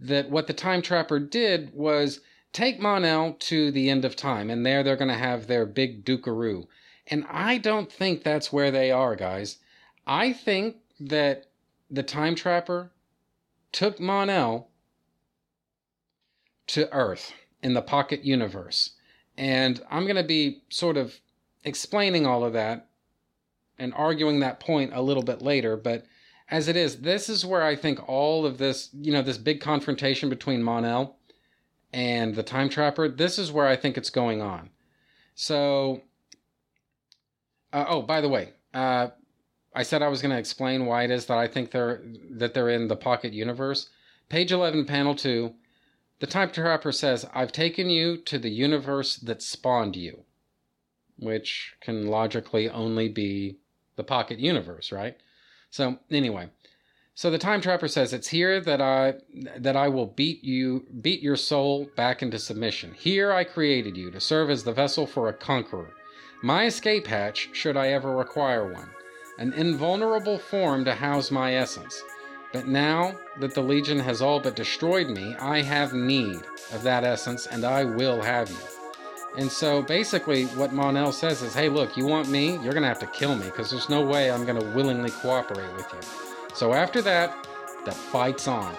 that 0.00 0.30
what 0.30 0.46
the 0.46 0.54
Time 0.54 0.80
Trapper 0.80 1.18
did 1.18 1.70
was 1.74 2.20
take 2.54 2.80
Mon-El 2.80 3.34
to 3.34 3.70
the 3.70 3.90
end 3.90 4.06
of 4.06 4.16
time, 4.16 4.48
and 4.48 4.64
there 4.64 4.82
they're 4.82 4.96
going 4.96 5.08
to 5.08 5.14
have 5.14 5.46
their 5.46 5.66
big 5.66 6.02
dukaroo. 6.02 6.66
And 7.12 7.26
I 7.28 7.58
don't 7.58 7.92
think 7.92 8.22
that's 8.22 8.54
where 8.54 8.70
they 8.70 8.90
are, 8.90 9.14
guys. 9.14 9.58
I 10.06 10.32
think 10.32 10.76
that 10.98 11.50
the 11.90 12.02
time 12.02 12.34
trapper 12.34 12.90
took 13.70 14.00
Mon-El 14.00 14.70
to 16.68 16.90
Earth 16.90 17.34
in 17.62 17.74
the 17.74 17.82
Pocket 17.82 18.24
Universe. 18.24 18.92
And 19.36 19.82
I'm 19.90 20.04
going 20.04 20.16
to 20.16 20.22
be 20.22 20.62
sort 20.70 20.96
of 20.96 21.20
explaining 21.64 22.24
all 22.24 22.44
of 22.46 22.54
that 22.54 22.88
and 23.78 23.92
arguing 23.92 24.40
that 24.40 24.58
point 24.58 24.92
a 24.94 25.02
little 25.02 25.22
bit 25.22 25.42
later. 25.42 25.76
But 25.76 26.06
as 26.50 26.66
it 26.66 26.76
is, 26.76 27.02
this 27.02 27.28
is 27.28 27.44
where 27.44 27.62
I 27.62 27.76
think 27.76 28.08
all 28.08 28.46
of 28.46 28.56
this, 28.56 28.88
you 28.94 29.12
know, 29.12 29.20
this 29.20 29.36
big 29.36 29.60
confrontation 29.60 30.30
between 30.30 30.62
Mon-El 30.62 31.14
and 31.92 32.34
the 32.34 32.42
Time 32.42 32.70
Trapper, 32.70 33.06
this 33.06 33.38
is 33.38 33.52
where 33.52 33.66
I 33.66 33.76
think 33.76 33.98
it's 33.98 34.08
going 34.08 34.40
on. 34.40 34.70
So, 35.34 36.04
uh, 37.72 37.84
oh, 37.88 38.02
by 38.02 38.20
the 38.20 38.28
way, 38.28 38.52
uh, 38.74 39.08
I 39.74 39.82
said 39.82 40.02
I 40.02 40.08
was 40.08 40.20
going 40.20 40.32
to 40.32 40.38
explain 40.38 40.86
why 40.86 41.04
it 41.04 41.10
is 41.10 41.26
that 41.26 41.38
I 41.38 41.48
think 41.48 41.70
they're 41.70 42.02
that 42.30 42.54
they're 42.54 42.68
in 42.68 42.88
the 42.88 42.96
Pocket 42.96 43.32
Universe. 43.32 43.88
Page 44.28 44.52
eleven, 44.52 44.84
panel 44.84 45.14
two. 45.14 45.54
The 46.20 46.26
Time 46.26 46.50
Trapper 46.50 46.92
says, 46.92 47.26
"I've 47.34 47.52
taken 47.52 47.90
you 47.90 48.16
to 48.18 48.38
the 48.38 48.50
universe 48.50 49.16
that 49.16 49.42
spawned 49.42 49.96
you," 49.96 50.24
which 51.18 51.74
can 51.80 52.06
logically 52.06 52.68
only 52.68 53.08
be 53.08 53.58
the 53.96 54.04
Pocket 54.04 54.38
Universe, 54.38 54.92
right? 54.92 55.16
So 55.70 55.98
anyway, 56.10 56.50
so 57.14 57.30
the 57.30 57.38
Time 57.38 57.60
Trapper 57.60 57.88
says, 57.88 58.12
"It's 58.12 58.28
here 58.28 58.60
that 58.60 58.80
I 58.80 59.14
that 59.56 59.76
I 59.76 59.88
will 59.88 60.06
beat 60.06 60.44
you, 60.44 60.86
beat 61.00 61.22
your 61.22 61.36
soul 61.36 61.88
back 61.96 62.22
into 62.22 62.38
submission. 62.38 62.94
Here 62.94 63.32
I 63.32 63.44
created 63.44 63.96
you 63.96 64.10
to 64.10 64.20
serve 64.20 64.50
as 64.50 64.64
the 64.64 64.72
vessel 64.72 65.06
for 65.06 65.28
a 65.28 65.34
conqueror, 65.34 65.94
my 66.42 66.66
escape 66.66 67.06
hatch 67.06 67.50
should 67.52 67.76
I 67.76 67.88
ever 67.88 68.14
require 68.14 68.66
one." 68.66 68.90
an 69.38 69.52
invulnerable 69.54 70.38
form 70.38 70.84
to 70.84 70.94
house 70.94 71.30
my 71.30 71.54
essence. 71.54 72.04
But 72.52 72.68
now 72.68 73.18
that 73.40 73.54
the 73.54 73.62
Legion 73.62 73.98
has 73.98 74.20
all 74.20 74.40
but 74.40 74.54
destroyed 74.56 75.08
me, 75.08 75.34
I 75.40 75.62
have 75.62 75.94
need 75.94 76.42
of 76.72 76.82
that 76.82 77.02
essence 77.02 77.46
and 77.46 77.64
I 77.64 77.82
will 77.82 78.20
have 78.20 78.50
you. 78.50 78.56
And 79.38 79.50
so 79.50 79.80
basically, 79.82 80.44
what 80.46 80.74
Mon-El 80.74 81.12
says 81.12 81.40
is 81.40 81.54
hey, 81.54 81.70
look, 81.70 81.96
you 81.96 82.06
want 82.06 82.28
me? 82.28 82.52
You're 82.58 82.74
going 82.74 82.82
to 82.82 82.88
have 82.88 82.98
to 83.00 83.06
kill 83.06 83.34
me 83.34 83.46
because 83.46 83.70
there's 83.70 83.88
no 83.88 84.04
way 84.04 84.30
I'm 84.30 84.44
going 84.44 84.60
to 84.60 84.66
willingly 84.76 85.10
cooperate 85.10 85.72
with 85.74 85.90
you. 85.92 86.00
So 86.54 86.74
after 86.74 87.00
that, 87.02 87.48
the 87.86 87.92
fight's 87.92 88.46
on. 88.46 88.76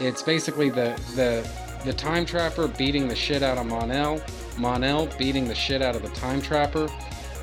It's 0.00 0.22
basically 0.22 0.68
the, 0.68 1.00
the, 1.14 1.48
the 1.84 1.92
Time 1.92 2.26
Trapper 2.26 2.66
beating 2.66 3.06
the 3.06 3.14
shit 3.14 3.42
out 3.44 3.56
of 3.56 3.66
Mon-El, 3.66 4.20
Mon-El 4.58 5.06
beating 5.18 5.46
the 5.46 5.54
shit 5.54 5.82
out 5.82 5.96
of 5.96 6.02
the 6.02 6.10
Time 6.10 6.40
Trapper. 6.40 6.88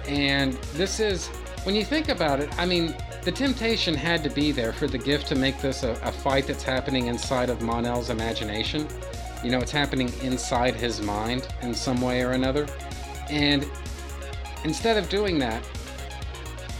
And 0.08 0.54
this 0.74 1.00
is 1.00 1.28
when 1.64 1.76
you 1.76 1.84
think 1.84 2.10
about 2.10 2.40
it, 2.40 2.50
I 2.58 2.66
mean, 2.66 2.96
the 3.24 3.32
temptation 3.32 3.94
had 3.94 4.24
to 4.24 4.30
be 4.30 4.52
there 4.52 4.72
for 4.72 4.88
the 4.88 4.98
Giff 4.98 5.26
to 5.26 5.36
make 5.36 5.60
this 5.62 5.84
a, 5.84 5.92
a 6.04 6.12
fight 6.12 6.48
that's 6.48 6.64
happening 6.64 7.08
inside 7.08 7.50
of 7.50 7.62
Mon-El's 7.62 8.10
imagination. 8.10 8.88
You 9.44 9.52
know, 9.52 9.60
it's 9.60 9.72
happening 9.72 10.12
inside 10.22 10.76
his 10.76 11.02
mind 11.02 11.48
in 11.62 11.74
some 11.74 12.02
way 12.02 12.22
or 12.24 12.32
another. 12.32 12.68
And 13.30 13.70
instead 14.64 14.98
of 14.98 15.10
doing 15.10 15.38
that, 15.40 15.64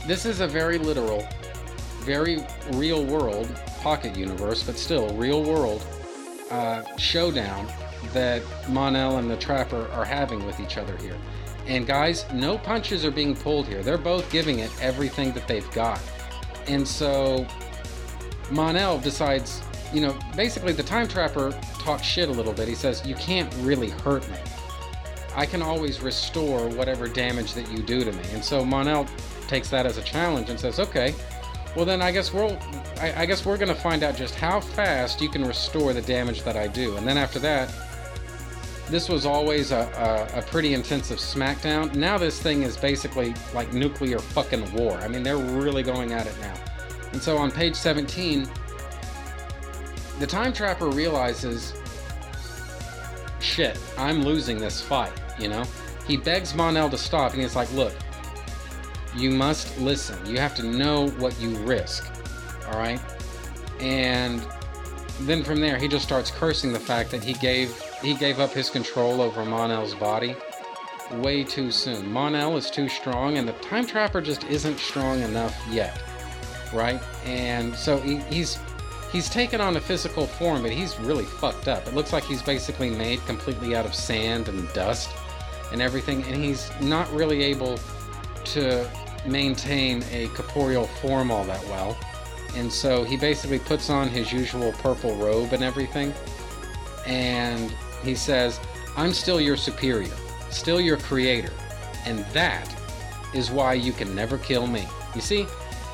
this 0.08 0.26
is 0.26 0.40
a 0.40 0.48
very 0.48 0.78
literal, 0.78 1.28
very 2.00 2.44
real 2.72 3.06
world 3.06 3.54
pocket 3.82 4.18
universe, 4.18 4.64
but 4.64 4.78
still 4.78 5.10
real 5.16 5.44
world 5.44 5.86
uh, 6.52 6.84
showdown 6.98 7.68
that 8.14 8.42
Mon-El 8.70 9.18
and 9.18 9.30
the 9.30 9.38
Trapper 9.38 9.88
are 9.92 10.06
having 10.06 10.46
with 10.46 10.60
each 10.60 10.78
other 10.78 10.96
here. 10.98 11.18
And 11.68 11.86
guys, 11.86 12.26
no 12.34 12.58
punches 12.58 13.06
are 13.06 13.12
being 13.12 13.36
pulled 13.36 13.68
here. 13.68 13.84
They're 13.84 13.98
both 13.98 14.32
giving 14.32 14.60
it 14.60 14.72
everything 14.82 15.32
that 15.34 15.48
they've 15.48 15.70
got. 15.72 16.02
And 16.68 16.88
so 16.88 17.46
Mon-El 18.52 19.00
decides, 19.00 19.62
you 19.94 20.02
know, 20.02 20.18
basically 20.36 20.74
the 20.74 20.84
time 20.84 21.08
trapper 21.08 21.52
talks 21.80 22.04
shit 22.04 22.30
a 22.30 22.32
little 22.32 22.54
bit. 22.54 22.68
He 22.68 22.76
says, 22.76 23.06
You 23.06 23.16
can't 23.16 23.54
really 23.60 23.90
hurt 23.90 24.28
me. 24.30 24.38
I 25.36 25.46
can 25.46 25.62
always 25.62 26.02
restore 26.02 26.68
whatever 26.70 27.08
damage 27.08 27.54
that 27.54 27.70
you 27.72 27.84
do 27.84 28.04
to 28.04 28.12
me. 28.12 28.24
And 28.34 28.44
so 28.44 28.66
Mon-El 28.66 29.08
takes 29.48 29.70
that 29.70 29.86
as 29.86 29.98
a 29.98 30.02
challenge 30.02 30.50
and 30.50 30.60
says, 30.60 30.80
Okay, 30.80 31.14
well 31.76 31.86
then 31.86 32.02
I 32.02 32.12
guess 32.12 32.34
we'll 32.34 32.58
I, 33.00 33.22
I 33.22 33.26
guess 33.26 33.46
we're 33.46 33.58
gonna 33.58 33.76
find 33.76 34.04
out 34.04 34.16
just 34.16 34.36
how 34.36 34.60
fast 34.60 35.22
you 35.22 35.30
can 35.30 35.46
restore 35.46 35.94
the 35.94 36.02
damage 36.02 36.42
that 36.44 36.58
I 36.58 36.68
do. 36.68 36.98
And 36.98 37.08
then 37.08 37.18
after 37.18 37.40
that, 37.40 37.72
this 38.90 39.08
was 39.08 39.26
always 39.26 39.72
a, 39.72 40.30
a, 40.34 40.40
a, 40.40 40.42
pretty 40.42 40.74
intensive 40.74 41.20
smackdown. 41.20 41.94
Now 41.96 42.18
this 42.18 42.42
thing 42.42 42.64
is 42.64 42.76
basically 42.76 43.36
like 43.54 43.72
nuclear 43.72 44.18
fucking 44.20 44.74
war. 44.74 44.98
I 44.98 45.08
mean, 45.08 45.22
they're 45.22 45.38
really 45.38 45.84
going 45.84 46.14
at 46.14 46.26
it 46.26 46.36
now. 46.42 46.56
And 47.12 47.22
so 47.22 47.38
on 47.38 47.52
page 47.52 47.76
17, 47.76 48.50
the 50.20 50.28
time 50.28 50.54
trapper 50.54 50.90
realizes, 50.90 51.74
shit, 53.40 53.80
I'm 53.98 54.24
losing 54.24 54.58
this 54.58 54.82
fight, 54.82 55.14
you 55.40 55.50
know? 55.50 55.64
He 56.08 56.18
begs 56.18 56.56
Mon-El 56.56 56.90
to 56.90 56.98
stop, 56.98 57.34
and 57.34 57.42
he's 57.42 57.56
like, 57.56 57.72
look, 57.74 57.94
you 59.16 59.30
must 59.30 59.78
listen. 59.80 60.24
You 60.26 60.38
have 60.40 60.56
to 60.56 60.64
know 60.64 61.10
what 61.12 61.40
you 61.40 61.56
risk, 61.60 62.12
all 62.68 62.80
right? 62.80 63.00
And 63.80 64.44
then 65.22 65.44
from 65.44 65.62
there, 65.62 65.78
he 65.78 65.88
just 65.88 66.04
starts 66.04 66.32
cursing 66.32 66.74
the 66.74 66.80
fact 66.80 67.12
that 67.12 67.24
he 67.24 67.34
gave 67.34 67.72
he 68.02 68.14
gave 68.14 68.40
up 68.40 68.52
his 68.52 68.70
control 68.70 69.22
over 69.22 69.46
Mon-El's 69.46 69.96
body 69.96 70.36
way 71.12 71.44
too 71.44 71.72
soon. 71.72 72.12
Mon-El 72.12 72.58
is 72.58 72.70
too 72.70 72.88
strong, 72.88 73.38
and 73.38 73.48
the 73.48 73.54
Time 73.54 73.86
Trapper 73.86 74.22
just 74.22 74.44
isn't 74.46 74.78
strong 74.80 75.22
enough 75.22 75.60
yet, 75.70 76.02
right? 76.74 77.02
And 77.26 77.76
so 77.76 77.98
he, 77.98 78.18
he's 78.18 78.60
he's 79.12 79.30
taken 79.30 79.60
on 79.60 79.76
a 79.76 79.82
physical 79.82 80.28
form, 80.28 80.62
but 80.62 80.72
he's 80.72 81.00
really 81.00 81.26
fucked 81.26 81.68
up. 81.68 81.88
It 81.88 81.96
looks 81.96 82.14
like 82.14 82.24
he's 82.24 82.44
basically 82.44 82.90
made 82.90 83.26
completely 83.26 83.76
out 83.76 83.86
of 83.86 83.96
sand 83.96 84.48
and 84.48 84.72
dust 84.74 85.10
and 85.72 85.82
everything, 85.82 86.24
and 86.24 86.36
he's 86.36 86.70
not 86.82 87.12
really 87.12 87.44
able 87.44 87.80
to 88.46 88.90
maintain 89.26 90.04
a 90.12 90.28
corporeal 90.30 90.88
form 90.88 91.32
all 91.32 91.44
that 91.46 91.64
well. 91.66 91.98
And 92.56 92.72
so 92.72 93.04
he 93.04 93.16
basically 93.16 93.60
puts 93.60 93.90
on 93.90 94.08
his 94.08 94.32
usual 94.32 94.72
purple 94.74 95.16
robe 95.16 95.54
and 95.54 95.64
everything. 95.64 96.14
And 97.06 97.74
he 98.04 98.16
says, 98.16 98.60
I'm 98.96 99.14
still 99.14 99.40
your 99.40 99.58
superior, 99.58 100.14
still 100.50 100.82
your 100.82 100.98
creator. 100.98 101.54
And 102.06 102.20
that 102.34 102.74
is 103.34 103.52
why 103.52 103.74
you 103.74 103.92
can 103.92 104.16
never 104.16 104.38
kill 104.38 104.68
me. 104.68 104.88
You 105.16 105.22
see, 105.22 105.46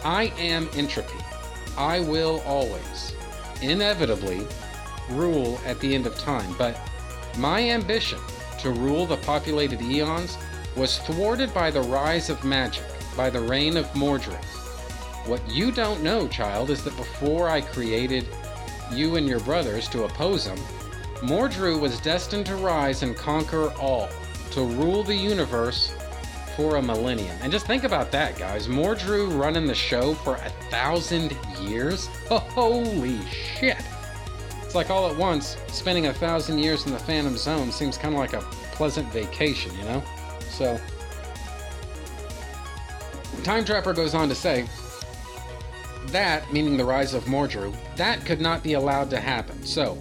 I 0.04 0.34
am 0.38 0.70
entropy. 0.76 1.20
I 1.78 2.00
will 2.00 2.42
always, 2.46 3.14
inevitably, 3.62 4.48
rule 5.10 5.60
at 5.66 5.80
the 5.80 5.94
end 5.94 6.08
of 6.08 6.18
time. 6.18 6.56
But 6.58 6.80
my 7.38 7.70
ambition 7.70 8.20
to 8.60 8.72
rule 8.72 9.06
the 9.06 9.18
populated 9.18 9.82
eons 9.82 10.38
was 10.76 11.00
thwarted 11.00 11.54
by 11.54 11.72
the 11.72 11.82
rise 11.82 12.30
of 12.30 12.44
magic, 12.44 12.86
by 13.16 13.30
the 13.30 13.40
reign 13.40 13.78
of 13.78 13.86
Mordru. 13.88 14.36
What 15.28 15.42
you 15.50 15.72
don't 15.72 16.04
know, 16.04 16.28
child, 16.28 16.70
is 16.70 16.84
that 16.84 16.96
before 16.98 17.50
I 17.50 17.62
created 17.62 18.28
you 18.92 19.16
and 19.16 19.28
your 19.28 19.40
brothers 19.40 19.88
to 19.90 20.04
oppose 20.04 20.46
him, 20.46 20.60
Mordru 21.26 21.80
was 21.80 22.00
destined 22.02 22.46
to 22.46 22.56
rise 22.56 23.02
and 23.02 23.16
conquer 23.16 23.74
all, 23.80 24.10
to 24.52 24.64
rule 24.64 25.02
the 25.02 25.16
universe 25.16 25.92
for 26.56 26.76
a 26.76 26.82
millennium. 26.82 27.36
And 27.42 27.52
just 27.52 27.66
think 27.66 27.84
about 27.84 28.12
that, 28.12 28.38
guys. 28.38 28.68
Mordru 28.68 29.36
running 29.38 29.66
the 29.66 29.74
show 29.74 30.14
for 30.14 30.36
a 30.36 30.50
thousand 30.70 31.36
years? 31.62 32.06
Holy 32.30 33.20
shit! 33.26 33.82
It's 34.64 34.76
like 34.76 34.92
all 34.92 35.10
at 35.10 35.18
once, 35.18 35.58
spending 35.68 36.08
a 36.08 36.14
thousand 36.14 36.60
years 36.60 36.86
in 36.86 36.94
the 36.94 37.00
Phantom 37.00 37.36
Zone 37.38 37.72
seems 37.72 37.98
kind 37.98 38.14
of 38.14 38.20
like 38.20 38.34
a 38.34 38.42
pleasant 38.72 39.12
vacation, 39.12 39.76
you 39.80 39.84
know? 39.86 40.04
So, 40.52 40.80
Time 43.44 43.66
Trapper 43.66 43.94
goes 43.94 44.14
on 44.14 44.30
to 44.30 44.36
say, 44.36 44.68
that, 46.08 46.54
meaning 46.54 46.78
the 46.78 46.86
rise 46.86 47.16
of 47.16 47.24
Mordru, 47.26 47.76
that 47.96 48.24
could 48.26 48.40
not 48.40 48.62
be 48.62 48.74
allowed 48.74 49.10
to 49.10 49.20
happen. 49.20 49.66
So, 49.66 49.98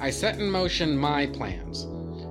I 0.00 0.10
set 0.10 0.38
in 0.38 0.50
motion 0.50 0.96
my 0.96 1.26
plans. 1.26 1.86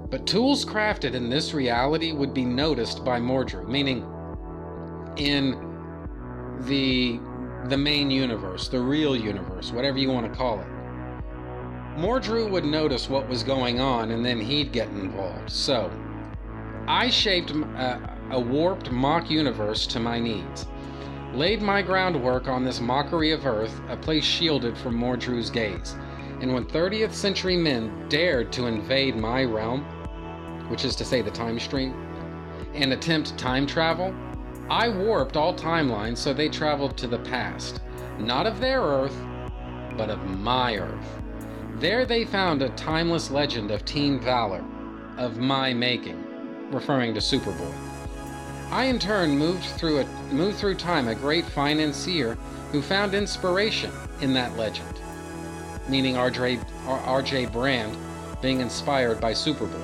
But 0.10 0.26
tools 0.26 0.64
crafted 0.64 1.14
in 1.14 1.30
this 1.30 1.54
reality 1.54 2.14
would 2.14 2.34
be 2.34 2.46
noticed 2.46 3.04
by 3.04 3.20
Mordru, 3.20 3.68
meaning 3.68 4.06
in 5.18 5.64
the 6.62 7.20
the 7.70 7.78
main 7.78 8.10
universe, 8.10 8.70
the 8.70 8.80
real 8.80 9.16
universe, 9.16 9.72
whatever 9.72 9.98
you 9.98 10.10
want 10.10 10.32
to 10.32 10.38
call 10.38 10.60
it. 10.60 10.68
Mordru 11.98 12.50
would 12.50 12.64
notice 12.64 13.10
what 13.10 13.28
was 13.28 13.44
going 13.44 13.82
on 13.82 14.12
and 14.12 14.24
then 14.24 14.40
he'd 14.40 14.72
get 14.72 14.88
involved. 14.90 15.50
So, 15.50 15.92
I 16.88 17.10
shaped 17.10 17.52
a, 17.52 17.66
uh, 17.76 18.16
a 18.32 18.40
warped 18.40 18.92
mock 18.92 19.30
universe 19.30 19.86
to 19.88 20.00
my 20.00 20.20
needs 20.20 20.68
laid 21.34 21.62
my 21.62 21.82
groundwork 21.82 22.48
on 22.48 22.64
this 22.64 22.80
mockery 22.80 23.32
of 23.32 23.46
Earth, 23.46 23.80
a 23.90 23.98
place 23.98 24.24
shielded 24.24 24.78
from 24.78 24.98
Mordru's 24.98 25.50
gaze. 25.50 25.96
And 26.42 26.54
when 26.54 26.66
30th 26.66 27.14
century 27.14 27.58
men 27.58 28.08
dared 28.10 28.52
to 28.54 28.68
invade 28.68 29.16
my 29.16 29.44
realm, 29.44 29.84
which 30.70 30.86
is 30.86 30.96
to 30.98 31.06
say 31.06 31.22
the 31.22 31.32
time 31.32 31.60
stream, 31.60 31.94
and 32.74 32.94
attempt 32.94 33.38
time 33.38 33.66
travel, 33.66 34.14
I 34.70 34.90
warped 34.90 35.38
all 35.38 35.54
timelines 35.54 36.18
so 36.18 36.34
they 36.34 36.50
traveled 36.50 36.98
to 36.98 37.08
the 37.08 37.20
past, 37.20 37.82
not 38.20 38.46
of 38.46 38.60
their 38.60 38.82
Earth, 38.82 39.18
but 39.98 40.10
of 40.10 40.24
my 40.26 40.78
Earth. 40.78 41.22
There 41.76 42.06
they 42.06 42.26
found 42.26 42.62
a 42.62 42.70
timeless 42.70 43.32
legend 43.32 43.72
of 43.72 43.86
teen 43.86 44.20
valor, 44.20 44.64
of 45.18 45.38
my 45.38 45.74
making, 45.74 46.24
referring 46.72 47.14
to 47.14 47.20
Superboy. 47.20 47.74
I 48.72 48.86
in 48.86 49.00
turn 49.00 49.38
moved 49.38 49.64
through 49.64 50.00
a 50.00 50.06
moved 50.32 50.58
through 50.58 50.76
time 50.76 51.08
a 51.08 51.16
great 51.16 51.46
financier 51.46 52.36
who 52.72 52.82
found 52.82 53.14
inspiration 53.14 53.92
in 54.20 54.34
that 54.34 54.58
legend, 54.58 54.97
meaning 55.90 56.16
RJ, 56.16 56.60
RJ 56.86 57.52
Brande 57.52 57.98
being 58.42 58.62
inspired 58.62 59.20
by 59.20 59.32
Superboy. 59.32 59.84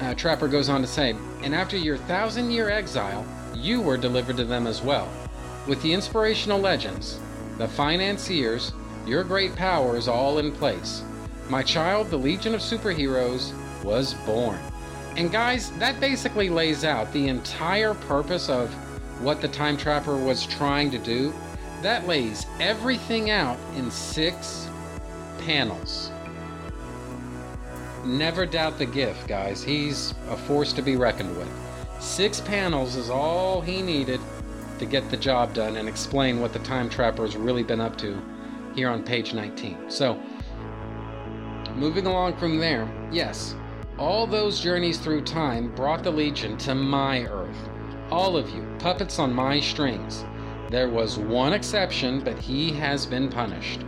Uh, 0.00 0.14
Trapper 0.14 0.48
goes 0.48 0.68
on 0.68 0.80
to 0.80 0.86
say, 0.86 1.14
and 1.42 1.54
after 1.54 1.76
your 1.76 1.96
thousand 1.96 2.50
year 2.50 2.70
exile, 2.70 3.24
you 3.54 3.80
were 3.80 3.96
delivered 3.96 4.36
to 4.38 4.44
them 4.44 4.66
as 4.66 4.82
well. 4.82 5.08
With 5.68 5.80
the 5.82 5.92
inspirational 5.92 6.58
legends, 6.58 7.20
the 7.58 7.68
financiers, 7.68 8.72
your 9.06 9.22
great 9.22 9.54
power 9.54 9.96
is 9.96 10.08
all 10.08 10.38
in 10.38 10.52
place. 10.52 11.04
My 11.48 11.62
child, 11.62 12.10
the 12.10 12.16
Legion 12.16 12.54
of 12.54 12.60
Superheroes, 12.60 13.52
was 13.84 14.14
born. 14.26 14.58
And 15.16 15.30
guys, 15.30 15.70
that 15.72 16.00
basically 16.00 16.48
lays 16.48 16.84
out 16.84 17.12
the 17.12 17.28
entire 17.28 17.94
purpose 17.94 18.48
of 18.48 18.72
what 19.20 19.40
the 19.40 19.48
Time 19.48 19.76
Trapper 19.76 20.16
was 20.16 20.46
trying 20.46 20.90
to 20.90 20.98
do. 20.98 21.32
That 21.82 22.06
lays 22.06 22.46
everything 22.60 23.30
out 23.30 23.58
in 23.76 23.90
six 23.90 24.68
panels. 25.38 26.12
Never 28.04 28.46
doubt 28.46 28.78
the 28.78 28.86
Giff, 28.86 29.26
guys. 29.26 29.64
He's 29.64 30.14
a 30.28 30.36
force 30.36 30.72
to 30.74 30.82
be 30.82 30.94
reckoned 30.94 31.36
with. 31.36 31.50
Six 31.98 32.40
panels 32.40 32.94
is 32.94 33.10
all 33.10 33.60
he 33.60 33.82
needed 33.82 34.20
to 34.78 34.86
get 34.86 35.10
the 35.10 35.16
job 35.16 35.54
done 35.54 35.76
and 35.76 35.88
explain 35.88 36.40
what 36.40 36.52
the 36.52 36.60
Time 36.60 36.88
Trapper 36.88 37.22
has 37.22 37.36
really 37.36 37.64
been 37.64 37.80
up 37.80 37.98
to 37.98 38.16
here 38.76 38.88
on 38.88 39.02
page 39.02 39.34
19. 39.34 39.90
So, 39.90 40.20
moving 41.74 42.06
along 42.06 42.36
from 42.36 42.58
there, 42.58 42.88
yes, 43.10 43.56
all 43.98 44.28
those 44.28 44.60
journeys 44.60 44.98
through 44.98 45.22
time 45.22 45.74
brought 45.74 46.04
the 46.04 46.12
Legion 46.12 46.56
to 46.58 46.76
my 46.76 47.24
Earth. 47.26 47.68
All 48.10 48.36
of 48.36 48.50
you, 48.50 48.64
puppets 48.78 49.18
on 49.18 49.32
my 49.32 49.58
strings. 49.58 50.24
There 50.72 50.88
was 50.88 51.18
one 51.18 51.52
exception, 51.52 52.20
but 52.24 52.38
he 52.38 52.72
has 52.72 53.04
been 53.04 53.28
punished. 53.28 53.84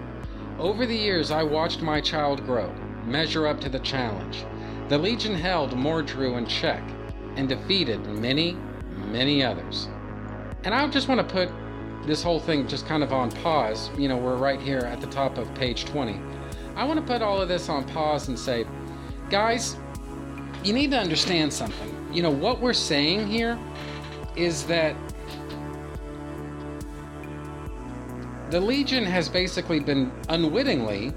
Over 0.59 0.85
the 0.85 0.95
years, 0.95 1.30
I 1.30 1.43
watched 1.43 1.80
my 1.80 1.99
child 1.99 2.45
grow 2.45 2.70
measure 3.07 3.47
up 3.47 3.59
to 3.61 3.70
the 3.70 3.78
challenge. 3.78 4.45
The 4.91 4.99
Legion 4.99 5.35
held 5.35 5.70
Mordru 5.70 6.37
in 6.37 6.45
check 6.45 6.82
and 7.37 7.49
defeated 7.49 8.05
many, 8.07 8.59
many 8.97 9.43
others. 9.43 9.89
And 10.64 10.74
I 10.74 10.87
just 10.89 11.09
want 11.09 11.26
to 11.26 11.35
put 11.35 11.51
this 12.07 12.22
whole 12.22 12.39
thing 12.39 12.68
just 12.68 12.87
kind 12.87 13.03
of 13.03 13.14
on 13.14 13.30
pause. 13.30 13.89
You 13.97 14.09
know, 14.09 14.18
we're 14.18 14.37
right 14.37 14.61
here 14.61 14.80
at 14.80 15.01
the 15.01 15.07
top 15.07 15.39
of 15.39 15.55
page 15.55 15.87
20. 15.87 16.20
I 16.76 16.85
want 16.85 17.01
to 17.01 17.07
put 17.07 17.22
all 17.22 17.41
of 17.41 17.49
this 17.49 17.70
on 17.70 17.89
pause 17.89 18.28
and 18.28 18.39
say, 18.39 18.66
guys, 19.30 19.78
you 20.62 20.74
need 20.74 20.91
to 20.91 20.99
understand 20.99 21.51
something. 21.51 22.11
You 22.12 22.22
know, 22.22 22.30
what 22.30 22.61
we're 22.61 22.74
saying 22.74 23.26
here 23.26 23.59
is 24.37 24.64
that 24.64 24.95
the 28.51 28.61
Legion 28.61 29.05
has 29.05 29.29
basically 29.29 29.81
been 29.81 30.13
unwittingly 30.29 31.13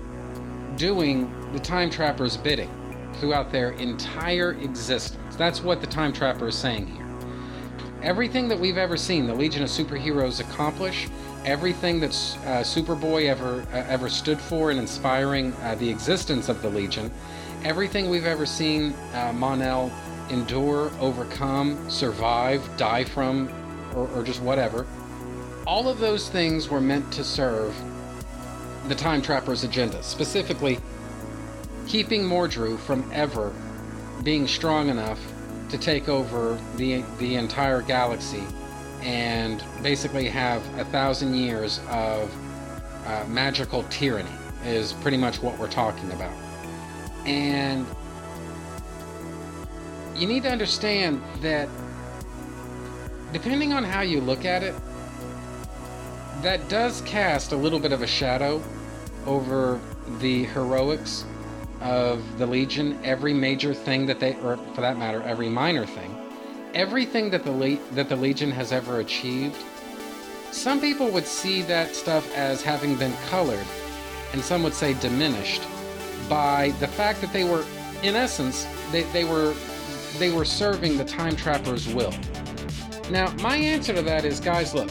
doing 0.75 1.31
the 1.51 1.59
Time 1.59 1.89
Trapper's 1.89 2.37
bidding 2.37 2.69
throughout 3.15 3.51
their 3.51 3.71
entire 3.71 4.53
existence. 4.53 5.35
That's 5.35 5.61
what 5.61 5.81
the 5.81 5.87
Time 5.87 6.13
Trapper 6.13 6.47
is 6.47 6.55
saying 6.55 6.87
here. 6.87 7.05
Everything 8.01 8.47
that 8.47 8.59
we've 8.59 8.77
ever 8.77 8.95
seen 8.95 9.27
the 9.27 9.33
Legion 9.33 9.63
of 9.63 9.69
Superheroes 9.69 10.39
accomplish, 10.39 11.07
everything 11.45 11.99
that 11.99 12.11
uh, 12.11 12.63
Superboy 12.63 13.27
ever 13.27 13.61
uh, 13.73 13.85
ever 13.87 14.07
stood 14.07 14.39
for 14.39 14.71
in 14.71 14.77
inspiring 14.77 15.53
uh, 15.53 15.75
the 15.75 15.89
existence 15.89 16.47
of 16.47 16.61
the 16.61 16.69
Legion, 16.69 17.11
everything 17.63 18.09
we've 18.09 18.25
ever 18.25 18.45
seen 18.45 18.93
uh, 19.13 19.33
Mon-El 19.33 19.91
endure, 20.29 20.91
overcome, 20.99 21.89
survive, 21.89 22.61
die 22.77 23.03
from, 23.03 23.49
or, 23.95 24.07
or 24.09 24.23
just 24.23 24.41
whatever, 24.41 24.85
all 25.67 25.89
of 25.89 25.99
those 25.99 26.29
things 26.29 26.69
were 26.69 26.79
meant 26.79 27.11
to 27.11 27.25
serve 27.25 27.75
the 28.87 28.95
Time 28.95 29.21
Trapper's 29.21 29.65
agenda, 29.65 30.01
specifically 30.01 30.79
keeping 31.87 32.23
Mordru 32.23 32.79
from 32.79 33.07
ever 33.13 33.53
being 34.23 34.47
strong 34.47 34.87
enough 34.87 35.19
to 35.69 35.77
take 35.77 36.07
over 36.07 36.57
the 36.77 37.03
the 37.19 37.35
entire 37.35 37.81
galaxy 37.81 38.43
and 39.01 39.61
basically 39.83 40.29
have 40.29 40.63
a 40.79 40.85
thousand 40.85 41.35
years 41.35 41.81
of 41.89 42.33
uh, 43.05 43.25
magical 43.27 43.83
tyranny 43.89 44.29
is 44.63 44.93
pretty 44.93 45.17
much 45.17 45.41
what 45.41 45.57
we're 45.59 45.69
talking 45.69 46.09
about. 46.13 46.33
And 47.25 47.85
you 50.15 50.27
need 50.27 50.43
to 50.43 50.49
understand 50.49 51.21
that 51.41 51.67
depending 53.33 53.73
on 53.73 53.83
how 53.83 54.01
you 54.01 54.21
look 54.21 54.45
at 54.45 54.63
it, 54.63 54.73
that 56.41 56.67
does 56.69 57.01
cast 57.01 57.51
a 57.51 57.55
little 57.55 57.79
bit 57.79 57.91
of 57.91 58.01
a 58.01 58.07
shadow 58.07 58.61
over 59.25 59.79
the 60.19 60.45
heroics 60.45 61.25
of 61.81 62.37
the 62.37 62.45
Legion, 62.45 62.99
every 63.03 63.33
major 63.33 63.73
thing 63.73 64.05
that 64.05 64.19
they, 64.19 64.35
or 64.41 64.57
for 64.73 64.81
that 64.81 64.97
matter, 64.97 65.21
every 65.23 65.49
minor 65.49 65.85
thing, 65.85 66.15
everything 66.73 67.29
that 67.29 67.43
the 67.43 67.51
Le- 67.51 67.77
that 67.91 68.09
the 68.09 68.15
Legion 68.15 68.51
has 68.51 68.71
ever 68.71 68.99
achieved. 68.99 69.57
Some 70.51 70.79
people 70.79 71.09
would 71.09 71.27
see 71.27 71.61
that 71.63 71.93
stuff 71.95 72.33
as 72.35 72.61
having 72.61 72.95
been 72.95 73.13
colored, 73.29 73.65
and 74.33 74.41
some 74.41 74.63
would 74.63 74.73
say 74.73 74.93
diminished, 74.95 75.61
by 76.29 76.73
the 76.79 76.87
fact 76.87 77.21
that 77.21 77.33
they 77.33 77.43
were, 77.43 77.65
in 78.01 78.15
essence, 78.15 78.65
they, 78.91 79.03
they 79.13 79.23
were 79.23 79.53
they 80.17 80.31
were 80.31 80.45
serving 80.45 80.97
the 80.97 81.05
Time 81.05 81.35
Trapper's 81.35 81.87
will. 81.93 82.13
Now, 83.11 83.31
my 83.41 83.55
answer 83.55 83.93
to 83.93 84.01
that 84.01 84.25
is, 84.25 84.39
guys, 84.39 84.73
look, 84.73 84.89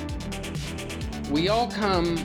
we 1.31 1.49
all 1.49 1.71
come 1.71 2.17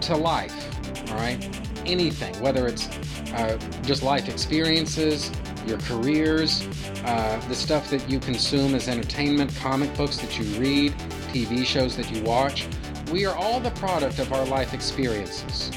to 0.00 0.16
life 0.16 0.70
all 1.10 1.16
right? 1.16 1.60
Anything, 1.86 2.38
whether 2.40 2.66
it's 2.66 2.88
uh, 3.32 3.58
just 3.82 4.02
life 4.02 4.28
experiences, 4.28 5.30
your 5.66 5.78
careers, 5.78 6.66
uh, 7.04 7.42
the 7.48 7.54
stuff 7.54 7.90
that 7.90 8.08
you 8.08 8.20
consume 8.20 8.74
as 8.74 8.88
entertainment, 8.88 9.54
comic 9.56 9.94
books 9.96 10.18
that 10.18 10.38
you 10.38 10.44
read, 10.60 10.92
TV 11.32 11.64
shows 11.64 11.96
that 11.96 12.10
you 12.10 12.22
watch. 12.22 12.66
We 13.10 13.26
are 13.26 13.34
all 13.34 13.60
the 13.60 13.70
product 13.72 14.18
of 14.18 14.32
our 14.32 14.44
life 14.46 14.72
experiences. 14.72 15.70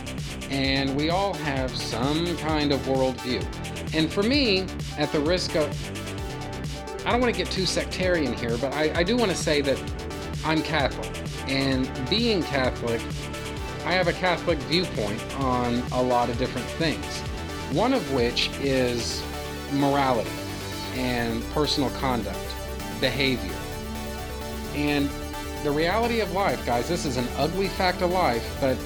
And 0.50 0.96
we 0.96 1.10
all 1.10 1.34
have 1.34 1.76
some 1.76 2.38
kind 2.38 2.72
of 2.72 2.80
worldview. 2.82 3.44
And 3.96 4.12
for 4.12 4.24
me, 4.24 4.68
at 4.98 5.12
the 5.12 5.20
risk 5.20 5.56
of, 5.56 5.68
I 7.06 7.12
don't 7.12 7.22
want 7.22 7.34
to 7.34 7.38
get 7.38 7.52
too 7.52 7.66
sectarian 7.66 8.34
here, 8.34 8.58
but 8.58 8.74
I, 8.74 9.00
I 9.00 9.04
do 9.04 9.18
want 9.18 9.32
to 9.32 9.38
say 9.38 9.62
that 9.62 9.82
I'm 10.46 10.62
Catholic. 10.62 11.23
And 11.48 11.90
being 12.10 12.44
Catholic, 12.44 13.02
I 13.86 13.94
have 13.94 14.08
a 14.08 14.14
Catholic 14.14 14.58
viewpoint 14.60 15.22
on 15.40 15.84
a 15.92 16.02
lot 16.02 16.30
of 16.30 16.38
different 16.38 16.68
things. 16.68 17.06
One 17.72 17.94
of 17.94 18.14
which 18.14 18.50
is 18.62 19.22
morality 19.74 20.30
and 20.96 21.44
personal 21.52 21.90
conduct, 21.92 22.40
behavior. 23.02 23.56
And 24.76 25.10
the 25.64 25.72
reality 25.72 26.20
of 26.20 26.32
life, 26.34 26.66
guys, 26.66 26.88
this 26.88 27.06
is 27.06 27.18
an 27.18 27.28
ugly 27.38 27.68
fact 27.68 28.02
of 28.02 28.12
life, 28.12 28.58
but 28.60 28.78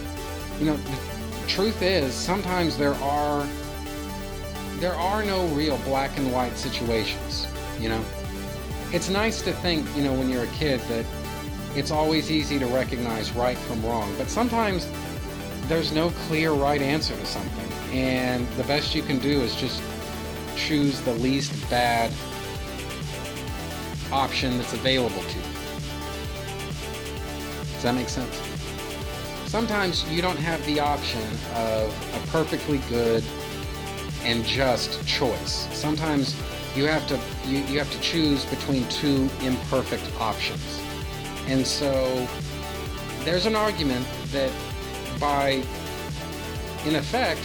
you 0.60 0.66
know, 0.66 0.78
the 0.78 1.48
truth 1.48 1.82
is 1.82 2.14
sometimes 2.14 2.78
there 2.78 2.96
are 2.96 3.48
there 4.80 4.94
are 4.94 5.24
no 5.24 5.48
real 5.48 5.78
black 5.80 6.18
and 6.18 6.32
white 6.32 6.56
situations, 6.58 7.48
you 7.80 7.90
know. 7.90 8.04
It's 8.94 9.10
nice 9.10 9.42
to 9.42 9.52
think, 9.54 9.88
you 9.96 10.04
know, 10.04 10.14
when 10.14 10.30
you're 10.30 10.44
a 10.44 10.48
kid 10.48 10.80
that 10.82 11.06
it's 11.76 11.92
always 11.92 12.32
easy 12.32 12.58
to 12.60 12.66
recognize 12.68 13.32
right 13.32 13.58
from 13.58 13.86
wrong, 13.86 14.14
but 14.18 14.30
sometimes 14.30 14.88
there's 15.68 15.92
no 15.92 16.10
clear 16.28 16.52
right 16.52 16.82
answer 16.82 17.16
to 17.16 17.26
something, 17.26 17.72
and 17.92 18.48
the 18.52 18.64
best 18.64 18.96
you 18.96 19.04
can 19.04 19.20
do 19.20 19.42
is 19.42 19.56
just 19.56 19.82
choose 20.56 21.02
the 21.02 21.14
least 21.14 21.52
bad 21.70 22.12
option 24.12 24.58
that's 24.58 24.74
available 24.74 25.22
to 25.22 25.38
you. 25.38 25.44
Does 27.74 27.84
that 27.84 27.96
make 27.96 28.10
sense? 28.10 28.42
Sometimes 29.46 30.04
you 30.10 30.22
don't 30.22 30.40
have 30.40 30.66
the 30.66 30.80
option 30.80 31.22
of 31.54 31.90
a 32.16 32.28
perfectly 32.32 32.80
good 32.90 33.24
and 34.24 34.44
just 34.44 35.06
choice. 35.08 35.68
Sometimes 35.72 36.36
you 36.76 36.86
have 36.86 37.08
to 37.08 37.20
you, 37.46 37.60
you 37.60 37.80
have 37.80 37.92
to 37.92 38.00
choose 38.02 38.46
between 38.46 38.88
two 38.90 39.30
imperfect 39.42 40.04
options. 40.20 40.82
And 41.48 41.66
so 41.66 42.28
there's 43.24 43.46
an 43.46 43.56
argument 43.56 44.06
that 44.32 44.52
by, 45.20 45.64
in 46.86 46.96
effect, 46.96 47.42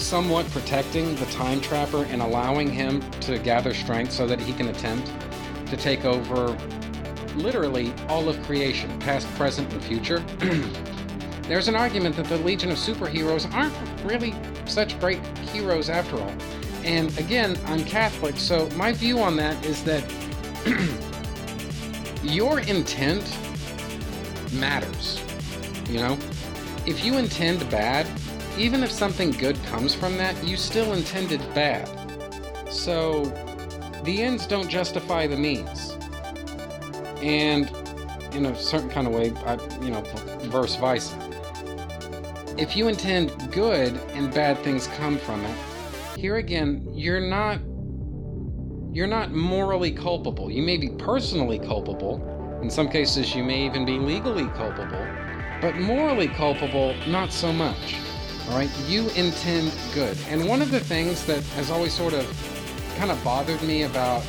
somewhat 0.00 0.48
protecting 0.50 1.14
the 1.16 1.26
time 1.26 1.60
trapper 1.60 2.04
and 2.04 2.22
allowing 2.22 2.70
him 2.70 3.02
to 3.20 3.38
gather 3.38 3.74
strength 3.74 4.12
so 4.12 4.26
that 4.26 4.40
he 4.40 4.52
can 4.52 4.68
attempt 4.68 5.10
to 5.66 5.76
take 5.76 6.04
over 6.04 6.56
literally 7.36 7.92
all 8.08 8.28
of 8.28 8.42
creation, 8.44 8.98
past, 9.00 9.28
present, 9.34 9.70
and 9.72 9.82
future. 9.84 10.20
There's 11.42 11.68
an 11.68 11.76
argument 11.76 12.16
that 12.16 12.26
the 12.26 12.38
Legion 12.38 12.70
of 12.70 12.76
Superheroes 12.76 13.52
aren't 13.52 13.74
really 14.04 14.34
such 14.64 14.98
great 14.98 15.24
heroes 15.52 15.88
after 15.88 16.16
all. 16.20 16.34
And 16.82 17.16
again, 17.18 17.58
I'm 17.66 17.84
Catholic, 17.84 18.36
so 18.36 18.68
my 18.70 18.92
view 18.92 19.18
on 19.18 19.36
that 19.36 19.64
is 19.64 19.82
that 19.84 20.02
your 22.28 22.60
intent 22.60 23.24
matters. 24.52 25.22
You 25.88 25.98
know? 25.98 26.18
If 26.86 27.04
you 27.04 27.18
intend 27.18 27.68
bad, 27.70 28.06
even 28.58 28.82
if 28.82 28.90
something 28.90 29.32
good 29.32 29.62
comes 29.64 29.94
from 29.94 30.16
that, 30.18 30.42
you 30.46 30.56
still 30.56 30.92
intended 30.92 31.40
bad. 31.54 31.88
So, 32.70 33.24
the 34.04 34.22
ends 34.22 34.46
don't 34.46 34.68
justify 34.68 35.26
the 35.26 35.36
means. 35.36 35.96
And 37.22 37.70
in 38.34 38.46
a 38.46 38.56
certain 38.56 38.88
kind 38.90 39.06
of 39.06 39.14
way, 39.14 39.32
I, 39.44 39.54
you 39.82 39.90
know, 39.90 40.02
verse 40.50 40.76
vice. 40.76 41.14
If 42.56 42.76
you 42.76 42.88
intend 42.88 43.52
good 43.52 43.94
and 44.14 44.32
bad 44.32 44.58
things 44.58 44.86
come 44.88 45.18
from 45.18 45.44
it, 45.44 45.56
here 46.18 46.36
again, 46.36 46.88
you're 46.92 47.20
not 47.20 47.60
you're 48.96 49.06
not 49.06 49.30
morally 49.30 49.92
culpable. 49.92 50.50
You 50.50 50.62
may 50.62 50.78
be 50.78 50.88
personally 50.88 51.58
culpable. 51.58 52.58
In 52.62 52.70
some 52.70 52.88
cases, 52.88 53.34
you 53.34 53.44
may 53.44 53.66
even 53.66 53.84
be 53.84 53.98
legally 53.98 54.46
culpable. 54.56 55.06
But 55.60 55.76
morally 55.76 56.28
culpable, 56.28 56.94
not 57.06 57.30
so 57.30 57.52
much. 57.52 57.96
All 58.48 58.56
right? 58.56 58.70
You 58.86 59.10
intend 59.10 59.70
good. 59.92 60.16
And 60.30 60.48
one 60.48 60.62
of 60.62 60.70
the 60.70 60.80
things 60.80 61.26
that 61.26 61.42
has 61.58 61.70
always 61.70 61.92
sort 61.92 62.14
of 62.14 62.24
kind 62.96 63.10
of 63.10 63.22
bothered 63.22 63.62
me 63.62 63.82
about 63.82 64.24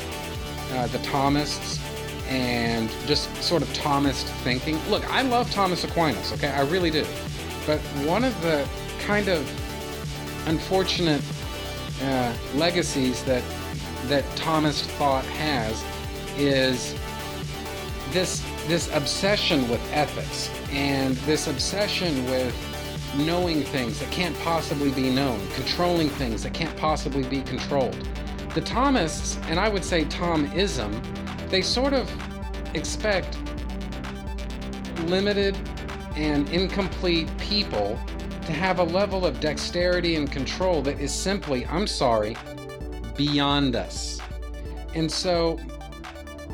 uh, 0.72 0.86
the 0.88 0.98
Thomists 0.98 1.80
and 2.28 2.90
just 3.06 3.34
sort 3.42 3.62
of 3.62 3.68
Thomist 3.68 4.24
thinking. 4.44 4.78
Look, 4.90 5.10
I 5.10 5.22
love 5.22 5.50
Thomas 5.50 5.82
Aquinas, 5.84 6.30
okay? 6.34 6.48
I 6.48 6.60
really 6.64 6.90
do. 6.90 7.06
But 7.66 7.78
one 8.04 8.22
of 8.22 8.38
the 8.42 8.68
kind 9.00 9.28
of 9.28 9.48
unfortunate 10.46 11.22
uh, 12.02 12.34
legacies 12.54 13.24
that 13.24 13.42
that 14.06 14.24
Thomist 14.36 14.84
thought 14.96 15.24
has 15.24 15.84
is 16.38 16.94
this 18.10 18.44
this 18.66 18.92
obsession 18.94 19.68
with 19.68 19.80
ethics 19.92 20.50
and 20.70 21.16
this 21.18 21.46
obsession 21.46 22.24
with 22.26 22.54
knowing 23.16 23.62
things 23.62 23.98
that 23.98 24.10
can't 24.10 24.38
possibly 24.40 24.90
be 24.90 25.10
known, 25.10 25.40
controlling 25.54 26.10
things 26.10 26.42
that 26.42 26.52
can't 26.52 26.76
possibly 26.76 27.24
be 27.24 27.40
controlled. 27.42 28.06
The 28.54 28.60
Thomists, 28.60 29.42
and 29.48 29.58
I 29.58 29.68
would 29.68 29.84
say 29.84 30.04
Thomism, 30.04 31.00
they 31.48 31.62
sort 31.62 31.94
of 31.94 32.10
expect 32.74 33.38
limited 35.06 35.56
and 36.16 36.48
incomplete 36.50 37.28
people 37.38 37.98
to 38.42 38.52
have 38.52 38.78
a 38.78 38.84
level 38.84 39.24
of 39.24 39.40
dexterity 39.40 40.16
and 40.16 40.30
control 40.30 40.82
that 40.82 40.98
is 41.00 41.12
simply, 41.12 41.66
I'm 41.66 41.86
sorry, 41.86 42.36
beyond 43.18 43.76
us. 43.76 44.18
And 44.94 45.12
so, 45.12 45.58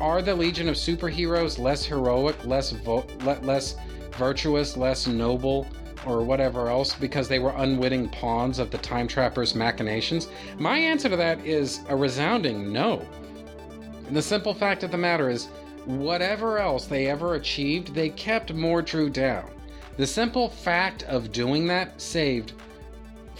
are 0.01 0.21
the 0.21 0.35
Legion 0.35 0.67
of 0.67 0.75
Superheroes 0.75 1.57
less 1.57 1.85
heroic, 1.85 2.45
less 2.45 2.71
vo- 2.71 3.07
less 3.23 3.77
virtuous, 4.17 4.75
less 4.75 5.07
noble, 5.07 5.67
or 6.05 6.23
whatever 6.23 6.69
else 6.69 6.93
because 6.93 7.29
they 7.29 7.39
were 7.39 7.53
unwitting 7.57 8.09
pawns 8.09 8.59
of 8.59 8.71
the 8.71 8.77
Time 8.79 9.07
Trapper's 9.07 9.55
machinations? 9.55 10.27
My 10.59 10.77
answer 10.77 11.07
to 11.07 11.15
that 11.15 11.39
is 11.45 11.79
a 11.87 11.95
resounding 11.95 12.73
no. 12.73 13.07
And 14.07 14.15
the 14.15 14.21
simple 14.21 14.53
fact 14.53 14.83
of 14.83 14.91
the 14.91 14.97
matter 14.97 15.29
is, 15.29 15.47
whatever 15.85 16.59
else 16.59 16.87
they 16.87 17.07
ever 17.07 17.35
achieved, 17.35 17.93
they 17.93 18.09
kept 18.09 18.53
Mordru 18.53 19.11
down. 19.11 19.49
The 19.97 20.05
simple 20.05 20.49
fact 20.49 21.03
of 21.03 21.31
doing 21.31 21.67
that 21.67 22.01
saved, 22.01 22.51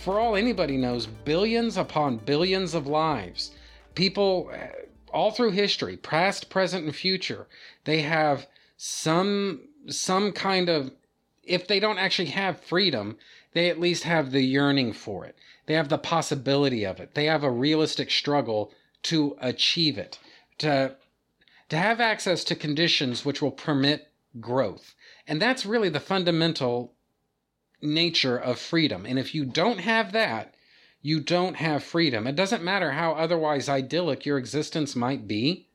for 0.06 0.20
all 0.20 0.36
anybody 0.36 0.78
knows, 0.78 1.08
billions 1.08 1.78
upon 1.78 2.18
billions 2.18 2.76
of 2.76 2.86
lives. 2.86 3.50
People 3.96 4.52
uh, 4.54 4.68
all 5.12 5.32
through 5.32 5.50
history, 5.50 5.98
past, 5.98 6.48
present, 6.48 6.86
and 6.86 6.96
future, 6.96 7.48
they 7.86 8.02
have 8.04 8.46
some 8.78 9.62
some 9.88 10.32
kind 10.32 10.70
of 10.70 10.92
if 11.44 11.68
they 11.68 11.80
don't 11.80 11.98
actually 11.98 12.28
have 12.28 12.60
freedom, 12.62 13.18
they 13.54 13.68
at 13.68 13.80
least 13.80 14.04
have 14.04 14.32
the 14.32 14.44
yearning 14.44 14.94
for 14.94 15.26
it. 15.26 15.36
They 15.66 15.74
have 15.74 15.90
the 15.90 15.98
possibility 15.98 16.86
of 16.86 17.00
it. 17.00 17.16
They 17.16 17.26
have 17.26 17.44
a 17.44 17.50
realistic 17.50 18.12
struggle 18.12 18.72
to 19.04 19.36
achieve 19.42 19.98
it. 19.98 20.20
To 20.60 20.96
to 21.70 21.78
have 21.78 22.00
access 22.00 22.44
to 22.44 22.56
conditions 22.56 23.26
which 23.26 23.42
will 23.42 23.52
permit 23.52 24.12
growth. 24.40 24.94
And 25.28 25.42
that's 25.42 25.66
really 25.66 25.90
the 25.90 26.00
fundamental 26.00 26.95
nature 27.86 28.38
of 28.38 28.60
freedom. 28.60 29.06
And 29.06 29.20
if 29.20 29.34
you 29.36 29.46
don't 29.46 29.80
have 29.80 30.12
that, 30.12 30.56
you 31.02 31.20
don't 31.20 31.56
have 31.56 31.84
freedom. 31.84 32.26
It 32.26 32.36
doesn't 32.36 32.64
matter 32.64 32.92
how 32.92 33.14
otherwise 33.14 33.70
idyllic 33.70 34.26
your 34.26 34.38
existence 34.38 34.96
might 34.96 35.28
be. 35.28 35.68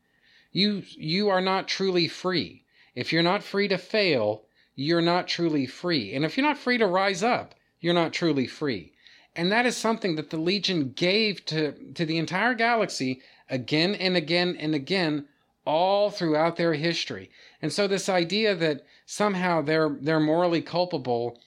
You 0.52 0.82
you 0.96 1.28
are 1.28 1.40
not 1.40 1.68
truly 1.68 2.08
free. 2.08 2.64
If 2.94 3.12
you're 3.12 3.22
not 3.22 3.44
free 3.44 3.68
to 3.68 3.78
fail, 3.78 4.42
you're 4.74 5.00
not 5.00 5.28
truly 5.28 5.66
free. 5.66 6.14
And 6.14 6.24
if 6.24 6.36
you're 6.36 6.46
not 6.46 6.58
free 6.58 6.78
to 6.78 6.86
rise 6.86 7.22
up, 7.22 7.54
you're 7.80 7.94
not 7.94 8.12
truly 8.12 8.46
free. 8.46 8.92
And 9.36 9.52
that 9.52 9.66
is 9.66 9.76
something 9.76 10.16
that 10.16 10.30
the 10.30 10.36
Legion 10.36 10.90
gave 10.90 11.44
to, 11.46 11.92
to 11.94 12.04
the 12.04 12.18
entire 12.18 12.54
galaxy 12.54 13.22
again 13.48 13.94
and 13.94 14.16
again 14.16 14.56
and 14.58 14.74
again 14.74 15.26
all 15.64 16.11
throughout 16.11 16.56
their 16.56 16.74
history. 16.74 17.30
And 17.62 17.72
so 17.72 17.86
this 17.86 18.08
idea 18.08 18.54
that 18.56 18.84
somehow 19.06 19.62
they're 19.62 19.96
they're 20.00 20.18
morally 20.18 20.62
culpable 20.62 21.38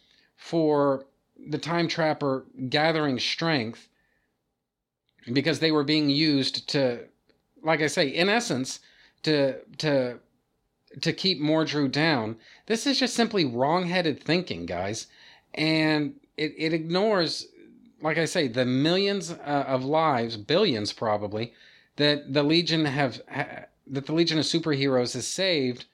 for 0.44 1.06
the 1.48 1.58
time 1.58 1.88
trapper 1.88 2.46
gathering 2.70 3.18
strength 3.18 3.88
because 5.32 5.60
they 5.60 5.72
were 5.72 5.86
being 5.86 6.10
used 6.10 6.68
to 6.70 7.06
like 7.64 7.82
I 7.82 7.88
say, 7.88 8.08
in 8.08 8.30
essence, 8.30 8.82
to 9.24 9.60
to 9.78 10.20
to 11.02 11.14
keep 11.14 11.40
Mordru 11.42 11.90
down. 11.90 12.36
This 12.68 12.86
is 12.86 13.00
just 13.00 13.16
simply 13.16 13.46
wrong-headed 13.46 14.22
thinking, 14.22 14.66
guys. 14.66 15.08
And 15.56 16.16
it, 16.38 16.54
it 16.58 16.74
ignores, 16.74 17.48
like 18.02 18.18
I 18.20 18.26
say, 18.26 18.48
the 18.48 18.66
millions 18.66 19.32
uh, 19.32 19.66
of 19.68 19.84
lives, 19.84 20.38
billions 20.38 20.94
probably, 20.94 21.54
that 21.96 22.34
the 22.34 22.44
Legion 22.44 22.86
have 22.86 23.22
ha, 23.32 23.66
that 23.88 24.06
the 24.06 24.14
Legion 24.14 24.38
of 24.38 24.46
Superheroes 24.46 25.14
has 25.14 25.26
saved 25.26 25.86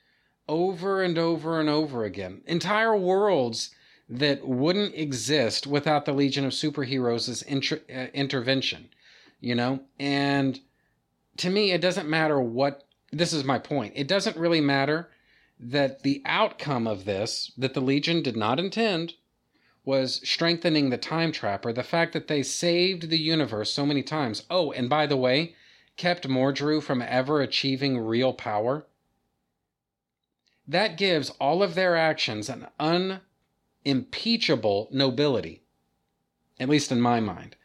over 0.47 1.03
and 1.03 1.17
over 1.17 1.59
and 1.59 1.69
over 1.69 2.03
again. 2.03 2.41
Entire 2.47 2.95
worlds 2.95 3.69
that 4.09 4.47
wouldn't 4.47 4.95
exist 4.95 5.67
without 5.67 6.05
the 6.05 6.13
Legion 6.13 6.45
of 6.45 6.51
Superheroes' 6.51 7.45
inter- 7.45 7.81
uh, 7.89 8.07
intervention, 8.13 8.89
you 9.39 9.55
know? 9.55 9.81
And 9.99 10.59
to 11.37 11.49
me, 11.49 11.71
it 11.71 11.81
doesn't 11.81 12.09
matter 12.09 12.39
what, 12.39 12.83
this 13.11 13.33
is 13.33 13.43
my 13.43 13.59
point. 13.59 13.93
It 13.95 14.07
doesn't 14.07 14.35
really 14.35 14.61
matter 14.61 15.09
that 15.59 16.03
the 16.03 16.21
outcome 16.25 16.87
of 16.87 17.05
this, 17.05 17.51
that 17.57 17.73
the 17.73 17.81
Legion 17.81 18.23
did 18.23 18.35
not 18.35 18.59
intend, 18.59 19.13
was 19.85 20.21
strengthening 20.27 20.89
the 20.89 20.97
time 20.97 21.31
trapper. 21.31 21.71
The 21.71 21.83
fact 21.83 22.13
that 22.13 22.27
they 22.27 22.43
saved 22.43 23.09
the 23.09 23.19
universe 23.19 23.71
so 23.71 23.85
many 23.85 24.03
times. 24.03 24.43
Oh, 24.49 24.71
and 24.71 24.89
by 24.89 25.05
the 25.05 25.17
way, 25.17 25.55
kept 25.97 26.27
Mordru 26.27 26.81
from 26.81 27.01
ever 27.01 27.41
achieving 27.41 27.99
real 27.99 28.33
power 28.33 28.85
that 30.69 30.97
gives 30.97 31.31
all 31.41 31.63
of 31.63 31.73
their 31.73 31.97
actions 31.97 32.47
an 32.47 32.67
unimpeachable 33.89 34.87
nobility, 34.91 35.63
at 36.59 36.69
least 36.69 36.91
in 36.91 37.01
my 37.01 37.19
mind. 37.19 37.55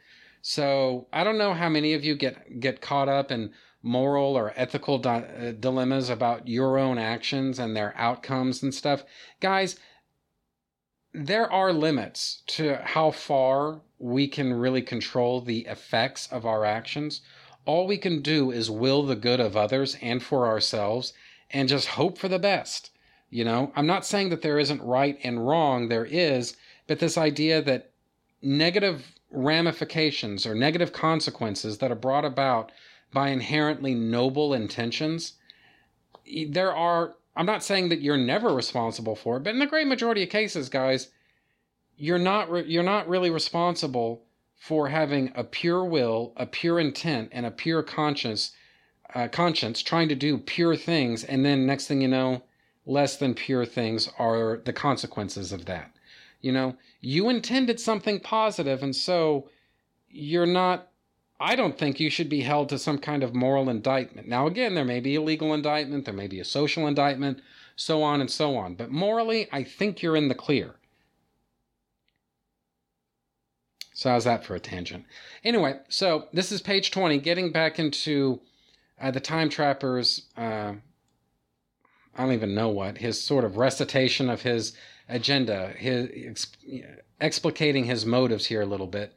So 0.41 1.07
I 1.13 1.23
don't 1.25 1.39
know 1.39 1.55
how 1.55 1.69
many 1.69 1.95
of 1.95 2.05
you 2.05 2.15
get 2.15 2.61
get 2.61 2.81
caught 2.81 3.09
up 3.09 3.31
in 3.31 3.53
moral 3.83 4.37
or 4.37 4.55
ethical 4.57 4.99
di- 4.99 5.19
uh, 5.19 5.53
dilemmas 5.53 6.09
about 6.09 6.49
your 6.49 6.79
own 6.79 6.99
actions 6.99 7.59
and 7.59 7.77
their 7.77 7.95
outcomes 7.97 8.63
and 8.63 8.75
stuff. 8.75 9.05
Guys, 9.41 9.77
there 11.13 11.51
are 11.51 11.73
limits 11.73 12.43
to 12.47 12.77
how 12.77 13.11
far 13.11 13.83
we 13.99 14.27
can 14.27 14.55
really 14.55 14.83
control 14.83 15.41
the 15.41 15.67
effects 15.67 16.27
of 16.33 16.47
our 16.47 16.65
actions. 16.65 17.21
All 17.67 17.87
we 17.87 17.99
can 17.99 18.23
do 18.23 18.51
is 18.51 18.71
will 18.71 19.03
the 19.03 19.17
good 19.17 19.41
of 19.41 19.57
others 19.57 19.97
and 20.01 20.23
for 20.23 20.47
ourselves 20.47 21.13
and 21.51 21.69
just 21.69 21.89
hope 21.89 22.19
for 22.19 22.29
the 22.29 22.39
best. 22.39 22.91
You 23.35 23.45
know, 23.45 23.73
I'm 23.75 23.89
not 23.89 24.07
saying 24.07 24.29
that 24.29 24.43
there 24.43 24.61
isn't 24.61 24.81
right 24.81 25.19
and 25.25 25.45
wrong, 25.45 25.89
there 25.89 26.05
is, 26.05 26.57
but 26.87 27.01
this 27.01 27.19
idea 27.19 27.61
that 27.63 27.91
negative 28.41 29.19
ramifications 29.29 30.47
or 30.47 30.55
negative 30.55 30.93
consequences 30.93 31.79
that 31.79 31.91
are 31.91 31.97
brought 31.97 32.25
about 32.25 32.71
by 33.13 33.31
inherently 33.31 33.93
noble 33.93 34.55
intentions, 34.55 35.33
there 36.49 36.73
are, 36.73 37.17
I'm 37.35 37.45
not 37.45 37.65
saying 37.65 37.89
that 37.89 38.01
you're 38.01 38.17
never 38.17 38.55
responsible 38.55 39.17
for 39.17 39.39
it, 39.39 39.43
but 39.43 39.53
in 39.53 39.59
the 39.59 39.67
great 39.67 39.89
majority 39.89 40.23
of 40.23 40.29
cases, 40.29 40.69
guys, 40.69 41.09
you're 41.97 42.21
not, 42.21 42.69
you're 42.69 42.85
not 42.85 43.09
really 43.09 43.31
responsible 43.31 44.23
for 44.55 44.91
having 44.91 45.33
a 45.35 45.43
pure 45.43 45.85
will, 45.85 46.35
a 46.37 46.47
pure 46.47 46.79
intent, 46.79 47.31
and 47.33 47.45
a 47.47 47.51
pure 47.51 47.83
conscience, 47.83 48.53
uh, 49.13 49.27
conscience, 49.27 49.83
trying 49.83 50.09
to 50.09 50.15
do 50.15 50.39
pure 50.39 50.77
things, 50.77 51.25
and 51.25 51.45
then 51.45 51.67
next 51.67 51.89
thing 51.89 52.01
you 52.01 52.07
know, 52.07 52.41
less 52.87 53.17
than 53.17 53.35
pure 53.35 53.65
things 53.65 54.09
are 54.19 54.61
the 54.65 54.73
consequences 54.73 55.53
of 55.53 55.65
that. 55.67 55.91
You 56.41 56.53
know, 56.53 56.77
you 57.01 57.29
intended 57.29 57.81
something 57.81 58.21
positive, 58.21 58.83
and 58.83 58.95
so 58.95 59.49
you're 60.09 60.47
not. 60.47 60.89
I 61.41 61.57
don't 61.57 61.77
think 61.77 61.99
you 61.99 62.11
should 62.11 62.29
be 62.29 62.43
held 62.43 62.69
to 62.69 62.79
some 62.79 62.99
kind 62.99 63.23
of 63.23 63.35
moral 63.35 63.69
indictment. 63.69 64.29
Now, 64.29 64.47
again, 64.47 64.75
there 64.75 64.85
may 64.85 65.01
be 65.01 65.17
a 65.17 65.21
legal 65.21 65.53
indictment, 65.53 66.05
there 66.05 66.15
may 66.15 66.29
be 66.29 66.41
a 66.41 66.45
social 66.45 66.87
indictment, 66.87 67.41
so 67.77 68.03
on 68.03 68.21
and 68.21 68.31
so 68.31 68.57
on. 68.57 68.75
But 68.75 68.91
morally, 68.91 69.49
I 69.53 69.65
think 69.65 70.01
you're 70.01 70.17
in 70.17 70.29
the 70.29 70.35
clear. 70.35 70.77
So, 73.95 74.11
how's 74.11 74.25
that 74.25 74.45
for 74.45 74.55
a 74.55 74.61
tangent? 74.61 75.07
Anyway, 75.43 75.79
so 75.89 76.29
this 76.33 76.53
is 76.53 76.61
page 76.61 76.91
20, 76.91 77.19
getting 77.19 77.51
back 77.51 77.79
into 77.79 78.41
uh, 79.01 79.11
the 79.11 79.21
Time 79.21 79.49
Trapper's, 79.49 80.27
uh, 80.37 80.75
I 82.17 82.23
don't 82.23 82.33
even 82.33 82.55
know 82.55 82.69
what, 82.69 82.99
his 82.99 83.21
sort 83.21 83.45
of 83.45 83.57
recitation 83.57 84.31
of 84.31 84.43
his 84.43 84.73
agenda, 85.09 85.75
his 85.77 86.09
exp- 86.09 87.01
explicating 87.21 87.85
his 87.85 88.07
motives 88.07 88.47
here 88.47 88.63
a 88.63 88.67
little 88.67 88.87
bit. 88.87 89.15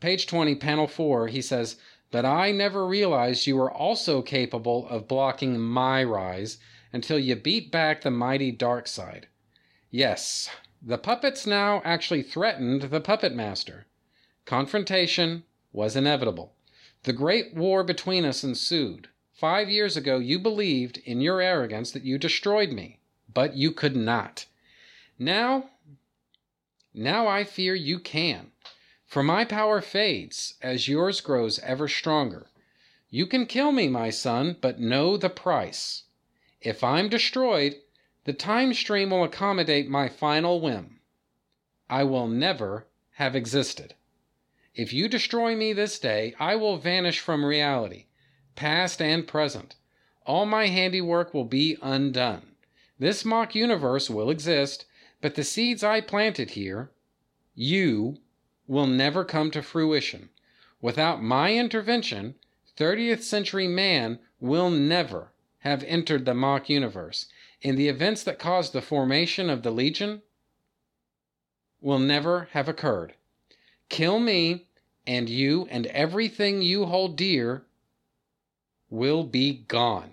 Page 0.00 0.26
20, 0.26 0.54
panel 0.56 0.86
4, 0.86 1.28
he 1.28 1.42
says, 1.42 1.76
But 2.10 2.24
I 2.24 2.50
never 2.50 2.86
realized 2.86 3.46
you 3.46 3.56
were 3.56 3.70
also 3.70 4.22
capable 4.22 4.88
of 4.88 5.08
blocking 5.08 5.58
my 5.58 6.02
rise 6.02 6.58
until 6.92 7.18
you 7.18 7.36
beat 7.36 7.70
back 7.70 8.02
the 8.02 8.10
mighty 8.10 8.52
Darkseid. 8.52 9.24
Yes, 9.90 10.48
the 10.80 10.98
puppets 10.98 11.46
now 11.46 11.80
actually 11.84 12.22
threatened 12.22 12.82
the 12.82 13.00
puppet 13.00 13.34
master. 13.34 13.86
Confrontation 14.44 15.44
was 15.72 15.96
inevitable. 15.96 16.54
The 17.04 17.12
great 17.12 17.54
war 17.54 17.84
between 17.84 18.24
us 18.24 18.44
ensued. 18.44 19.08
Five 19.34 19.68
years 19.68 19.96
ago, 19.96 20.18
you 20.18 20.38
believed, 20.38 20.98
in 20.98 21.20
your 21.20 21.40
arrogance, 21.40 21.90
that 21.90 22.04
you 22.04 22.18
destroyed 22.18 22.70
me, 22.70 23.00
but 23.32 23.56
you 23.56 23.72
could 23.72 23.96
not. 23.96 24.46
Now, 25.18 25.70
now 26.94 27.26
I 27.26 27.42
fear 27.42 27.74
you 27.74 27.98
can. 27.98 28.52
For 29.06 29.24
my 29.24 29.44
power 29.44 29.80
fades 29.80 30.54
as 30.62 30.86
yours 30.86 31.20
grows 31.20 31.58
ever 31.58 31.88
stronger. 31.88 32.46
You 33.10 33.26
can 33.26 33.46
kill 33.46 33.72
me, 33.72 33.88
my 33.88 34.10
son, 34.10 34.56
but 34.60 34.78
know 34.78 35.16
the 35.16 35.30
price. 35.30 36.04
If 36.60 36.84
I'm 36.84 37.08
destroyed, 37.08 37.74
the 38.24 38.32
time 38.32 38.72
stream 38.72 39.10
will 39.10 39.24
accommodate 39.24 39.88
my 39.88 40.08
final 40.08 40.60
whim. 40.60 41.00
I 41.90 42.04
will 42.04 42.28
never 42.28 42.86
have 43.14 43.34
existed. 43.34 43.94
If 44.76 44.92
you 44.92 45.08
destroy 45.08 45.56
me 45.56 45.72
this 45.72 45.98
day, 45.98 46.34
I 46.38 46.54
will 46.54 46.76
vanish 46.76 47.18
from 47.18 47.44
reality, 47.44 48.06
past 48.54 49.00
and 49.02 49.26
present. 49.26 49.76
All 50.26 50.46
my 50.46 50.66
handiwork 50.66 51.34
will 51.34 51.44
be 51.44 51.76
undone. 51.82 52.54
This 52.98 53.24
mock 53.24 53.54
universe 53.54 54.08
will 54.08 54.30
exist, 54.30 54.86
but 55.20 55.34
the 55.34 55.44
seeds 55.44 55.82
I 55.82 56.00
planted 56.00 56.50
here, 56.50 56.90
you, 57.54 58.18
will 58.66 58.86
never 58.86 59.24
come 59.24 59.50
to 59.50 59.62
fruition. 59.62 60.30
Without 60.80 61.22
my 61.22 61.54
intervention, 61.54 62.34
30th 62.76 63.22
century 63.22 63.68
man 63.68 64.18
will 64.40 64.70
never 64.70 65.32
have 65.58 65.82
entered 65.84 66.24
the 66.24 66.34
mock 66.34 66.68
universe, 66.68 67.26
and 67.62 67.78
the 67.78 67.88
events 67.88 68.22
that 68.22 68.38
caused 68.38 68.72
the 68.72 68.82
formation 68.82 69.48
of 69.48 69.62
the 69.62 69.70
Legion 69.70 70.22
will 71.80 71.98
never 71.98 72.48
have 72.52 72.68
occurred. 72.68 73.14
Kill 73.88 74.18
me, 74.18 74.66
and 75.06 75.28
you 75.28 75.66
and 75.70 75.86
everything 75.86 76.62
you 76.62 76.86
hold 76.86 77.16
dear 77.16 77.64
will 78.94 79.24
be 79.24 79.64
gone. 79.66 80.10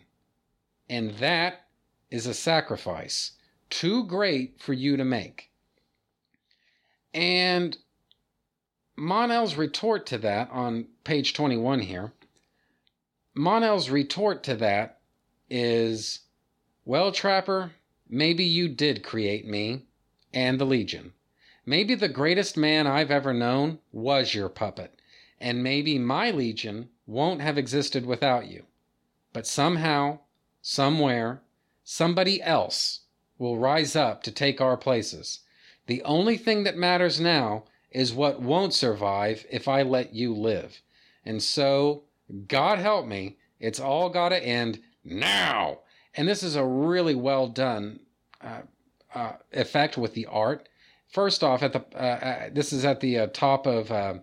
And 0.89 1.11
that 1.17 1.67
is 2.09 2.25
a 2.25 2.33
sacrifice 2.33 3.33
too 3.69 4.05
great 4.05 4.59
for 4.59 4.73
you 4.73 4.97
to 4.97 5.05
make. 5.05 5.49
And 7.13 7.77
Mon-El's 8.97 9.55
retort 9.55 10.05
to 10.07 10.17
that 10.17 10.49
on 10.51 10.87
page 11.03 11.33
21 11.33 11.81
here, 11.81 12.11
Mon-El's 13.33 13.89
retort 13.89 14.43
to 14.43 14.55
that 14.55 14.99
is, 15.49 16.19
Well, 16.83 17.11
Trapper, 17.11 17.71
maybe 18.09 18.43
you 18.43 18.67
did 18.67 19.03
create 19.03 19.47
me 19.47 19.83
and 20.33 20.59
the 20.59 20.65
Legion. 20.65 21.13
Maybe 21.65 21.95
the 21.95 22.09
greatest 22.09 22.57
man 22.57 22.87
I've 22.87 23.11
ever 23.11 23.33
known 23.33 23.79
was 23.91 24.33
your 24.33 24.49
puppet, 24.49 24.99
and 25.39 25.63
maybe 25.63 25.99
my 25.99 26.31
legion 26.31 26.89
won't 27.05 27.41
have 27.41 27.57
existed 27.57 28.05
without 28.05 28.47
you. 28.47 28.65
But 29.33 29.47
somehow, 29.47 30.19
somewhere, 30.61 31.41
somebody 31.83 32.41
else 32.41 33.01
will 33.37 33.57
rise 33.57 33.95
up 33.95 34.23
to 34.23 34.31
take 34.31 34.61
our 34.61 34.77
places. 34.77 35.39
The 35.87 36.03
only 36.03 36.37
thing 36.37 36.63
that 36.63 36.77
matters 36.77 37.19
now 37.19 37.63
is 37.89 38.13
what 38.13 38.41
won't 38.41 38.73
survive 38.73 39.45
if 39.49 39.67
I 39.67 39.81
let 39.81 40.13
you 40.13 40.33
live. 40.33 40.81
And 41.25 41.41
so, 41.41 42.03
God 42.47 42.79
help 42.79 43.05
me, 43.05 43.37
it's 43.59 43.79
all 43.79 44.09
got 44.09 44.29
to 44.29 44.43
end 44.43 44.79
now. 45.03 45.79
And 46.15 46.27
this 46.27 46.43
is 46.43 46.55
a 46.55 46.65
really 46.65 47.15
well 47.15 47.47
done 47.47 48.01
uh, 48.41 48.61
uh, 49.13 49.33
effect 49.51 49.97
with 49.97 50.13
the 50.13 50.25
art 50.27 50.67
first 51.11 51.43
off, 51.43 51.61
at 51.61 51.73
the 51.73 51.83
uh, 51.93 51.97
uh, 51.97 52.49
this 52.51 52.73
is 52.73 52.85
at 52.85 52.99
the 52.99 53.19
uh, 53.19 53.27
top 53.27 53.67
of 53.67 53.91
uh, 53.91 54.15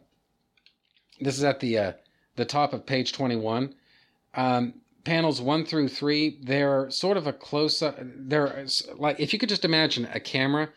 this 1.21 1.37
is 1.37 1.45
at 1.45 1.61
the 1.61 1.95
the 2.37 2.45
top 2.45 2.73
of 2.73 2.87
page 2.87 3.13
twenty 3.13 3.37
one. 3.37 3.75
Um, 4.35 4.75
panels 5.09 5.41
one 5.41 5.65
through 5.65 5.89
three, 5.89 6.39
they're 6.43 6.91
sort 6.91 7.17
of 7.17 7.27
a 7.27 7.33
close 7.33 7.81
up. 7.81 7.97
They're 7.99 8.67
like 8.97 9.19
if 9.19 9.33
you 9.33 9.39
could 9.39 9.49
just 9.49 9.65
imagine 9.65 10.07
a 10.13 10.21
camera 10.21 10.69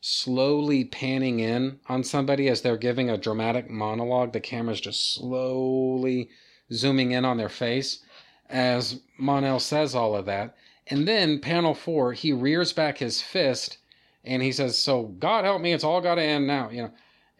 slowly 0.00 0.84
panning 0.84 1.40
in 1.40 1.80
on 1.88 2.04
somebody 2.04 2.48
as 2.48 2.62
they're 2.62 2.76
giving 2.76 3.10
a 3.10 3.18
dramatic 3.18 3.68
monologue. 3.68 4.32
The 4.32 4.38
camera's 4.38 4.80
just 4.80 5.14
slowly 5.14 6.30
zooming 6.72 7.10
in 7.10 7.24
on 7.24 7.36
their 7.36 7.48
face 7.48 8.04
as 8.48 9.00
Mon-El 9.18 9.58
says 9.58 9.94
all 9.96 10.14
of 10.14 10.26
that. 10.26 10.54
And 10.86 11.08
then 11.08 11.40
panel 11.40 11.74
four, 11.74 12.12
he 12.12 12.32
rears 12.32 12.72
back 12.72 12.98
his 12.98 13.20
fist 13.20 13.78
and 14.24 14.40
he 14.40 14.52
says, 14.52 14.78
"So 14.78 15.02
God 15.18 15.44
help 15.44 15.60
me, 15.60 15.72
it's 15.72 15.82
all 15.82 16.00
got 16.00 16.14
to 16.14 16.22
end 16.22 16.46
now," 16.46 16.70
you 16.70 16.82
know. 16.82 16.92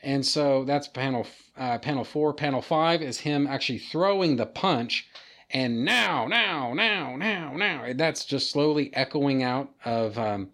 And 0.03 0.27
so 0.27 0.65
that's 0.65 0.89
panel 0.89 1.29
uh, 1.57 1.79
panel 1.79 2.03
four. 2.03 2.35
Panel 2.35 2.61
five 2.61 3.03
is 3.03 3.21
him 3.21 3.47
actually 3.47 3.79
throwing 3.79 4.35
the 4.35 4.47
punch, 4.47 5.07
and 5.53 5.85
now, 5.85 6.27
now, 6.27 6.73
now, 6.75 7.17
now, 7.17 7.57
now. 7.57 7.93
That's 7.95 8.25
just 8.25 8.51
slowly 8.51 8.95
echoing 8.95 9.43
out 9.43 9.71
of, 9.85 10.19
um, 10.19 10.51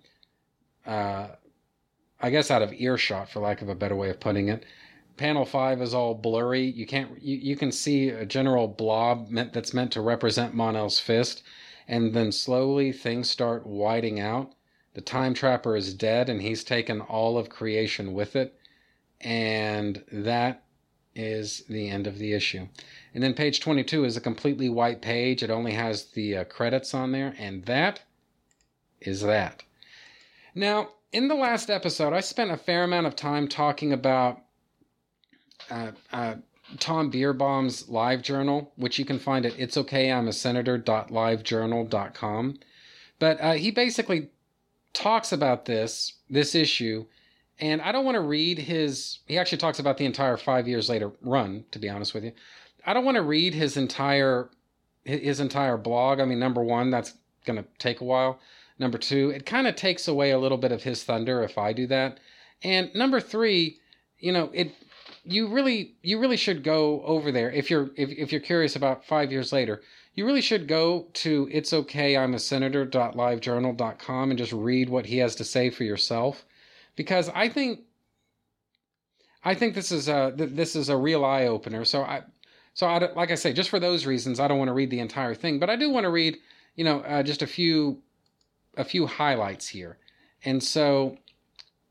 uh, 0.86 1.28
I 2.20 2.30
guess, 2.30 2.50
out 2.50 2.62
of 2.62 2.72
earshot, 2.72 3.28
for 3.28 3.40
lack 3.40 3.62
of 3.62 3.68
a 3.68 3.74
better 3.74 3.96
way 3.96 4.10
of 4.10 4.20
putting 4.20 4.48
it. 4.48 4.64
Panel 5.16 5.44
five 5.44 5.80
is 5.80 5.94
all 5.94 6.14
blurry. 6.14 6.64
You 6.64 6.86
can't. 6.86 7.22
You, 7.22 7.36
you 7.36 7.56
can 7.56 7.72
see 7.72 8.10
a 8.10 8.26
general 8.26 8.68
blob 8.68 9.30
meant, 9.30 9.52
that's 9.52 9.72
meant 9.72 9.92
to 9.92 10.00
represent 10.00 10.54
Mon-El's 10.54 11.00
fist, 11.00 11.42
and 11.88 12.12
then 12.12 12.32
slowly 12.32 12.92
things 12.92 13.30
start 13.30 13.66
whiting 13.66 14.20
out 14.20 14.52
the 14.96 15.02
time 15.02 15.34
trapper 15.34 15.76
is 15.76 15.92
dead 15.92 16.30
and 16.30 16.40
he's 16.40 16.64
taken 16.64 17.02
all 17.02 17.36
of 17.36 17.50
creation 17.50 18.14
with 18.14 18.34
it. 18.34 18.58
And 19.20 20.02
that 20.10 20.64
is 21.14 21.64
the 21.68 21.90
end 21.90 22.06
of 22.06 22.16
the 22.16 22.32
issue. 22.32 22.68
And 23.16 23.24
then 23.24 23.32
page 23.32 23.60
22 23.60 24.04
is 24.04 24.18
a 24.18 24.20
completely 24.20 24.68
white 24.68 25.00
page. 25.00 25.42
It 25.42 25.48
only 25.48 25.72
has 25.72 26.04
the 26.04 26.36
uh, 26.36 26.44
credits 26.44 26.92
on 26.92 27.12
there. 27.12 27.34
And 27.38 27.64
that 27.64 28.02
is 29.00 29.22
that. 29.22 29.62
Now, 30.54 30.90
in 31.12 31.28
the 31.28 31.34
last 31.34 31.70
episode, 31.70 32.12
I 32.12 32.20
spent 32.20 32.50
a 32.50 32.58
fair 32.58 32.84
amount 32.84 33.06
of 33.06 33.16
time 33.16 33.48
talking 33.48 33.94
about 33.94 34.42
uh, 35.70 35.92
uh, 36.12 36.34
Tom 36.78 37.10
Bierbaum's 37.10 37.88
live 37.88 38.20
journal, 38.20 38.70
which 38.76 38.98
you 38.98 39.06
can 39.06 39.18
find 39.18 39.46
at 39.46 39.58
it's 39.58 39.78
okay 39.78 40.12
I'm 40.12 40.28
a 40.28 40.32
senator.livejournal.com. 40.34 42.58
But 43.18 43.40
uh, 43.40 43.54
he 43.54 43.70
basically 43.70 44.28
talks 44.92 45.32
about 45.32 45.64
this 45.64 46.12
this 46.28 46.54
issue 46.54 47.06
and 47.58 47.80
I 47.80 47.90
don't 47.92 48.04
want 48.04 48.16
to 48.16 48.20
read 48.20 48.58
his 48.58 49.20
he 49.26 49.38
actually 49.38 49.56
talks 49.58 49.78
about 49.78 49.98
the 49.98 50.04
entire 50.04 50.36
5 50.36 50.68
years 50.68 50.90
later 50.90 51.12
run 51.22 51.64
to 51.70 51.78
be 51.78 51.88
honest 51.88 52.12
with 52.12 52.24
you. 52.24 52.32
I 52.86 52.94
don't 52.94 53.04
want 53.04 53.16
to 53.16 53.22
read 53.22 53.52
his 53.52 53.76
entire 53.76 54.48
his 55.04 55.40
entire 55.40 55.76
blog. 55.76 56.20
I 56.20 56.24
mean 56.24 56.38
number 56.38 56.62
1 56.62 56.90
that's 56.90 57.14
going 57.44 57.58
to 57.62 57.68
take 57.78 58.00
a 58.00 58.04
while. 58.04 58.40
Number 58.78 58.98
2, 58.98 59.30
it 59.30 59.46
kind 59.46 59.66
of 59.66 59.76
takes 59.76 60.08
away 60.08 60.30
a 60.30 60.38
little 60.38 60.58
bit 60.58 60.72
of 60.72 60.82
his 60.82 61.04
thunder 61.04 61.42
if 61.42 61.58
I 61.58 61.72
do 61.72 61.86
that. 61.86 62.18
And 62.62 62.94
number 62.94 63.20
3, 63.20 63.78
you 64.18 64.32
know, 64.32 64.50
it 64.52 64.72
you 65.24 65.48
really 65.48 65.94
you 66.02 66.18
really 66.18 66.36
should 66.36 66.62
go 66.62 67.02
over 67.02 67.32
there 67.32 67.50
if 67.50 67.70
you're 67.70 67.90
if, 67.96 68.10
if 68.10 68.32
you're 68.32 68.40
curious 68.40 68.76
about 68.76 69.04
5 69.04 69.32
years 69.32 69.52
later 69.52 69.82
you 70.14 70.24
really 70.24 70.40
should 70.40 70.68
go 70.68 71.08
to 71.14 71.48
it's 71.50 71.72
okay 71.72 72.16
i'm 72.16 72.34
a 72.34 72.38
senator.livejournal.com 72.38 74.30
and 74.30 74.38
just 74.38 74.52
read 74.52 74.88
what 74.88 75.06
he 75.06 75.18
has 75.18 75.34
to 75.36 75.44
say 75.44 75.68
for 75.70 75.82
yourself 75.84 76.44
because 76.94 77.28
i 77.34 77.48
think 77.48 77.80
I 79.46 79.54
think 79.54 79.76
this 79.76 79.92
is 79.92 80.08
a 80.08 80.32
this 80.34 80.74
is 80.74 80.88
a 80.88 80.96
real 80.96 81.24
eye 81.24 81.46
opener. 81.46 81.84
So 81.84 82.02
I, 82.02 82.24
so 82.76 82.86
I, 82.86 83.10
like 83.14 83.30
I 83.30 83.36
say, 83.36 83.54
just 83.54 83.70
for 83.70 83.80
those 83.80 84.04
reasons, 84.04 84.38
I 84.38 84.46
don't 84.46 84.58
want 84.58 84.68
to 84.68 84.74
read 84.74 84.90
the 84.90 85.00
entire 85.00 85.34
thing, 85.34 85.58
but 85.58 85.70
I 85.70 85.76
do 85.76 85.88
want 85.88 86.04
to 86.04 86.10
read, 86.10 86.36
you 86.74 86.84
know, 86.84 87.00
uh, 87.00 87.22
just 87.22 87.40
a 87.40 87.46
few, 87.46 88.02
a 88.76 88.84
few 88.84 89.06
highlights 89.06 89.66
here. 89.66 89.96
And 90.44 90.62
so, 90.62 91.16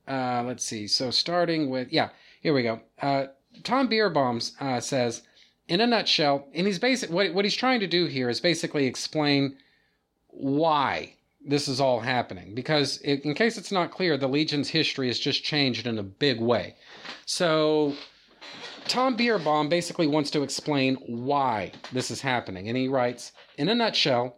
uh, 0.07 0.43
let's 0.45 0.63
see. 0.63 0.85
So 0.85 1.09
starting 1.09 1.71
with, 1.71 1.91
yeah, 1.91 2.09
here 2.39 2.53
we 2.53 2.61
go. 2.61 2.81
Uh, 3.01 3.25
Tom 3.63 3.89
Bierbaum 3.89 4.51
uh, 4.61 4.79
says, 4.79 5.23
in 5.67 5.81
a 5.81 5.87
nutshell, 5.87 6.47
and 6.53 6.67
he's 6.67 6.77
basic. 6.77 7.09
What 7.09 7.33
what 7.33 7.45
he's 7.45 7.55
trying 7.55 7.79
to 7.79 7.87
do 7.87 8.05
here 8.05 8.29
is 8.29 8.39
basically 8.39 8.85
explain 8.85 9.57
why 10.27 11.15
this 11.43 11.67
is 11.67 11.81
all 11.81 11.99
happening. 11.99 12.53
Because 12.53 12.99
in 12.99 13.33
case 13.33 13.57
it's 13.57 13.71
not 13.71 13.89
clear, 13.89 14.17
the 14.17 14.27
Legion's 14.27 14.69
history 14.69 15.07
has 15.07 15.17
just 15.17 15.43
changed 15.43 15.87
in 15.87 15.97
a 15.97 16.03
big 16.03 16.39
way. 16.39 16.75
So 17.25 17.95
Tom 18.87 19.17
Bierbaum 19.17 19.69
basically 19.69 20.07
wants 20.07 20.29
to 20.31 20.43
explain 20.43 20.95
why 21.05 21.71
this 21.91 22.11
is 22.11 22.21
happening. 22.21 22.67
And 22.67 22.77
he 22.77 22.87
writes 22.87 23.31
In 23.57 23.69
a 23.69 23.75
nutshell, 23.75 24.37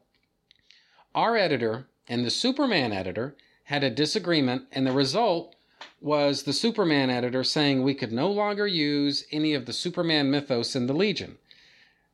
our 1.14 1.36
editor 1.36 1.88
and 2.08 2.26
the 2.26 2.32
Superman 2.32 2.94
editor 2.94 3.36
had 3.66 3.84
a 3.84 3.90
disagreement, 3.90 4.64
and 4.72 4.88
the 4.88 4.92
result 4.92 5.56
was 6.00 6.44
the 6.44 6.54
Superman 6.54 7.10
editor 7.10 7.44
saying 7.44 7.84
we 7.84 7.94
could 7.94 8.12
no 8.12 8.32
longer 8.32 8.66
use 8.66 9.26
any 9.32 9.54
of 9.54 9.66
the 9.66 9.74
Superman 9.74 10.32
mythos 10.32 10.76
in 10.76 10.88
the 10.88 10.94
Legion. 10.94 11.38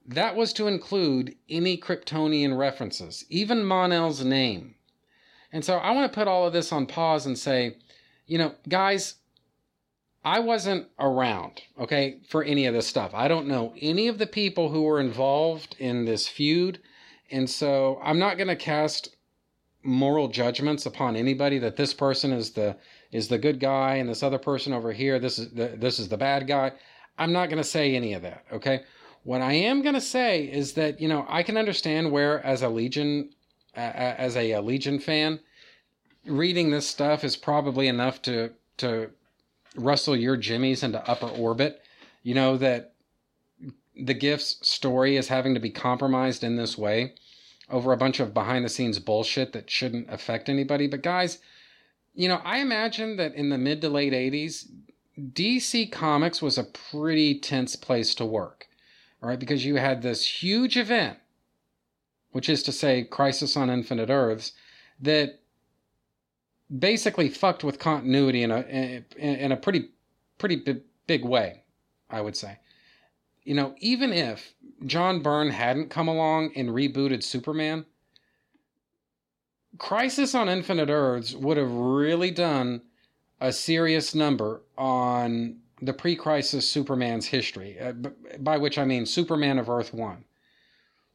That 0.05 0.35
was 0.35 0.51
to 0.53 0.67
include 0.67 1.35
any 1.49 1.77
Kryptonian 1.77 2.57
references, 2.57 3.23
even 3.29 3.63
Mon-El's 3.63 4.23
name. 4.23 4.75
And 5.51 5.63
so 5.63 5.77
I 5.77 5.91
want 5.91 6.11
to 6.11 6.15
put 6.15 6.27
all 6.27 6.47
of 6.47 6.53
this 6.53 6.71
on 6.71 6.87
pause 6.87 7.25
and 7.25 7.37
say, 7.37 7.77
you 8.25 8.37
know, 8.37 8.55
guys, 8.67 9.15
I 10.25 10.39
wasn't 10.39 10.87
around, 10.99 11.61
okay, 11.77 12.19
for 12.29 12.43
any 12.43 12.65
of 12.65 12.73
this 12.73 12.87
stuff. 12.87 13.11
I 13.13 13.27
don't 13.27 13.47
know 13.47 13.73
any 13.81 14.07
of 14.07 14.17
the 14.17 14.27
people 14.27 14.69
who 14.69 14.83
were 14.83 14.99
involved 14.99 15.75
in 15.79 16.05
this 16.05 16.27
feud. 16.27 16.79
And 17.29 17.49
so 17.49 17.99
I'm 18.01 18.19
not 18.19 18.37
going 18.37 18.47
to 18.47 18.55
cast 18.55 19.15
moral 19.83 20.29
judgments 20.29 20.85
upon 20.85 21.17
anybody 21.17 21.59
that 21.59 21.75
this 21.75 21.93
person 21.93 22.31
is 22.31 22.51
the 22.51 22.77
is 23.11 23.27
the 23.27 23.37
good 23.37 23.59
guy 23.59 23.95
and 23.95 24.09
this 24.09 24.23
other 24.23 24.39
person 24.39 24.71
over 24.73 24.93
here 24.93 25.19
this 25.19 25.37
is 25.37 25.51
the, 25.51 25.75
this 25.75 25.99
is 25.99 26.07
the 26.07 26.17
bad 26.17 26.47
guy. 26.47 26.71
I'm 27.17 27.33
not 27.33 27.49
going 27.49 27.61
to 27.61 27.63
say 27.63 27.95
any 27.95 28.13
of 28.13 28.21
that, 28.21 28.45
okay? 28.51 28.83
What 29.23 29.41
I 29.41 29.53
am 29.53 29.81
going 29.83 29.93
to 29.93 30.01
say 30.01 30.45
is 30.45 30.73
that, 30.73 30.99
you 30.99 31.07
know, 31.07 31.25
I 31.29 31.43
can 31.43 31.57
understand 31.57 32.11
where 32.11 32.43
as 32.45 32.61
a 32.61 32.69
Legion 32.69 33.29
uh, 33.75 33.79
as 33.79 34.35
a, 34.37 34.51
a 34.51 34.61
Legion 34.61 34.99
fan 34.99 35.39
reading 36.25 36.71
this 36.71 36.87
stuff 36.87 37.23
is 37.23 37.35
probably 37.35 37.87
enough 37.87 38.21
to 38.21 38.51
to 38.77 39.09
rustle 39.75 40.15
your 40.15 40.37
jimmies 40.37 40.83
into 40.83 41.07
upper 41.09 41.27
orbit. 41.27 41.81
You 42.21 42.35
know 42.35 42.57
that 42.57 42.93
the 43.95 44.13
Giff's 44.13 44.57
story 44.67 45.17
is 45.17 45.27
having 45.27 45.53
to 45.53 45.59
be 45.59 45.69
compromised 45.69 46.43
in 46.43 46.55
this 46.55 46.77
way 46.77 47.13
over 47.69 47.91
a 47.91 47.97
bunch 47.97 48.19
of 48.19 48.33
behind 48.33 48.65
the 48.65 48.69
scenes 48.69 48.99
bullshit 48.99 49.53
that 49.53 49.69
shouldn't 49.69 50.11
affect 50.11 50.49
anybody. 50.49 50.87
But 50.87 51.01
guys, 51.01 51.39
you 52.13 52.27
know, 52.27 52.41
I 52.43 52.59
imagine 52.59 53.17
that 53.17 53.35
in 53.35 53.49
the 53.49 53.57
mid 53.57 53.81
to 53.81 53.89
late 53.89 54.13
80s, 54.13 54.67
DC 55.17 55.91
Comics 55.91 56.41
was 56.41 56.57
a 56.57 56.63
pretty 56.63 57.39
tense 57.39 57.75
place 57.75 58.15
to 58.15 58.25
work. 58.25 58.67
Right, 59.21 59.39
because 59.39 59.63
you 59.63 59.77
had 59.77 60.01
this 60.01 60.43
huge 60.43 60.75
event, 60.75 61.17
which 62.31 62.49
is 62.49 62.61
to 62.63 62.73
say, 62.73 63.05
Crisis 63.05 63.55
on 63.55 63.69
Infinite 63.69 64.09
Earths, 64.09 64.51
that 64.99 65.39
basically 66.77 67.29
fucked 67.29 67.63
with 67.63 67.79
continuity 67.79 68.43
in 68.43 68.51
a 68.51 69.03
in, 69.17 69.51
a 69.51 69.57
pretty 69.57 69.89
pretty 70.37 70.55
big, 70.57 70.81
big 71.07 71.25
way, 71.25 71.63
I 72.09 72.21
would 72.21 72.35
say. 72.35 72.59
You 73.43 73.55
know, 73.55 73.75
even 73.79 74.13
if 74.13 74.53
John 74.85 75.21
Byrne 75.21 75.49
hadn't 75.49 75.89
come 75.89 76.07
along 76.07 76.51
and 76.55 76.69
rebooted 76.69 77.23
Superman, 77.23 77.85
Crisis 79.77 80.33
on 80.33 80.49
Infinite 80.49 80.89
Earths 80.89 81.33
would 81.33 81.57
have 81.57 81.71
really 81.71 82.31
done 82.31 82.81
a 83.41 83.51
serious 83.51 84.15
number 84.15 84.61
on 84.77 85.57
the 85.81 85.93
pre-crisis 85.93 86.69
Superman's 86.69 87.25
history, 87.25 87.77
uh, 87.77 87.91
by 88.39 88.57
which 88.57 88.77
I 88.77 88.85
mean 88.85 89.05
Superman 89.05 89.59
of 89.59 89.69
Earth 89.69 89.93
1, 89.93 90.23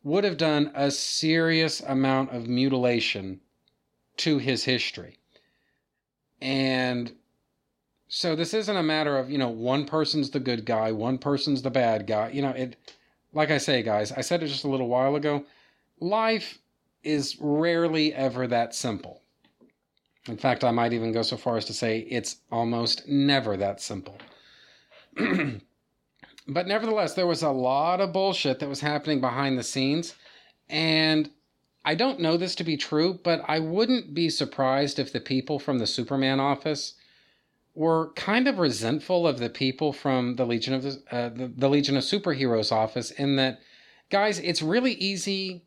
would 0.02 0.24
have 0.24 0.36
done 0.36 0.70
a 0.74 0.90
serious 0.90 1.80
amount 1.80 2.30
of 2.30 2.46
mutilation 2.46 3.40
to 4.18 4.38
his 4.38 4.64
history. 4.64 5.17
And 6.40 7.12
so 8.08 8.34
this 8.34 8.54
isn't 8.54 8.76
a 8.76 8.82
matter 8.82 9.18
of, 9.18 9.30
you 9.30 9.38
know, 9.38 9.48
one 9.48 9.84
person's 9.84 10.30
the 10.30 10.40
good 10.40 10.64
guy, 10.64 10.92
one 10.92 11.18
person's 11.18 11.62
the 11.62 11.70
bad 11.70 12.06
guy. 12.06 12.30
You 12.30 12.42
know, 12.42 12.50
it 12.50 12.76
like 13.32 13.50
I 13.50 13.58
say, 13.58 13.82
guys, 13.82 14.12
I 14.12 14.22
said 14.22 14.42
it 14.42 14.48
just 14.48 14.64
a 14.64 14.68
little 14.68 14.88
while 14.88 15.16
ago, 15.16 15.44
life 16.00 16.58
is 17.02 17.36
rarely 17.40 18.14
ever 18.14 18.46
that 18.46 18.74
simple. 18.74 19.22
In 20.26 20.36
fact, 20.36 20.64
I 20.64 20.70
might 20.70 20.92
even 20.92 21.12
go 21.12 21.22
so 21.22 21.36
far 21.36 21.56
as 21.56 21.64
to 21.66 21.72
say 21.72 22.00
it's 22.00 22.36
almost 22.50 23.08
never 23.08 23.56
that 23.56 23.80
simple. 23.80 24.18
but 25.16 26.66
nevertheless, 26.66 27.14
there 27.14 27.26
was 27.26 27.42
a 27.42 27.50
lot 27.50 28.00
of 28.00 28.12
bullshit 28.12 28.58
that 28.58 28.68
was 28.68 28.80
happening 28.80 29.20
behind 29.20 29.58
the 29.58 29.62
scenes. 29.62 30.14
And 30.68 31.30
I 31.84 31.94
don't 31.94 32.20
know 32.20 32.36
this 32.36 32.54
to 32.56 32.64
be 32.64 32.76
true, 32.76 33.18
but 33.22 33.42
I 33.46 33.58
wouldn't 33.58 34.14
be 34.14 34.28
surprised 34.28 34.98
if 34.98 35.12
the 35.12 35.20
people 35.20 35.58
from 35.58 35.78
the 35.78 35.86
Superman 35.86 36.40
office 36.40 36.94
were 37.74 38.12
kind 38.14 38.48
of 38.48 38.58
resentful 38.58 39.26
of 39.26 39.38
the 39.38 39.48
people 39.48 39.92
from 39.92 40.34
the 40.36 40.44
Legion 40.44 40.74
of 40.74 40.82
the, 40.82 41.02
uh, 41.10 41.28
the, 41.28 41.52
the 41.56 41.68
Legion 41.68 41.96
of 41.96 42.02
Superheroes 42.02 42.72
office 42.72 43.10
in 43.12 43.36
that, 43.36 43.60
guys, 44.10 44.38
it's 44.40 44.60
really 44.60 44.94
easy 44.94 45.62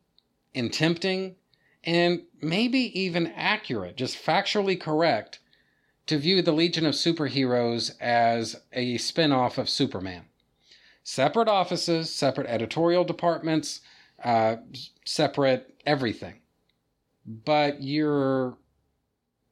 and 0.54 0.74
tempting 0.74 1.36
and 1.84 2.24
maybe 2.42 3.00
even 3.00 3.28
accurate, 3.28 3.96
just 3.96 4.24
factually 4.24 4.80
correct, 4.80 5.40
to 6.08 6.18
view 6.18 6.42
the 6.42 6.52
Legion 6.52 6.86
of 6.86 6.94
Superheroes 6.94 7.94
as 8.00 8.62
a 8.74 8.98
spin 8.98 9.32
off 9.32 9.58
of 9.58 9.70
Superman. 9.70 10.26
Separate 11.04 11.48
offices, 11.48 12.14
separate 12.14 12.48
editorial 12.48 13.04
departments, 13.04 13.82
uh, 14.24 14.58
separate 15.06 15.71
everything. 15.86 16.36
But 17.26 17.82
you're 17.82 18.58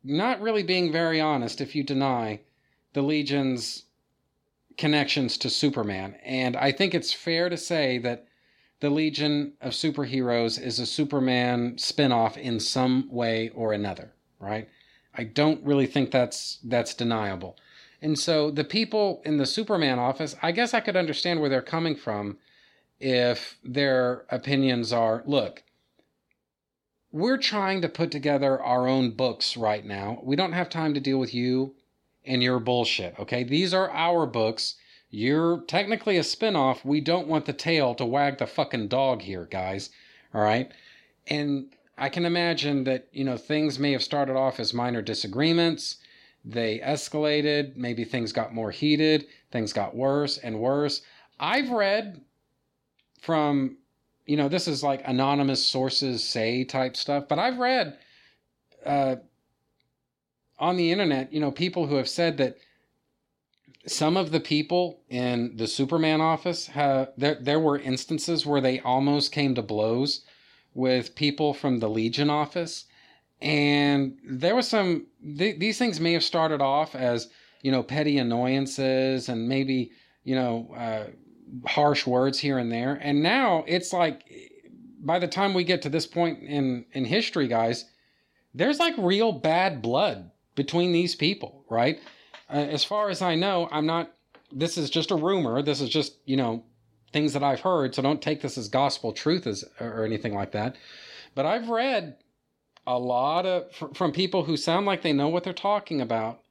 not 0.04 0.42
really 0.42 0.64
being 0.64 0.92
very 0.92 1.20
honest 1.22 1.62
if 1.62 1.76
you 1.76 1.84
deny 1.84 2.42
the 2.94 3.02
Legion's 3.02 3.86
connections 4.78 5.38
to 5.38 5.50
Superman. 5.50 6.16
And 6.24 6.56
I 6.56 6.72
think 6.72 6.96
it's 6.96 7.14
fair 7.14 7.50
to 7.50 7.58
say 7.58 7.98
that 8.00 8.26
the 8.80 8.90
Legion 8.90 9.54
of 9.62 9.74
Superheroes 9.74 10.60
is 10.60 10.80
a 10.80 10.86
Superman 10.86 11.76
spinoff 11.76 12.38
in 12.38 12.60
some 12.60 13.10
way 13.12 13.50
or 13.50 13.74
another, 13.74 14.14
right? 14.40 14.70
I 15.14 15.26
don't 15.26 15.64
really 15.66 15.86
think 15.86 16.12
that's 16.12 16.60
that's 16.64 16.94
deniable. 16.94 17.58
And 18.02 18.18
so 18.18 18.50
the 18.50 18.64
people 18.64 19.22
in 19.26 19.36
the 19.36 19.46
Superman 19.46 20.00
office, 20.00 20.36
I 20.42 20.54
guess 20.54 20.74
I 20.74 20.80
could 20.80 20.96
understand 20.96 21.42
where 21.42 21.50
they're 21.50 21.62
coming 21.62 21.96
from 21.96 22.38
if 23.02 23.58
their 23.64 24.26
opinions 24.30 24.94
are 24.94 25.24
look, 25.26 25.64
we're 27.12 27.38
trying 27.38 27.82
to 27.82 27.90
put 27.90 28.12
together 28.12 28.62
our 28.62 28.88
own 28.88 29.12
books 29.12 29.58
right 29.58 29.84
now. 29.84 30.20
We 30.24 30.36
don't 30.36 30.54
have 30.54 30.70
time 30.70 30.94
to 30.94 31.00
deal 31.00 31.18
with 31.18 31.34
you 31.34 31.76
and 32.26 32.44
your 32.44 32.60
bullshit, 32.60 33.18
okay? 33.20 33.44
These 33.44 33.74
are 33.74 33.90
our 33.90 34.28
books. 34.28 34.76
You're 35.10 35.62
technically 35.62 36.18
a 36.18 36.22
spinoff. 36.22 36.86
We 36.86 37.02
don't 37.02 37.28
want 37.28 37.46
the 37.46 37.54
tail 37.54 37.96
to 37.96 38.06
wag 38.06 38.38
the 38.38 38.46
fucking 38.46 38.90
dog 38.90 39.24
here, 39.24 39.48
guys. 39.50 39.90
All 40.34 40.42
right? 40.42 40.72
And 41.28 41.74
I 41.98 42.10
can 42.10 42.26
imagine 42.26 42.84
that, 42.84 43.08
you 43.12 43.24
know, 43.24 43.38
things 43.38 43.80
may 43.80 43.92
have 43.94 44.04
started 44.04 44.36
off 44.36 44.60
as 44.60 44.74
minor 44.74 45.02
disagreements. 45.02 45.98
They 46.46 46.80
escalated. 46.80 47.76
Maybe 47.76 48.04
things 48.04 48.32
got 48.32 48.54
more 48.54 48.70
heated. 48.70 49.26
Things 49.52 49.74
got 49.74 49.96
worse 49.96 50.38
and 50.38 50.60
worse. 50.60 51.02
I've 51.40 51.72
read 51.72 52.22
from 53.20 53.79
you 54.30 54.38
know 54.38 54.48
this 54.48 54.68
is 54.68 54.84
like 54.84 55.02
anonymous 55.06 55.66
sources 55.66 56.24
say 56.24 56.64
type 56.64 56.96
stuff 56.96 57.26
but 57.28 57.40
i've 57.40 57.58
read 57.58 57.98
uh, 58.86 59.16
on 60.60 60.78
the 60.78 60.92
internet 60.92 61.34
you 61.34 61.40
know 61.40 61.52
people 61.52 61.88
who 61.88 61.96
have 61.96 62.08
said 62.08 62.38
that 62.38 62.58
some 63.88 64.16
of 64.16 64.32
the 64.32 64.40
people 64.40 65.02
in 65.10 65.58
the 65.58 65.68
superman 65.68 66.22
office 66.22 66.68
have 66.68 67.10
there, 67.18 67.40
there 67.42 67.60
were 67.60 67.80
instances 67.80 68.46
where 68.46 68.62
they 68.62 68.80
almost 68.82 69.32
came 69.32 69.56
to 69.56 69.64
blows 69.64 70.22
with 70.76 71.16
people 71.16 71.54
from 71.54 71.80
the 71.80 71.90
legion 71.90 72.30
office 72.30 72.86
and 73.42 74.16
there 74.24 74.56
was 74.56 74.68
some 74.68 75.08
th- 75.38 75.58
these 75.58 75.80
things 75.80 76.00
may 76.00 76.14
have 76.14 76.24
started 76.24 76.62
off 76.62 76.94
as 76.94 77.30
you 77.64 77.72
know 77.72 77.82
petty 77.82 78.20
annoyances 78.20 79.28
and 79.28 79.50
maybe 79.50 79.92
you 80.24 80.36
know 80.36 80.72
uh, 80.78 81.06
harsh 81.66 82.06
words 82.06 82.40
here 82.40 82.58
and 82.58 82.72
there. 82.72 83.00
And 83.02 83.24
now 83.24 83.64
it's 83.68 83.94
like 83.94 84.24
by 85.02 85.20
the 85.20 85.28
time 85.28 85.54
we 85.54 85.64
get 85.64 85.82
to 85.84 85.90
this 85.90 86.06
point 86.06 86.44
in 86.44 86.86
in 86.94 87.06
history, 87.06 87.48
guys, 87.48 87.86
there's 88.54 88.80
like 88.80 88.96
real 88.98 89.32
bad 89.32 89.82
blood 89.82 90.32
between 90.56 90.92
these 90.92 91.16
people, 91.16 91.64
right? 91.70 92.00
Uh, 92.50 92.58
as 92.58 92.84
far 92.84 93.10
as 93.10 93.22
I 93.22 93.36
know, 93.36 93.70
I'm 93.72 93.86
not 93.86 94.12
this 94.52 94.78
is 94.78 94.90
just 94.90 95.12
a 95.12 95.16
rumor. 95.16 95.62
This 95.62 95.82
is 95.82 95.90
just, 95.90 96.16
you 96.26 96.38
know, 96.38 96.64
things 97.12 97.34
that 97.34 97.44
I've 97.44 97.60
heard. 97.60 97.96
So 97.96 98.02
don't 98.02 98.22
take 98.22 98.42
this 98.42 98.58
as 98.58 98.68
gospel 98.68 99.12
truth 99.12 99.48
as, 99.48 99.64
or 99.80 100.04
anything 100.04 100.34
like 100.34 100.52
that. 100.52 100.76
But 101.36 101.46
I've 101.46 101.70
read 101.70 102.18
a 102.88 102.98
lot 102.98 103.46
of, 103.46 103.72
from 103.94 104.12
people 104.12 104.44
who 104.44 104.58
sound 104.58 104.86
like 104.86 105.02
they 105.02 105.14
know 105.14 105.28
what 105.28 105.44
they're 105.44 105.54
talking 105.54 106.02
about, 106.02 106.42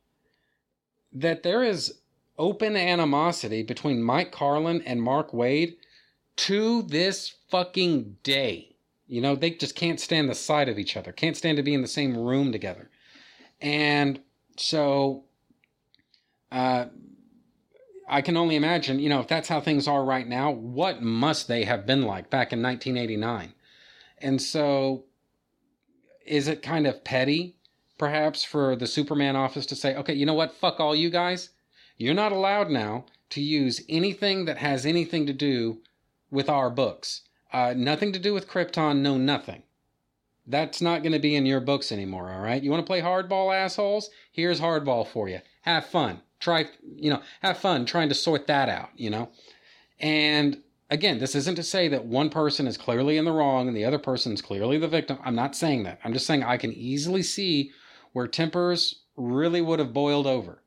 that 1.13 1.43
there 1.43 1.65
is 1.65 1.99
open 2.39 2.77
animosity 2.77 3.63
between 3.63 4.03
Mike 4.03 4.33
Carlin 4.33 4.83
and 4.83 5.03
Mark 5.03 5.33
Waid 5.33 5.77
to 6.37 6.83
this 6.83 7.35
fucking 7.51 8.17
day. 8.23 8.77
You 9.07 9.21
know, 9.21 9.35
they 9.35 9.51
just 9.51 9.75
can't 9.75 9.99
stand 9.99 10.29
the 10.29 10.35
sight 10.35 10.69
of 10.69 10.79
each 10.79 10.97
other, 10.97 11.13
can't 11.13 11.37
stand 11.37 11.57
to 11.57 11.63
be 11.63 11.75
in 11.75 11.83
the 11.83 11.89
same 11.89 12.17
room 12.17 12.53
together. 12.53 12.91
And 13.61 14.21
so 14.57 15.25
uh, 16.53 16.87
I 18.09 18.23
can 18.23 18.37
only 18.37 18.57
imagine, 18.57 18.99
you 19.01 19.09
know, 19.09 19.21
if 19.21 19.29
that's 19.29 19.49
how 19.49 19.61
things 19.61 19.89
are 19.89 20.05
right 20.05 20.27
now, 20.27 20.51
what 20.51 21.03
must 21.03 21.49
they 21.49 21.65
have 21.65 21.87
been 21.87 22.03
like 22.03 22.31
back 22.31 22.53
in 22.53 22.63
1989? 22.63 23.55
And 24.19 24.41
so 24.41 25.05
is 26.27 26.47
it 26.47 26.63
kind 26.63 26.87
of 26.87 27.05
petty, 27.05 27.57
perhaps, 27.97 28.45
for 28.45 28.77
the 28.77 28.87
Superman 28.87 29.37
office 29.37 29.67
to 29.67 29.77
say, 29.77 29.97
okay, 29.97 30.15
you 30.15 30.27
know 30.27 30.35
what? 30.35 30.55
Fuck 30.55 30.81
all 30.81 30.95
you 30.95 31.11
guys. 31.11 31.51
You're 31.99 32.15
not 32.15 32.31
allowed 32.31 32.71
now 32.71 33.07
to 33.31 33.41
use 33.41 33.83
anything 33.89 34.45
that 34.45 34.59
has 34.59 34.87
anything 34.87 35.27
to 35.27 35.33
do 35.33 35.79
with 36.31 36.49
our 36.49 36.71
books. 36.71 37.23
Uh, 37.53 37.75
nothing 37.77 38.13
to 38.13 38.21
do 38.21 38.33
with 38.33 38.49
Krypton, 38.49 39.01
no 39.01 39.19
nothing. 39.19 39.65
That's 40.47 40.81
not 40.81 41.03
going 41.03 41.13
to 41.13 41.19
be 41.19 41.35
in 41.35 41.45
your 41.45 41.61
books 41.61 41.91
anymore, 41.91 42.33
all 42.33 42.41
right? 42.41 42.63
You 42.63 42.71
want 42.71 42.87
to 42.87 42.89
play 42.89 43.01
hardball, 43.01 43.53
assholes? 43.55 44.11
Here's 44.31 44.61
hardball 44.61 45.09
for 45.09 45.29
you. 45.29 45.41
Have 45.63 45.87
fun. 45.87 46.23
Try, 46.39 46.67
you 46.87 47.11
know, 47.11 47.21
have 47.43 47.59
fun 47.59 47.85
trying 47.85 48.09
to 48.11 48.15
sort 48.15 48.47
that 48.47 48.69
out, 48.69 48.91
you 48.95 49.11
know? 49.11 49.31
And 49.99 50.63
again, 50.89 51.19
this 51.19 51.35
isn't 51.35 51.57
to 51.57 51.65
say 51.65 51.89
that 51.89 52.07
one 52.07 52.31
person 52.31 52.69
is 52.69 52.77
clearly 52.77 53.17
in 53.17 53.25
the 53.25 53.33
wrong 53.33 53.67
and 53.67 53.77
the 53.77 53.85
other 53.85 53.99
person's 53.99 54.41
clearly 54.41 54.79
the 54.79 54.87
victim. 54.87 55.19
I'm 55.25 55.35
not 55.35 55.57
saying 55.57 55.83
that. 55.83 55.99
I'm 56.05 56.13
just 56.13 56.27
saying 56.27 56.45
I 56.45 56.59
can 56.59 56.73
easily 56.73 57.25
see 57.25 57.73
where 58.13 58.29
tempers 58.29 59.01
really 59.17 59.61
would 59.61 59.81
have 59.81 59.93
boiled 59.93 60.29
over 60.29 60.63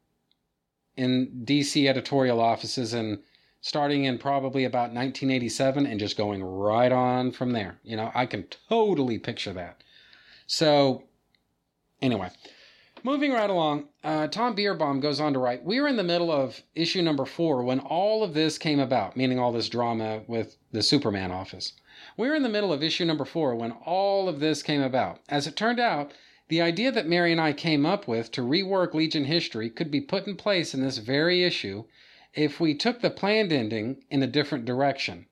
in 0.97 1.43
DC 1.45 1.87
editorial 1.87 2.39
offices 2.39 2.93
and 2.93 3.19
starting 3.61 4.05
in 4.05 4.17
probably 4.17 4.65
about 4.65 4.93
1987 4.93 5.85
and 5.85 5.99
just 5.99 6.17
going 6.17 6.43
right 6.43 6.91
on 6.91 7.31
from 7.31 7.51
there. 7.51 7.79
You 7.83 7.95
know, 7.95 8.11
I 8.13 8.25
can 8.25 8.45
totally 8.69 9.19
picture 9.19 9.53
that. 9.53 9.83
So, 10.47 11.03
anyway, 12.01 12.29
moving 13.03 13.31
right 13.31 13.49
along, 13.49 13.85
uh, 14.03 14.27
Tom 14.27 14.55
Bierbaum 14.55 14.99
goes 15.01 15.19
on 15.19 15.33
to 15.33 15.39
write 15.39 15.63
We 15.63 15.79
were 15.79 15.87
in 15.87 15.95
the 15.95 16.03
middle 16.03 16.31
of 16.31 16.61
issue 16.75 17.01
number 17.01 17.25
four 17.25 17.63
when 17.63 17.79
all 17.79 18.23
of 18.23 18.33
this 18.33 18.57
came 18.57 18.79
about, 18.79 19.15
meaning 19.15 19.39
all 19.39 19.51
this 19.51 19.69
drama 19.69 20.23
with 20.27 20.57
the 20.71 20.81
Superman 20.81 21.31
office. 21.31 21.73
We 22.17 22.27
were 22.27 22.35
in 22.35 22.43
the 22.43 22.49
middle 22.49 22.73
of 22.73 22.83
issue 22.83 23.05
number 23.05 23.25
four 23.25 23.55
when 23.55 23.71
all 23.71 24.27
of 24.27 24.39
this 24.39 24.63
came 24.63 24.81
about. 24.81 25.19
As 25.29 25.45
it 25.45 25.55
turned 25.55 25.79
out, 25.79 26.11
the 26.51 26.61
idea 26.61 26.91
that 26.91 27.07
Mary 27.07 27.31
and 27.31 27.39
I 27.39 27.53
came 27.53 27.85
up 27.85 28.09
with 28.09 28.29
to 28.33 28.41
rework 28.41 28.93
Legion 28.93 29.23
history 29.23 29.69
could 29.69 29.89
be 29.89 30.01
put 30.01 30.27
in 30.27 30.35
place 30.35 30.73
in 30.73 30.81
this 30.81 30.97
very 30.97 31.45
issue 31.45 31.85
if 32.33 32.59
we 32.59 32.75
took 32.75 32.99
the 32.99 33.09
planned 33.09 33.53
ending 33.53 34.03
in 34.09 34.21
a 34.21 34.27
different 34.27 34.65
direction. 34.65 35.27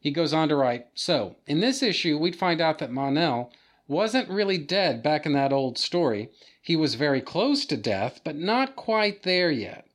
He 0.00 0.10
goes 0.10 0.32
on 0.34 0.48
to 0.48 0.56
write 0.56 0.88
So, 0.92 1.36
in 1.46 1.60
this 1.60 1.80
issue, 1.80 2.18
we'd 2.18 2.34
find 2.34 2.60
out 2.60 2.78
that 2.78 2.90
Mon-El 2.90 3.52
wasn't 3.86 4.28
really 4.28 4.58
dead 4.58 5.00
back 5.00 5.24
in 5.24 5.32
that 5.34 5.52
old 5.52 5.78
story. 5.78 6.30
He 6.60 6.74
was 6.74 6.96
very 6.96 7.20
close 7.20 7.64
to 7.66 7.76
death, 7.76 8.20
but 8.24 8.34
not 8.34 8.74
quite 8.74 9.22
there 9.22 9.52
yet. 9.52 9.86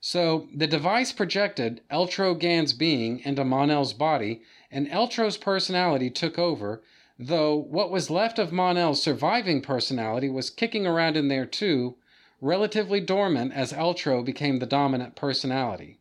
So, 0.00 0.46
the 0.54 0.68
device 0.68 1.10
projected 1.10 1.80
Eltro 1.90 2.38
Gans' 2.38 2.74
being 2.74 3.18
into 3.24 3.44
Mon-El's 3.44 3.92
body, 3.92 4.42
and 4.70 4.88
Eltro's 4.88 5.36
personality 5.36 6.10
took 6.10 6.38
over, 6.38 6.80
though 7.18 7.56
what 7.56 7.90
was 7.90 8.10
left 8.10 8.38
of 8.38 8.52
Mon-El's 8.52 9.02
surviving 9.02 9.60
personality 9.60 10.28
was 10.28 10.50
kicking 10.50 10.86
around 10.86 11.16
in 11.16 11.28
there 11.28 11.46
too, 11.46 11.96
relatively 12.40 13.00
dormant 13.00 13.52
as 13.52 13.72
Eltro 13.72 14.24
became 14.24 14.58
the 14.58 14.66
dominant 14.66 15.16
personality. 15.16 15.98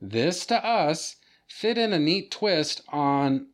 This 0.00 0.46
to 0.46 0.64
us 0.64 1.16
fit 1.46 1.76
in 1.76 1.92
a 1.92 1.98
neat 1.98 2.30
twist 2.30 2.80
on 2.88 3.48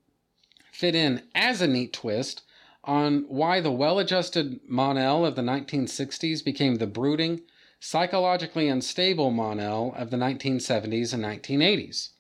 fit 0.71 0.95
in 0.95 1.23
as 1.35 1.61
a 1.61 1.67
neat 1.67 1.93
twist 1.93 2.43
on 2.85 3.25
why 3.29 3.61
the 3.61 3.71
well-adjusted 3.71 4.61
Mon-El 4.67 5.25
of 5.25 5.37
the 5.37 5.43
1960s 5.43 6.45
became 6.45 6.77
the 6.77 6.87
brooding, 6.87 7.43
psychologically 7.79 8.69
unstable 8.69 9.31
Mon-El 9.31 9.93
of 9.97 10.11
the 10.11 10.17
1970s 10.17 11.13
and 11.13 11.23
1980s. 11.23 12.11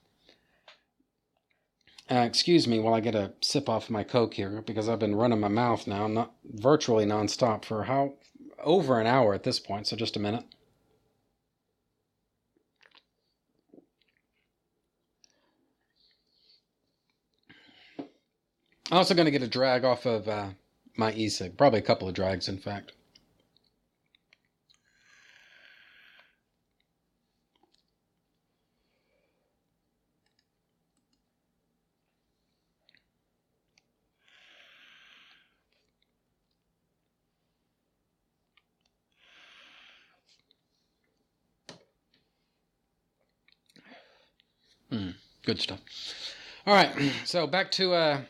Uh, 2.13 2.27
excuse 2.27 2.69
me 2.69 2.79
while 2.79 2.93
I 2.93 3.01
get 3.01 3.15
a 3.15 3.33
sip 3.41 3.71
off 3.71 3.89
my 3.89 4.05
Coke 4.05 4.35
here 4.35 4.61
because 4.61 4.87
I've 4.87 4.99
been 4.99 5.15
running 5.15 5.41
my 5.41 5.49
mouth 5.49 5.87
now, 5.87 6.07
not 6.07 6.35
virtually 6.45 7.07
nonstop 7.07 7.65
for 7.65 7.85
how 7.85 8.13
over 8.63 9.01
an 9.01 9.07
hour 9.07 9.33
at 9.33 9.45
this 9.45 9.59
point. 9.59 9.87
So 9.87 9.97
just 9.97 10.17
a 10.17 10.21
minute. 10.21 10.45
I'm 18.91 18.99
also 18.99 19.15
going 19.15 19.25
to 19.25 19.31
get 19.31 19.43
a 19.43 19.49
drag 19.49 19.87
off 19.87 20.05
of 20.05 20.29
uh, 20.29 20.51
my 20.99 21.15
e-cig. 21.15 21.57
Probably 21.57 21.79
a 21.79 21.83
couple 21.83 22.09
of 22.09 22.15
drags, 22.15 22.47
in 22.47 22.59
fact. 22.59 22.93
Good 45.45 45.61
stuff. 45.61 45.81
All 46.67 46.75
right, 46.75 46.93
so 47.25 47.47
back 47.47 47.71
to 47.73 47.95
uh, 47.95 48.21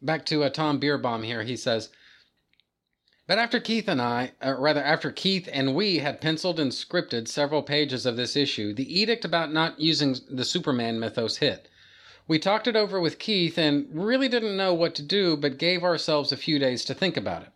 back 0.00 0.24
to 0.26 0.44
uh, 0.44 0.50
Tom 0.50 0.80
Bierbaum 0.80 1.24
here. 1.24 1.42
He 1.42 1.56
says, 1.56 1.90
but 3.30 3.38
after 3.38 3.60
Keith 3.60 3.86
and 3.86 4.02
I, 4.02 4.32
uh, 4.44 4.56
rather 4.58 4.82
after 4.82 5.12
Keith 5.12 5.48
and 5.52 5.76
we 5.76 5.98
had 5.98 6.20
penciled 6.20 6.58
and 6.58 6.72
scripted 6.72 7.28
several 7.28 7.62
pages 7.62 8.04
of 8.04 8.16
this 8.16 8.34
issue, 8.34 8.74
the 8.74 8.98
edict 8.98 9.24
about 9.24 9.52
not 9.52 9.78
using 9.78 10.16
the 10.28 10.44
Superman 10.44 10.98
mythos 10.98 11.36
hit. 11.36 11.68
We 12.26 12.40
talked 12.40 12.66
it 12.66 12.74
over 12.74 13.00
with 13.00 13.20
Keith 13.20 13.56
and 13.56 13.86
really 13.92 14.28
didn't 14.28 14.56
know 14.56 14.74
what 14.74 14.96
to 14.96 15.02
do, 15.02 15.36
but 15.36 15.58
gave 15.58 15.84
ourselves 15.84 16.32
a 16.32 16.36
few 16.36 16.58
days 16.58 16.84
to 16.86 16.92
think 16.92 17.16
about 17.16 17.42
it. 17.42 17.52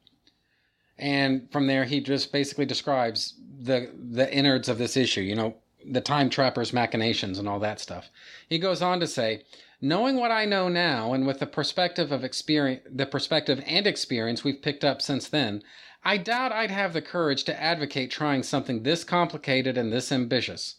And 0.96 1.50
from 1.50 1.66
there, 1.66 1.86
he 1.86 2.00
just 2.00 2.30
basically 2.30 2.66
describes 2.66 3.34
the 3.60 3.90
the 3.96 4.32
innards 4.32 4.68
of 4.68 4.78
this 4.78 4.96
issue. 4.96 5.22
You 5.22 5.34
know, 5.34 5.56
the 5.87 6.01
time 6.01 6.30
trapper's 6.30 6.72
machinations 6.72 7.39
and 7.39 7.49
all 7.49 7.59
that 7.61 7.80
stuff. 7.80 8.11
He 8.49 8.59
goes 8.59 8.82
on 8.82 9.01
to 9.01 9.07
say, 9.07 9.45
knowing 9.80 10.16
what 10.16 10.30
I 10.30 10.45
know 10.45 10.68
now 10.68 11.12
and 11.12 11.26
with 11.26 11.41
the 11.41 11.47
perspective 11.47 12.11
of 12.11 12.24
experience, 12.24 12.82
the 12.91 13.07
perspective 13.07 13.62
and 13.66 13.87
experience 13.87 14.45
we've 14.45 14.62
picked 14.62 14.85
up 14.85 15.03
since 15.03 15.28
then, 15.28 15.62
I 16.05 16.18
doubt 16.18 16.53
I'd 16.53 16.70
have 16.70 16.93
the 16.93 17.03
courage 17.03 17.45
to 17.45 17.62
advocate 17.62 18.11
trying 18.11 18.43
something 18.43 18.82
this 18.82 19.05
complicated 19.05 19.78
and 19.78 19.93
this 19.93 20.12
ambitious, 20.12 20.76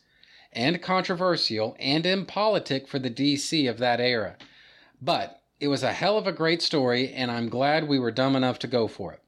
and 0.53 0.81
controversial 0.81 1.75
and 1.79 2.05
impolitic 2.05 2.87
for 2.87 2.99
the 2.99 3.09
DC 3.09 3.69
of 3.69 3.79
that 3.79 3.99
era. 3.99 4.37
But 5.01 5.41
it 5.59 5.67
was 5.67 5.83
a 5.83 5.93
hell 5.93 6.17
of 6.17 6.27
a 6.27 6.31
great 6.31 6.61
story, 6.61 7.11
and 7.11 7.31
I'm 7.31 7.49
glad 7.49 7.87
we 7.87 7.99
were 7.99 8.11
dumb 8.11 8.35
enough 8.35 8.59
to 8.59 8.67
go 8.67 8.87
for 8.87 9.13
it. 9.13 9.21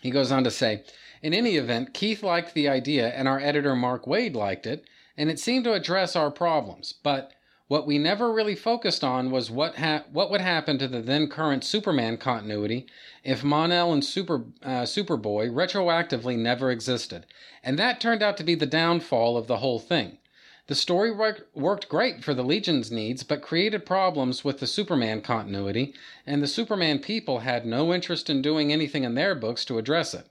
He 0.00 0.10
goes 0.10 0.32
on 0.32 0.44
to 0.44 0.50
say, 0.50 0.82
in 1.22 1.32
any 1.32 1.56
event, 1.56 1.94
Keith 1.94 2.22
liked 2.22 2.52
the 2.52 2.68
idea, 2.68 3.08
and 3.08 3.28
our 3.28 3.38
editor 3.38 3.76
Mark 3.76 4.06
Waid 4.06 4.34
liked 4.34 4.66
it, 4.66 4.84
and 5.16 5.30
it 5.30 5.38
seemed 5.38 5.64
to 5.64 5.72
address 5.72 6.16
our 6.16 6.30
problems. 6.30 6.94
But 7.02 7.32
what 7.68 7.86
we 7.86 7.96
never 7.96 8.32
really 8.32 8.56
focused 8.56 9.04
on 9.04 9.30
was 9.30 9.50
what 9.50 9.76
ha- 9.76 10.04
what 10.12 10.30
would 10.30 10.40
happen 10.40 10.78
to 10.78 10.88
the 10.88 11.00
then 11.00 11.28
current 11.28 11.64
Superman 11.64 12.16
continuity 12.16 12.86
if 13.22 13.44
Mon-El 13.44 13.92
and 13.92 14.04
Super 14.04 14.44
uh, 14.62 14.82
Superboy 14.82 15.48
retroactively 15.48 16.36
never 16.36 16.70
existed, 16.70 17.24
and 17.62 17.78
that 17.78 18.00
turned 18.00 18.22
out 18.22 18.36
to 18.36 18.44
be 18.44 18.56
the 18.56 18.66
downfall 18.66 19.36
of 19.36 19.46
the 19.46 19.58
whole 19.58 19.78
thing. 19.78 20.18
The 20.66 20.74
story 20.74 21.10
work- 21.10 21.48
worked 21.54 21.88
great 21.88 22.24
for 22.24 22.34
the 22.34 22.44
Legion's 22.44 22.90
needs, 22.90 23.22
but 23.22 23.42
created 23.42 23.86
problems 23.86 24.44
with 24.44 24.58
the 24.58 24.66
Superman 24.66 25.20
continuity, 25.20 25.94
and 26.26 26.42
the 26.42 26.48
Superman 26.48 26.98
people 26.98 27.38
had 27.38 27.64
no 27.64 27.94
interest 27.94 28.28
in 28.28 28.42
doing 28.42 28.72
anything 28.72 29.04
in 29.04 29.14
their 29.14 29.34
books 29.34 29.64
to 29.66 29.78
address 29.78 30.14
it. 30.14 30.26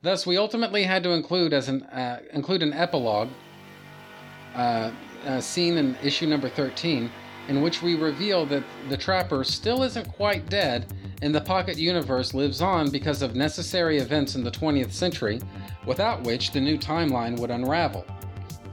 Thus, 0.00 0.26
we 0.26 0.36
ultimately 0.36 0.84
had 0.84 1.02
to 1.02 1.10
include 1.10 1.52
as 1.52 1.68
an 1.68 1.82
uh, 1.84 2.20
include 2.32 2.62
an 2.62 2.72
epilogue. 2.72 3.28
Uh, 4.54 4.90
uh, 5.26 5.40
scene 5.40 5.76
in 5.76 5.96
issue 6.02 6.26
number 6.26 6.48
13, 6.48 7.10
in 7.48 7.62
which 7.62 7.82
we 7.82 7.94
reveal 7.94 8.46
that 8.46 8.62
the 8.88 8.96
Trapper 8.96 9.44
still 9.44 9.82
isn't 9.82 10.08
quite 10.12 10.48
dead 10.48 10.92
and 11.22 11.34
the 11.34 11.40
Pocket 11.40 11.76
Universe 11.76 12.34
lives 12.34 12.62
on 12.62 12.90
because 12.90 13.22
of 13.22 13.34
necessary 13.34 13.98
events 13.98 14.36
in 14.36 14.44
the 14.44 14.50
20th 14.50 14.92
century, 14.92 15.40
without 15.86 16.22
which 16.22 16.52
the 16.52 16.60
new 16.60 16.78
timeline 16.78 17.38
would 17.38 17.50
unravel. 17.50 18.04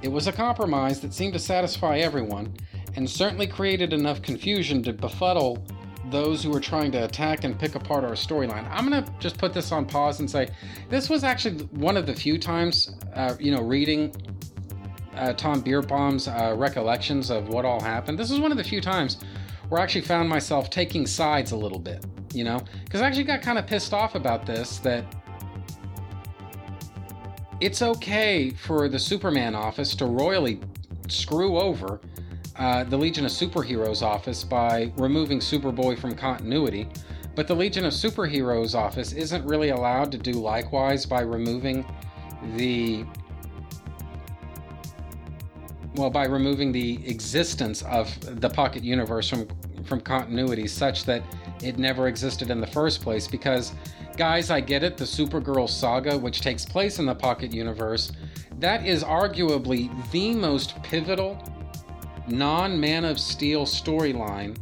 It 0.02 0.10
was 0.10 0.28
a 0.28 0.32
compromise 0.32 1.00
that 1.00 1.14
seemed 1.14 1.34
to 1.34 1.40
satisfy 1.40 1.98
everyone, 1.98 2.54
and 2.96 3.10
certainly 3.10 3.48
created 3.48 3.92
enough 3.92 4.22
confusion 4.22 4.84
to 4.84 4.94
befuddle 4.94 5.64
those 6.10 6.44
who 6.44 6.56
are 6.56 6.60
trying 6.60 6.92
to 6.92 7.04
attack 7.04 7.44
and 7.44 7.58
pick 7.58 7.76
apart 7.76 8.04
our 8.04 8.12
storyline. 8.12 8.68
I'm 8.70 8.88
gonna 8.88 9.06
just 9.20 9.38
put 9.38 9.54
this 9.54 9.72
on 9.72 9.86
pause 9.86 10.20
and 10.20 10.30
say 10.30 10.50
this 10.90 11.10
was 11.10 11.24
actually 11.24 11.64
one 11.66 11.98
of 11.98 12.06
the 12.06 12.14
few 12.14 12.38
times, 12.38 12.96
uh, 13.14 13.36
you 13.40 13.52
know, 13.52 13.62
reading 13.62 14.14
uh, 15.16 15.34
Tom 15.34 15.62
Bierbaum's 15.62 16.28
uh, 16.28 16.54
recollections 16.58 17.30
of 17.30 17.50
what 17.50 17.66
all 17.66 17.82
happened. 17.82 18.20
This 18.20 18.32
is 18.32 18.40
one 18.40 18.52
of 18.52 18.58
the 18.58 18.64
few 18.64 18.82
times 18.82 19.18
where 19.70 19.82
I 19.82 19.84
actually 19.84 20.02
found 20.02 20.30
myself 20.30 20.70
taking 20.70 21.08
sides 21.08 21.52
a 21.52 21.58
little 21.58 21.80
bit, 21.80 22.06
you 22.34 22.44
know, 22.44 22.62
because 22.84 23.02
I 23.02 23.08
actually 23.08 23.24
got 23.24 23.42
kind 23.42 23.58
of 23.58 23.66
pissed 23.66 23.94
off 23.94 24.16
about 24.16 24.46
this 24.46 24.78
that 24.80 25.06
it's 27.62 27.82
okay 27.82 28.50
for 28.50 28.90
the 28.90 29.00
Superman 29.00 29.56
office 29.56 29.96
to 29.96 30.06
royally 30.06 30.60
screw 31.08 31.58
over 31.58 32.02
uh, 32.58 32.84
the 32.86 32.98
Legion 32.98 33.26
of 33.26 33.32
Superheroes 33.32 34.02
office 34.02 34.44
by 34.44 34.92
removing 34.98 35.40
Superboy 35.40 35.98
from 35.98 36.16
continuity, 36.16 36.88
but 37.36 37.48
the 37.48 37.56
Legion 37.56 37.86
of 37.86 37.94
Superheroes 37.94 38.76
office 38.76 39.12
isn't 39.12 39.46
really 39.46 39.70
allowed 39.70 40.12
to 40.14 40.18
do 40.18 40.32
likewise 40.32 41.06
by 41.06 41.22
removing 41.22 41.86
the 42.56 43.06
well 45.96 46.10
by 46.10 46.26
removing 46.26 46.72
the 46.72 47.06
existence 47.08 47.82
of 47.84 48.14
the 48.42 48.50
pocket 48.50 48.84
universe 48.84 49.30
from 49.30 49.48
from 49.86 50.00
continuity 50.00 50.68
such 50.68 51.06
that 51.06 51.24
it 51.64 51.78
never 51.78 52.08
existed 52.08 52.50
in 52.50 52.60
the 52.60 52.68
first 52.68 53.02
place. 53.02 53.28
Because 53.28 53.74
guys 54.18 54.50
i 54.50 54.62
get 54.62 54.82
it 54.82 54.96
the 54.96 55.04
supergirl 55.04 55.70
saga 55.70 56.18
which 56.18 56.40
takes 56.40 56.64
place 56.66 57.00
in 57.00 57.06
the 57.06 57.14
pocket 57.14 57.54
universe 57.54 58.14
that 58.60 58.86
is 58.86 59.04
arguably 59.04 59.90
the 60.12 60.34
most 60.34 60.82
pivotal 60.84 61.38
non 62.28 62.80
man 62.80 63.06
of 63.06 63.20
steel 63.20 63.66
storyline 63.66 64.58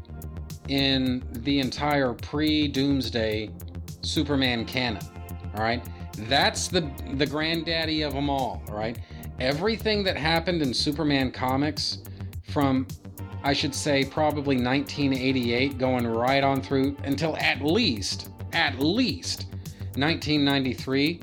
in 0.69 1.23
the 1.31 1.59
entire 1.59 2.13
pre 2.13 2.67
doomsday 2.67 3.49
superman 4.01 4.65
canon 4.65 5.03
all 5.55 5.63
right? 5.63 5.83
That's 6.17 6.67
the 6.67 6.89
the 7.15 7.25
granddaddy 7.25 8.01
of 8.01 8.13
them 8.13 8.29
all 8.29 8.61
all 8.67 8.75
right? 8.75 8.97
Everything 9.39 10.03
that 10.03 10.15
happened 10.15 10.61
in 10.61 10.73
Superman 10.73 11.31
comics 11.31 11.99
from, 12.49 12.87
I 13.43 13.53
should 13.53 13.73
say, 13.73 14.05
probably 14.05 14.57
1988 14.57 15.77
going 15.77 16.05
right 16.05 16.43
on 16.43 16.61
through 16.61 16.95
until 17.03 17.35
at 17.37 17.61
least, 17.61 18.29
at 18.53 18.79
least 18.79 19.47
1993 19.95 21.19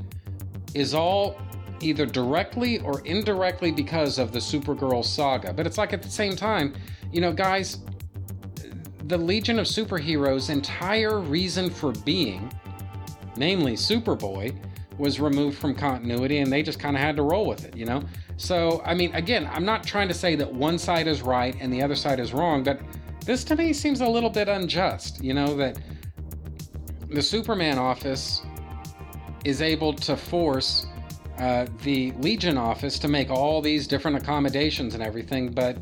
is 0.74 0.93
all 0.93 1.36
either 1.80 2.06
directly 2.06 2.78
or 2.80 3.00
indirectly 3.06 3.72
because 3.72 4.18
of 4.18 4.32
the 4.32 4.38
Supergirl 4.38 5.04
saga. 5.04 5.52
But 5.52 5.66
it's 5.66 5.78
like 5.78 5.92
at 5.92 6.02
the 6.02 6.10
same 6.10 6.36
time, 6.36 6.74
you 7.12 7.20
know, 7.20 7.32
guys, 7.32 7.78
the 9.04 9.18
Legion 9.18 9.58
of 9.58 9.66
Superheroes' 9.66 10.50
entire 10.50 11.20
reason 11.20 11.70
for 11.70 11.92
being, 12.04 12.52
namely 13.36 13.72
Superboy, 13.74 14.56
was 14.98 15.18
removed 15.18 15.58
from 15.58 15.74
continuity 15.74 16.38
and 16.38 16.52
they 16.52 16.62
just 16.62 16.78
kind 16.78 16.94
of 16.94 17.02
had 17.02 17.16
to 17.16 17.22
roll 17.22 17.46
with 17.46 17.64
it, 17.64 17.76
you 17.76 17.86
know? 17.86 18.02
So, 18.36 18.82
I 18.84 18.94
mean, 18.94 19.14
again, 19.14 19.48
I'm 19.52 19.64
not 19.64 19.82
trying 19.82 20.08
to 20.08 20.14
say 20.14 20.36
that 20.36 20.52
one 20.52 20.78
side 20.78 21.06
is 21.06 21.22
right 21.22 21.56
and 21.58 21.72
the 21.72 21.82
other 21.82 21.94
side 21.96 22.20
is 22.20 22.32
wrong, 22.32 22.62
but 22.62 22.80
this 23.24 23.42
to 23.44 23.56
me 23.56 23.72
seems 23.72 24.00
a 24.00 24.06
little 24.06 24.30
bit 24.30 24.48
unjust, 24.48 25.22
you 25.24 25.34
know, 25.34 25.56
that 25.56 25.78
the 27.08 27.22
Superman 27.22 27.78
office 27.78 28.42
is 29.44 29.62
able 29.62 29.92
to 29.94 30.16
force 30.16 30.86
uh, 31.38 31.66
the 31.82 32.12
Legion 32.18 32.58
office 32.58 32.98
to 32.98 33.08
make 33.08 33.30
all 33.30 33.60
these 33.62 33.86
different 33.86 34.16
accommodations 34.16 34.94
and 34.94 35.02
everything, 35.02 35.50
but 35.50 35.76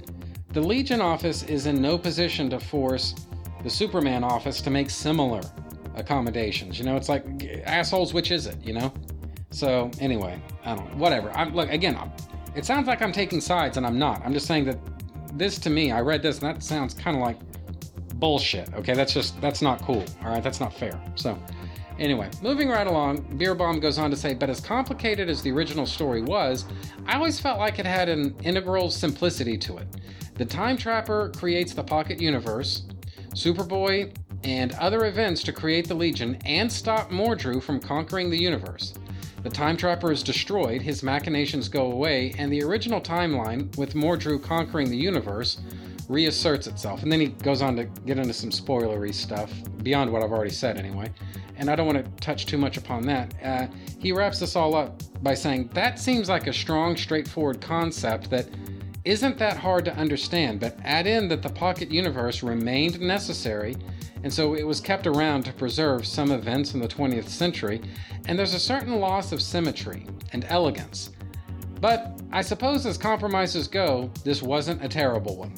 the 0.53 0.61
Legion 0.61 1.01
office 1.01 1.43
is 1.45 1.67
in 1.67 1.81
no 1.83 1.99
position 1.99 2.49
to 2.51 2.61
force 2.61 3.15
the 3.63 3.71
Superman 3.71 4.25
office 4.25 4.61
to 4.63 4.71
make 4.71 4.89
similar 4.89 5.41
accommodations. 5.95 6.79
You 6.79 6.85
know, 6.85 6.97
it's 6.97 7.09
like 7.09 7.25
assholes. 7.65 8.15
Which 8.15 8.31
is 8.31 8.47
it? 8.47 8.57
You 8.65 8.75
know. 8.75 8.93
So 9.51 9.91
anyway, 10.01 10.41
I 10.65 10.75
don't. 10.75 10.91
Know. 10.93 10.99
Whatever. 10.99 11.31
I'm 11.31 11.55
look 11.55 11.71
again. 11.71 11.97
I'm, 11.97 12.13
it 12.55 12.65
sounds 12.65 12.87
like 12.87 13.03
I'm 13.03 13.13
taking 13.13 13.41
sides, 13.41 13.77
and 13.77 13.87
I'm 13.87 13.99
not. 13.99 14.25
I'm 14.25 14.33
just 14.33 14.47
saying 14.47 14.65
that 14.67 14.79
this 15.35 15.59
to 15.61 15.71
me, 15.71 15.93
I 15.93 16.01
read 16.01 16.23
this, 16.23 16.39
and 16.39 16.55
that 16.55 16.63
sounds 16.63 16.95
kind 16.95 17.17
of 17.17 17.23
like 17.23 17.39
bullshit. 18.15 18.73
Okay, 18.75 18.95
that's 18.95 19.13
just 19.13 19.41
that's 19.41 19.61
not 19.61 19.83
cool. 19.83 20.05
All 20.23 20.31
right, 20.31 20.43
that's 20.43 20.61
not 20.61 20.73
fair. 20.73 21.01
So. 21.15 21.39
Anyway, 21.99 22.31
moving 22.43 22.69
right 22.69 22.87
along, 22.87 23.23
Bierbaum 23.39 23.81
goes 23.81 23.99
on 23.99 24.11
to 24.11 24.17
say, 24.17 24.33
but 24.33 24.49
as 24.49 24.61
complicated 24.61 25.29
as 25.29 25.43
the 25.43 25.51
original 25.51 25.85
story 25.85 26.23
was, 26.23 26.65
I 27.07 27.17
always 27.17 27.41
felt 27.41 27.59
like 27.59 27.81
it 27.81 27.87
had 27.87 28.09
an 28.09 28.37
integral 28.45 28.91
simplicity 28.91 29.59
to 29.59 29.79
it. 29.79 29.89
The 30.37 30.45
Time 30.45 30.77
Trapper 30.77 31.33
creates 31.37 31.75
the 31.75 31.83
Pocket 31.83 32.21
Universe, 32.21 32.85
Superboy 33.35 34.15
and 34.45 34.73
other 34.75 35.07
events 35.07 35.43
to 35.43 35.53
create 35.53 35.89
the 35.89 35.95
Legion 35.95 36.39
and 36.45 36.71
stop 36.71 37.11
Mordru 37.11 37.61
from 37.61 37.81
conquering 37.81 38.31
the 38.31 38.41
universe. 38.41 38.95
The 39.43 39.51
Time 39.51 39.77
Trapper 39.77 40.13
is 40.13 40.23
destroyed, 40.23 40.83
his 40.83 41.03
machinations 41.03 41.69
go 41.69 41.91
away, 41.91 42.35
and 42.39 42.53
the 42.53 42.63
original 42.63 43.01
timeline, 43.01 43.77
with 43.77 43.95
Mordru 43.95 44.43
conquering 44.43 44.91
the 44.91 44.97
universe, 44.97 45.61
reasserts 46.09 46.67
itself. 46.67 47.03
And 47.03 47.13
then 47.13 47.21
he 47.21 47.29
goes 47.29 47.63
on 47.63 47.77
to 47.77 47.85
get 47.85 48.19
into 48.19 48.33
some 48.33 48.51
spoilery 48.51 49.15
stuff, 49.15 49.53
beyond 49.83 50.13
what 50.13 50.23
I've 50.23 50.33
already 50.33 50.51
said 50.51 50.77
anyway. 50.77 51.13
And 51.57 51.71
I 51.71 51.77
don't 51.77 51.87
want 51.87 52.05
to 52.05 52.11
touch 52.23 52.47
too 52.47 52.59
much 52.59 52.77
upon 52.77 53.03
that. 53.07 53.35
Uh, 53.43 53.67
he 53.99 54.13
wraps 54.13 54.41
this 54.41 54.57
all 54.57 54.75
up 54.75 55.03
by 55.23 55.35
saying, 55.35 55.71
That 55.75 55.99
seems 55.99 56.29
like 56.29 56.47
a 56.47 56.53
strong, 56.53 56.97
straightforward 56.97 57.61
concept 57.61 58.31
that 58.31 58.49
isn't 59.05 59.39
that 59.39 59.57
hard 59.57 59.85
to 59.87 59.95
understand, 59.97 60.61
but 60.61 60.77
add 60.85 61.07
in 61.07 61.29
that 61.29 61.43
the 61.43 61.49
pocket 61.49 61.91
universe 61.91 62.43
remained 62.43 63.01
necessary 63.01 63.75
and 64.23 64.33
so 64.33 64.55
it 64.55 64.67
was 64.67 64.81
kept 64.81 65.07
around 65.07 65.45
to 65.45 65.53
preserve 65.53 66.07
some 66.07 66.31
events 66.33 66.75
in 66.75 66.81
the 66.81 66.89
20th 66.89 67.29
century, 67.29 67.81
and 68.27 68.39
there's 68.39 68.55
a 68.55 68.61
certain 68.61 68.97
loss 68.97 69.33
of 69.33 69.41
symmetry 69.41 70.07
and 70.33 70.45
elegance. 70.49 71.11
But 71.81 72.21
I 72.33 72.43
suppose 72.43 72.85
as 72.85 72.99
compromises 72.99 73.69
go, 73.69 74.11
this 74.25 74.43
wasn't 74.43 74.85
a 74.85 74.89
terrible 74.89 75.37
one. 75.37 75.53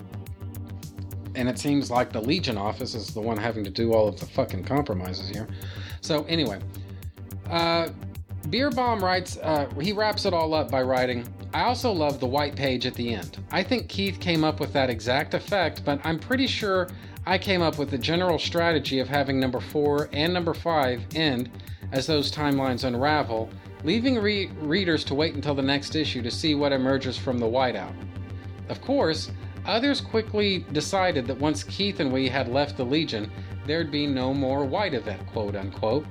And 1.41 1.49
it 1.49 1.59
seems 1.59 1.91
like 1.91 2.13
the 2.13 2.21
Legion 2.21 2.59
office 2.59 2.95
is 2.95 3.15
the 3.15 3.21
one 3.21 3.39
having 3.39 3.65
to 3.65 3.71
do 3.71 3.95
all 3.95 4.07
of 4.07 4.21
the 4.21 4.27
fucking 4.27 4.63
compromises 4.65 5.31
here. 5.31 5.49
So, 6.03 6.25
anyway, 6.25 6.61
uh, 7.49 7.89
writes, 8.53 9.39
uh, 9.39 9.67
he 9.81 9.93
wraps 9.93 10.27
it 10.27 10.35
all 10.35 10.53
up 10.53 10.71
by 10.71 10.83
writing, 10.83 11.27
I 11.55 11.63
also 11.63 11.93
love 11.93 12.21
the 12.21 12.27
white 12.27 12.55
page 12.55 12.85
at 12.85 12.93
the 12.93 13.15
end. 13.15 13.43
I 13.51 13.63
think 13.63 13.89
Keith 13.89 14.21
came 14.21 14.45
up 14.45 14.61
with 14.61 14.75
that 14.75 14.91
exact 14.91 15.33
effect, 15.33 15.83
but 15.83 15.99
I'm 16.05 16.19
pretty 16.19 16.47
sure 16.47 16.89
I 17.27 17.39
came 17.39 17.63
up 17.63 17.79
with 17.79 17.91
the 17.91 17.99
general 17.99 18.39
strategy 18.39 18.99
of 18.99 19.09
having 19.09 19.41
number 19.41 19.61
4 19.61 20.11
and 20.13 20.35
number 20.35 20.53
5 20.53 21.01
end 21.15 21.51
as 21.93 22.07
those 22.07 22.31
timelines 22.31 22.85
unravel, 22.85 23.49
leaving 23.83 24.19
re- 24.19 24.51
readers 24.61 25.05
to 25.05 25.15
wait 25.15 25.35
until 25.35 25.55
the 25.55 25.63
next 25.63 25.95
issue 25.95 26.21
to 26.21 26.31
see 26.31 26.55
what 26.55 26.71
emerges 26.71 27.17
from 27.17 27.39
the 27.39 27.47
whiteout. 27.47 27.95
Of 28.69 28.83
course, 28.83 29.31
others 29.67 30.01
quickly 30.01 30.65
decided 30.73 31.27
that 31.27 31.39
once 31.39 31.65
Keith 31.65 32.01
and 32.01 32.13
we 32.13 32.29
had 32.29 32.49
left 32.49 32.77
the 32.77 32.85
Legion, 32.85 33.31
there'd 33.67 33.91
be 33.91 34.07
no 34.07 34.35
more 34.35 34.65
white 34.65 34.95
event, 34.95 35.27
quote 35.27 35.57
unquote. 35.57 36.07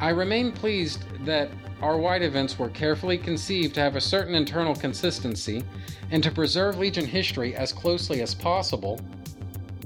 I 0.00 0.10
remain 0.10 0.52
pleased 0.52 1.04
that 1.24 1.50
our 1.82 1.98
white 1.98 2.22
events 2.22 2.58
were 2.58 2.70
carefully 2.70 3.18
conceived 3.18 3.74
to 3.74 3.80
have 3.80 3.96
a 3.96 4.00
certain 4.00 4.34
internal 4.34 4.74
consistency 4.74 5.62
and 6.10 6.22
to 6.22 6.30
preserve 6.30 6.78
Legion 6.78 7.06
history 7.06 7.54
as 7.54 7.72
closely 7.72 8.22
as 8.22 8.34
possible 8.34 9.00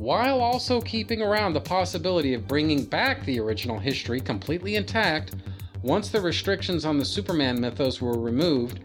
while 0.01 0.41
also 0.41 0.81
keeping 0.81 1.21
around 1.21 1.53
the 1.53 1.61
possibility 1.61 2.33
of 2.33 2.49
bringing 2.49 2.85
back 2.85 3.23
the 3.27 3.39
original 3.39 3.79
history 3.79 4.19
completely 4.19 4.77
intact 4.77 5.35
once 5.83 6.09
the 6.09 6.21
restrictions 6.21 6.87
on 6.87 6.97
the 6.97 7.05
Superman 7.05 7.61
mythos 7.61 8.01
were 8.01 8.19
removed. 8.19 8.81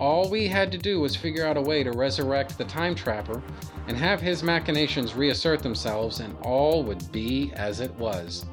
All 0.00 0.30
we 0.30 0.48
had 0.48 0.72
to 0.72 0.78
do 0.78 0.98
was 0.98 1.14
figure 1.14 1.46
out 1.46 1.58
a 1.58 1.60
way 1.60 1.82
to 1.82 1.92
resurrect 1.92 2.56
the 2.56 2.64
Time 2.64 2.94
Trapper 2.94 3.42
and 3.86 3.94
have 3.98 4.18
his 4.18 4.42
machinations 4.42 5.14
reassert 5.14 5.62
themselves, 5.62 6.20
and 6.20 6.34
all 6.38 6.82
would 6.84 7.12
be 7.12 7.52
as 7.54 7.80
it 7.80 7.94
was. 7.96 8.46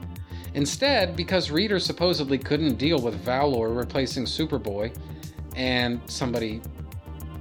Instead, 0.56 1.15
because 1.15 1.49
readers 1.49 1.86
supposedly 1.86 2.38
couldn't 2.38 2.76
deal 2.76 2.99
with 2.99 3.15
Valor 3.22 3.69
replacing 3.69 4.26
Superboy 4.26 4.94
and 5.56 6.02
somebody. 6.06 6.60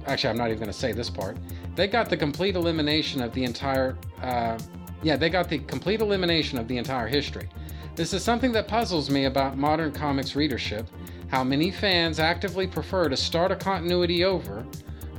Actually, 0.05 0.29
I'm 0.29 0.37
not 0.37 0.47
even 0.47 0.59
going 0.59 0.71
to 0.71 0.77
say 0.77 0.93
this 0.93 1.09
part. 1.09 1.35
They 1.75 1.87
got 1.87 2.09
the 2.09 2.15
complete 2.15 2.55
elimination 2.55 3.21
of 3.21 3.33
the 3.33 3.43
entire. 3.43 3.97
Uh, 4.21 4.57
yeah, 5.03 5.17
they 5.17 5.29
got 5.29 5.49
the 5.49 5.59
complete 5.59 5.99
elimination 5.99 6.57
of 6.57 6.69
the 6.69 6.77
entire 6.77 7.07
history. 7.07 7.49
This 7.95 8.13
is 8.13 8.23
something 8.23 8.53
that 8.53 8.69
puzzles 8.69 9.09
me 9.09 9.25
about 9.25 9.57
modern 9.57 9.91
comics 9.91 10.33
readership 10.33 10.87
how 11.29 11.43
many 11.43 11.71
fans 11.71 12.19
actively 12.19 12.67
prefer 12.67 13.09
to 13.09 13.17
start 13.17 13.51
a 13.51 13.55
continuity 13.55 14.23
over 14.23 14.65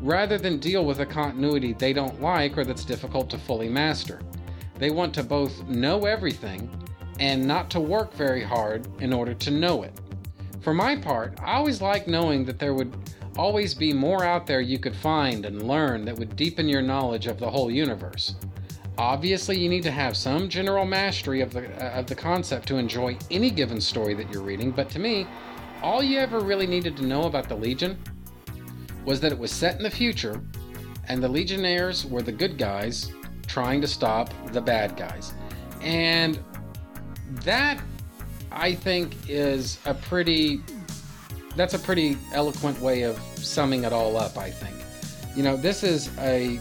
rather 0.01 0.39
than 0.39 0.59
deal 0.59 0.85
with 0.85 1.01
a 1.01 1.07
continuity 1.07 1.73
they 1.73 1.93
don't 1.93 2.21
like 2.23 2.57
or 2.57 2.65
that's 2.65 2.85
difficult 2.85 3.29
to 3.31 3.39
fully 3.39 3.69
master. 3.69 4.21
They 4.79 4.91
want 4.91 5.13
to 5.15 5.23
both 5.23 5.67
know 5.67 6.07
everything 6.07 6.71
and 7.19 7.45
not 7.45 7.69
to 7.71 7.81
work 7.81 8.15
very 8.15 8.43
hard 8.43 8.87
in 9.03 9.13
order 9.13 9.35
to 9.35 9.51
know 9.51 9.83
it. 9.83 9.93
For 10.61 10.73
my 10.73 10.97
part, 10.97 11.39
I 11.43 11.55
always 11.55 11.83
like 11.83 12.07
knowing 12.07 12.45
that 12.45 12.59
there 12.59 12.75
would 12.75 12.95
always 13.37 13.75
be 13.75 13.93
more 13.93 14.25
out 14.25 14.47
there 14.47 14.61
you 14.61 14.79
could 14.79 14.95
find 14.97 15.45
and 15.47 15.69
learn 15.69 16.05
that 16.05 16.19
would 16.19 16.37
deepen 16.37 16.69
your 16.69 16.83
knowledge 16.83 17.27
of 17.27 17.39
the 17.39 17.51
whole 17.51 17.71
universe. 17.71 18.35
Obviously, 18.99 19.57
you 19.57 19.69
need 19.69 19.85
to 19.85 19.93
have 19.93 20.17
some 20.17 20.49
general 20.49 20.85
mastery 20.85 21.41
of 21.41 21.53
the, 21.53 21.69
uh, 21.81 22.01
of 22.01 22.07
the 22.07 22.17
concept 22.17 22.67
to 22.67 22.77
enjoy 22.77 23.17
any 23.31 23.49
given 23.49 23.81
story 23.81 24.13
that 24.15 24.33
you're 24.33 24.43
reading, 24.43 24.73
but 24.73 24.91
to 24.91 24.99
me, 24.99 25.25
all 25.83 26.03
you 26.03 26.19
ever 26.19 26.41
really 26.41 26.67
needed 26.67 26.97
to 26.97 27.05
know 27.05 27.25
about 27.25 27.49
the 27.49 27.57
Legion 27.57 27.99
was 29.05 29.21
that 29.21 29.33
it 29.33 29.39
was 29.39 29.51
set 29.51 29.77
in 29.77 29.83
the 29.83 29.91
future 29.91 30.41
and 31.09 31.23
the 31.23 31.29
Legionnaires 31.29 32.05
were 32.05 32.23
the 32.23 32.33
good 32.33 32.59
guys 32.59 33.13
trying 33.47 33.81
to 33.81 33.87
stop 33.87 34.31
the 34.53 34.61
bad 34.61 34.97
guys. 34.97 35.33
And 35.81 36.39
that, 37.45 37.81
I 38.53 38.75
think, 38.75 39.17
is 39.29 39.79
a 39.87 39.95
pretty. 39.95 40.61
That's 41.57 41.75
a 41.75 41.79
pretty 41.79 42.17
eloquent 42.33 42.81
way 42.81 43.03
of 43.03 43.19
summing 43.37 43.85
it 43.85 43.93
all 43.93 44.17
up, 44.17 44.37
I 44.39 44.51
think. 44.51 44.77
You 45.35 45.43
know, 45.43 45.57
this 45.57 45.83
is 45.83 46.11
a 46.19 46.61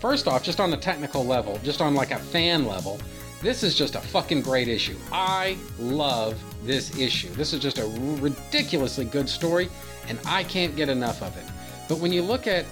first 0.00 0.28
off, 0.28 0.44
just 0.44 0.60
on 0.60 0.70
the 0.70 0.76
technical 0.76 1.24
level, 1.24 1.58
just 1.64 1.80
on 1.80 1.94
like 1.94 2.12
a 2.12 2.18
fan 2.18 2.66
level, 2.66 3.00
this 3.40 3.62
is 3.62 3.74
just 3.74 3.94
a 3.94 4.00
fucking 4.00 4.42
great 4.42 4.68
issue. 4.68 4.96
I 5.12 5.56
love 5.78 6.42
this 6.64 6.96
issue. 6.98 7.28
This 7.30 7.52
is 7.52 7.60
just 7.60 7.78
a 7.78 7.86
ridiculously 8.20 9.04
good 9.04 9.28
story, 9.28 9.68
and 10.08 10.18
I 10.26 10.44
can't 10.44 10.74
get 10.74 10.88
enough 10.88 11.22
of 11.22 11.36
it. 11.36 11.44
But 11.88 11.98
when 11.98 12.12
you 12.12 12.22
look 12.22 12.46
at 12.46 12.66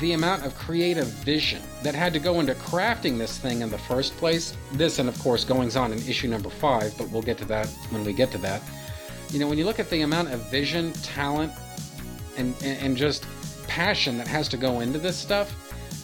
the 0.00 0.12
amount 0.12 0.44
of 0.44 0.54
creative 0.56 1.06
vision 1.06 1.62
that 1.82 1.94
had 1.94 2.12
to 2.14 2.18
go 2.18 2.40
into 2.40 2.54
crafting 2.54 3.18
this 3.18 3.38
thing 3.38 3.60
in 3.60 3.70
the 3.70 3.78
first 3.78 4.16
place, 4.16 4.56
this 4.72 4.98
and 4.98 5.08
of 5.08 5.18
course 5.20 5.44
goings 5.44 5.76
on 5.76 5.92
in 5.92 5.98
issue 5.98 6.28
number 6.28 6.50
five, 6.50 6.96
but 6.98 7.08
we'll 7.10 7.22
get 7.22 7.38
to 7.38 7.44
that 7.44 7.68
when 7.90 8.04
we 8.04 8.12
get 8.12 8.30
to 8.32 8.38
that. 8.38 8.62
You 9.30 9.38
know, 9.38 9.48
when 9.48 9.58
you 9.58 9.64
look 9.64 9.78
at 9.78 9.88
the 9.90 10.02
amount 10.02 10.32
of 10.32 10.50
vision, 10.50 10.92
talent, 10.94 11.52
and, 12.36 12.54
and 12.62 12.96
just 12.96 13.26
passion 13.68 14.18
that 14.18 14.26
has 14.26 14.48
to 14.48 14.56
go 14.56 14.80
into 14.80 14.98
this 14.98 15.16
stuff, 15.16 15.54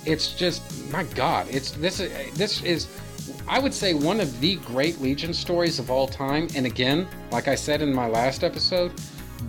it's 0.06 0.32
just 0.32 0.62
my 0.90 1.02
god 1.02 1.46
it's 1.50 1.72
this 1.72 2.00
is 2.00 2.38
this 2.38 2.62
is 2.62 2.86
i 3.46 3.58
would 3.58 3.74
say 3.74 3.94
one 3.94 4.20
of 4.20 4.40
the 4.40 4.56
great 4.56 5.00
legion 5.00 5.32
stories 5.32 5.78
of 5.78 5.90
all 5.90 6.06
time 6.06 6.48
and 6.54 6.66
again 6.66 7.06
like 7.30 7.48
i 7.48 7.54
said 7.54 7.82
in 7.82 7.92
my 7.92 8.06
last 8.06 8.44
episode 8.44 8.92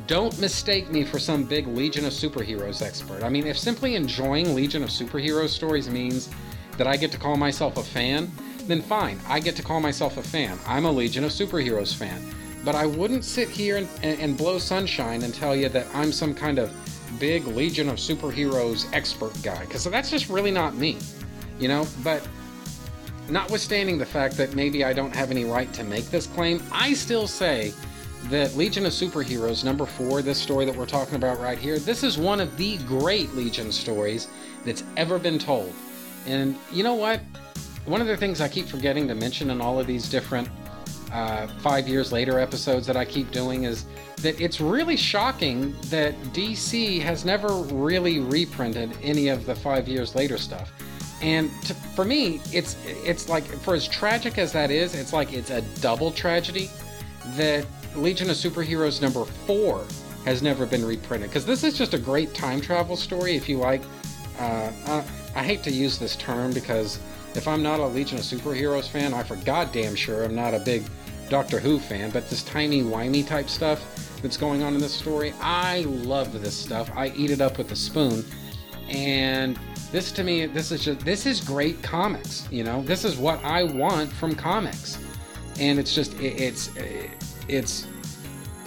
don't 0.05 0.39
mistake 0.39 0.91
me 0.91 1.03
for 1.03 1.17
some 1.17 1.43
big 1.43 1.65
legion 1.67 2.05
of 2.05 2.13
superheroes 2.13 2.83
expert. 2.83 3.23
I 3.23 3.29
mean 3.29 3.47
if 3.47 3.57
simply 3.57 3.95
enjoying 3.95 4.53
legion 4.53 4.83
of 4.83 4.89
superheroes 4.89 5.49
stories 5.49 5.89
means 5.89 6.29
that 6.77 6.87
i 6.87 6.95
get 6.95 7.11
to 7.11 7.17
call 7.17 7.37
myself 7.37 7.77
a 7.77 7.83
fan 7.83 8.31
then 8.67 8.81
fine 8.81 9.19
i 9.27 9.39
get 9.39 9.55
to 9.55 9.63
call 9.63 9.79
myself 9.79 10.17
a 10.17 10.23
fan. 10.23 10.59
I'm 10.67 10.85
a 10.85 10.91
legion 10.91 11.23
of 11.23 11.31
superheroes 11.31 11.95
fan. 11.95 12.23
But 12.63 12.75
i 12.75 12.85
wouldn't 12.85 13.23
sit 13.23 13.49
here 13.49 13.77
and, 13.77 13.87
and 14.03 14.37
blow 14.37 14.59
sunshine 14.59 15.23
and 15.23 15.33
tell 15.33 15.55
you 15.55 15.69
that 15.69 15.87
i'm 15.93 16.11
some 16.11 16.35
kind 16.35 16.59
of 16.59 16.71
big 17.17 17.47
Legion 17.47 17.89
of 17.89 17.95
Superheroes 17.95 18.87
expert 18.93 19.33
guy, 19.41 19.65
because 19.65 19.83
that's 19.85 20.11
just 20.11 20.29
really 20.29 20.51
not 20.51 20.75
me, 20.75 20.97
you 21.59 21.67
know? 21.67 21.87
But 22.03 22.27
notwithstanding 23.31 23.97
the 23.97 24.05
fact 24.05 24.37
that 24.37 24.55
maybe 24.55 24.83
I 24.83 24.93
don't 24.93 25.15
have 25.15 25.31
any 25.31 25.45
right 25.45 25.71
to 25.73 25.83
make 25.83 26.05
this 26.05 26.27
claim, 26.27 26.61
I 26.71 26.93
still 26.93 27.27
say 27.27 27.73
that 28.25 28.55
Legion 28.55 28.85
of 28.85 28.91
Superheroes 28.91 29.63
number 29.63 29.85
four, 29.85 30.21
this 30.21 30.39
story 30.39 30.65
that 30.65 30.75
we're 30.75 30.85
talking 30.85 31.15
about 31.15 31.39
right 31.39 31.57
here, 31.57 31.79
this 31.79 32.03
is 32.03 32.17
one 32.17 32.39
of 32.39 32.55
the 32.57 32.77
great 32.79 33.33
Legion 33.33 33.71
stories 33.71 34.27
that's 34.65 34.83
ever 34.97 35.17
been 35.17 35.39
told. 35.39 35.73
And 36.27 36.57
you 36.71 36.83
know 36.83 36.95
what? 36.95 37.21
One 37.85 38.01
of 38.01 38.07
the 38.07 38.17
things 38.17 38.41
I 38.41 38.47
keep 38.47 38.67
forgetting 38.67 39.07
to 39.07 39.15
mention 39.15 39.49
in 39.49 39.61
all 39.61 39.79
of 39.79 39.87
these 39.87 40.09
different 40.09 40.49
uh, 41.11 41.47
five 41.59 41.87
years 41.87 42.11
later 42.11 42.39
episodes 42.39 42.85
that 42.85 42.95
I 42.95 43.05
keep 43.05 43.31
doing 43.31 43.63
is 43.63 43.85
that 44.17 44.39
it's 44.39 44.61
really 44.61 44.97
shocking 44.97 45.75
that 45.85 46.13
DC 46.33 47.01
has 47.01 47.25
never 47.25 47.53
really 47.53 48.19
reprinted 48.19 48.95
any 49.01 49.29
of 49.29 49.45
the 49.45 49.55
five 49.55 49.87
years 49.87 50.13
later 50.13 50.37
stuff. 50.37 50.71
And 51.21 51.51
to, 51.63 51.73
for 51.73 52.05
me, 52.05 52.41
it's 52.51 52.77
it's 52.85 53.27
like 53.27 53.43
for 53.43 53.75
as 53.75 53.87
tragic 53.87 54.37
as 54.37 54.51
that 54.53 54.71
is, 54.71 54.95
it's 54.95 55.13
like 55.13 55.33
it's 55.33 55.49
a 55.49 55.61
double 55.81 56.11
tragedy 56.11 56.69
that 57.35 57.65
Legion 57.95 58.29
of 58.29 58.35
Superheroes 58.35 59.01
number 59.01 59.25
four 59.25 59.85
has 60.25 60.41
never 60.41 60.65
been 60.65 60.85
reprinted 60.85 61.29
because 61.29 61.45
this 61.45 61.63
is 61.63 61.77
just 61.77 61.93
a 61.93 61.97
great 61.97 62.33
time 62.33 62.61
travel 62.61 62.95
story. 62.95 63.35
If 63.35 63.49
you 63.49 63.57
like, 63.57 63.81
uh, 64.39 64.71
uh, 64.85 65.03
I 65.35 65.43
hate 65.43 65.63
to 65.63 65.71
use 65.71 65.97
this 65.97 66.15
term 66.15 66.53
because 66.53 66.99
if 67.35 67.47
I'm 67.47 67.61
not 67.61 67.79
a 67.79 67.85
Legion 67.85 68.17
of 68.17 68.23
Superheroes 68.23 68.87
fan, 68.87 69.13
I 69.13 69.23
for 69.23 69.35
goddamn 69.37 69.95
sure 69.95 70.23
I'm 70.23 70.35
not 70.35 70.53
a 70.53 70.59
big 70.59 70.83
Doctor 71.29 71.59
Who 71.59 71.79
fan. 71.79 72.11
But 72.11 72.29
this 72.29 72.43
timey 72.43 72.81
wimey 72.81 73.27
type 73.27 73.49
stuff 73.49 73.81
that's 74.21 74.37
going 74.37 74.63
on 74.63 74.73
in 74.73 74.81
this 74.81 74.93
story. 74.93 75.33
I 75.39 75.81
love 75.81 76.41
this 76.41 76.55
stuff. 76.55 76.89
I 76.95 77.09
eat 77.09 77.31
it 77.31 77.41
up 77.41 77.57
with 77.57 77.71
a 77.71 77.75
spoon. 77.75 78.25
And 78.89 79.59
this 79.91 80.11
to 80.13 80.23
me, 80.23 80.45
this 80.45 80.71
is 80.71 80.83
just 80.83 80.99
this 81.01 81.25
is 81.25 81.41
great 81.41 81.81
comics. 81.81 82.47
You 82.51 82.63
know, 82.63 82.81
this 82.83 83.05
is 83.05 83.17
what 83.17 83.43
I 83.43 83.63
want 83.63 84.11
from 84.11 84.35
comics. 84.35 84.97
And 85.59 85.79
it's 85.79 85.93
just 85.93 86.13
it, 86.19 86.39
it's 86.39 86.75
uh, 86.77 87.07
it's 87.47 87.87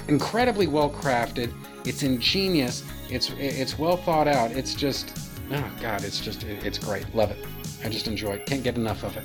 incredibly 0.09 0.67
well 0.67 0.91
crafted. 0.91 1.53
It's 1.85 2.03
ingenious. 2.03 2.85
It's 3.09 3.31
it's 3.39 3.79
well 3.79 3.97
thought 3.97 4.29
out. 4.29 4.51
It's 4.53 4.75
just 4.75 5.17
oh 5.53 5.71
god, 5.81 6.05
it's 6.05 6.21
just 6.21 6.45
it's 6.45 6.79
great. 6.79 7.15
Love 7.15 7.31
it. 7.31 7.45
I 7.85 7.89
just 7.89 8.07
enjoy 8.09 8.33
it. 8.33 8.47
Can't 8.47 8.63
get 8.63 8.77
enough 8.77 9.03
of 9.05 9.17
it. 9.17 9.25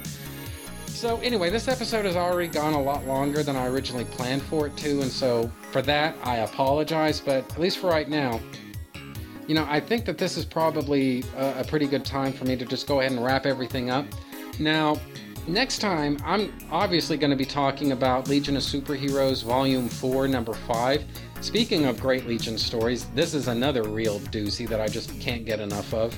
So, 0.87 1.17
anyway, 1.17 1.51
this 1.51 1.67
episode 1.67 2.05
has 2.05 2.15
already 2.15 2.47
gone 2.47 2.73
a 2.73 2.81
lot 2.81 3.05
longer 3.05 3.43
than 3.43 3.55
I 3.55 3.67
originally 3.67 4.05
planned 4.05 4.41
for 4.41 4.65
it 4.65 4.75
to, 4.77 5.01
and 5.01 5.11
so 5.11 5.51
for 5.71 5.83
that, 5.83 6.15
I 6.23 6.37
apologize, 6.37 7.19
but 7.19 7.51
at 7.51 7.59
least 7.59 7.77
for 7.77 7.87
right 7.87 8.09
now, 8.09 8.39
you 9.47 9.55
know, 9.55 9.65
I 9.69 9.79
think 9.79 10.05
that 10.05 10.17
this 10.17 10.37
is 10.37 10.45
probably 10.45 11.23
a, 11.35 11.61
a 11.61 11.63
pretty 11.63 11.87
good 11.87 12.05
time 12.05 12.33
for 12.33 12.45
me 12.45 12.55
to 12.57 12.65
just 12.65 12.85
go 12.85 12.99
ahead 12.99 13.13
and 13.13 13.23
wrap 13.23 13.45
everything 13.45 13.89
up. 13.89 14.05
Now, 14.59 14.99
next 15.47 15.79
time, 15.79 16.17
I'm 16.25 16.53
obviously 16.69 17.17
going 17.17 17.31
to 17.31 17.37
be 17.37 17.45
talking 17.45 17.93
about 17.93 18.27
Legion 18.27 18.57
of 18.57 18.63
Superheroes 18.63 19.43
Volume 19.43 19.87
4, 19.87 20.27
Number 20.27 20.53
5. 20.53 21.05
Speaking 21.39 21.85
of 21.85 21.99
great 21.99 22.27
Legion 22.27 22.57
stories, 22.57 23.05
this 23.15 23.33
is 23.33 23.47
another 23.47 23.83
real 23.83 24.19
doozy 24.19 24.67
that 24.67 24.81
I 24.81 24.87
just 24.87 25.17
can't 25.19 25.45
get 25.45 25.59
enough 25.59 25.93
of. 25.93 26.17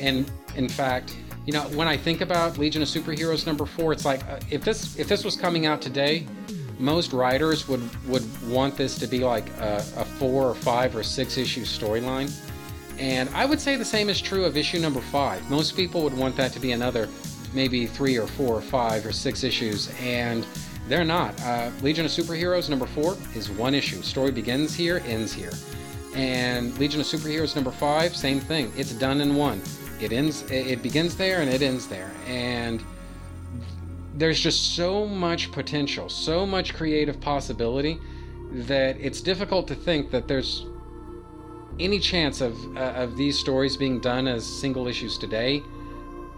And 0.00 0.30
in 0.56 0.68
fact, 0.68 1.16
you 1.46 1.52
know, 1.52 1.62
when 1.74 1.88
I 1.88 1.96
think 1.96 2.20
about 2.22 2.56
Legion 2.58 2.80
of 2.80 2.88
Superheroes 2.88 3.46
number 3.46 3.66
four, 3.66 3.92
it's 3.92 4.04
like 4.04 4.26
uh, 4.28 4.40
if 4.50 4.64
this 4.64 4.98
if 4.98 5.08
this 5.08 5.24
was 5.24 5.36
coming 5.36 5.66
out 5.66 5.82
today, 5.82 6.26
most 6.78 7.12
writers 7.12 7.66
would 7.68 7.82
would 8.06 8.24
want 8.48 8.76
this 8.76 8.98
to 8.98 9.06
be 9.06 9.20
like 9.20 9.48
a, 9.58 9.76
a 9.96 10.04
four 10.04 10.44
or 10.44 10.54
five 10.54 10.94
or 10.94 11.02
six 11.02 11.36
issue 11.36 11.62
storyline, 11.62 12.30
and 13.00 13.30
I 13.30 13.46
would 13.46 13.60
say 13.60 13.76
the 13.76 13.84
same 13.84 14.10
is 14.10 14.20
true 14.20 14.44
of 14.44 14.58
issue 14.58 14.78
number 14.78 15.00
five. 15.00 15.48
Most 15.50 15.74
people 15.74 16.02
would 16.02 16.16
want 16.16 16.36
that 16.36 16.52
to 16.52 16.60
be 16.60 16.72
another 16.72 17.08
maybe 17.54 17.86
three 17.86 18.18
or 18.18 18.26
four 18.26 18.54
or 18.54 18.60
five 18.60 19.06
or 19.06 19.12
six 19.12 19.42
issues, 19.42 19.90
and 20.00 20.46
they're 20.86 21.04
not. 21.04 21.40
Uh, 21.40 21.70
Legion 21.80 22.04
of 22.04 22.10
Superheroes 22.10 22.68
number 22.68 22.86
four 22.86 23.16
is 23.34 23.50
one 23.50 23.74
issue. 23.74 24.02
Story 24.02 24.30
begins 24.30 24.74
here, 24.74 25.02
ends 25.06 25.32
here. 25.32 25.52
And 26.14 26.76
Legion 26.78 27.00
of 27.00 27.06
Superheroes 27.06 27.54
number 27.54 27.70
five, 27.70 28.14
same 28.14 28.38
thing. 28.38 28.70
It's 28.76 28.92
done 28.92 29.22
in 29.22 29.34
one. 29.34 29.62
It 29.98 30.12
ends. 30.12 30.42
It 30.50 30.82
begins 30.82 31.16
there 31.16 31.40
and 31.40 31.50
it 31.50 31.62
ends 31.62 31.86
there, 31.86 32.10
and 32.26 32.84
there's 34.14 34.40
just 34.40 34.76
so 34.76 35.06
much 35.06 35.50
potential, 35.52 36.10
so 36.10 36.44
much 36.44 36.74
creative 36.74 37.18
possibility 37.20 37.98
that 38.52 38.96
it's 39.00 39.22
difficult 39.22 39.66
to 39.68 39.74
think 39.74 40.10
that 40.10 40.28
there's 40.28 40.66
any 41.80 41.98
chance 41.98 42.40
of 42.40 42.76
uh, 42.76 42.92
of 42.94 43.16
these 43.16 43.38
stories 43.38 43.76
being 43.76 44.00
done 44.00 44.28
as 44.28 44.44
single 44.44 44.86
issues 44.86 45.18
today. 45.18 45.62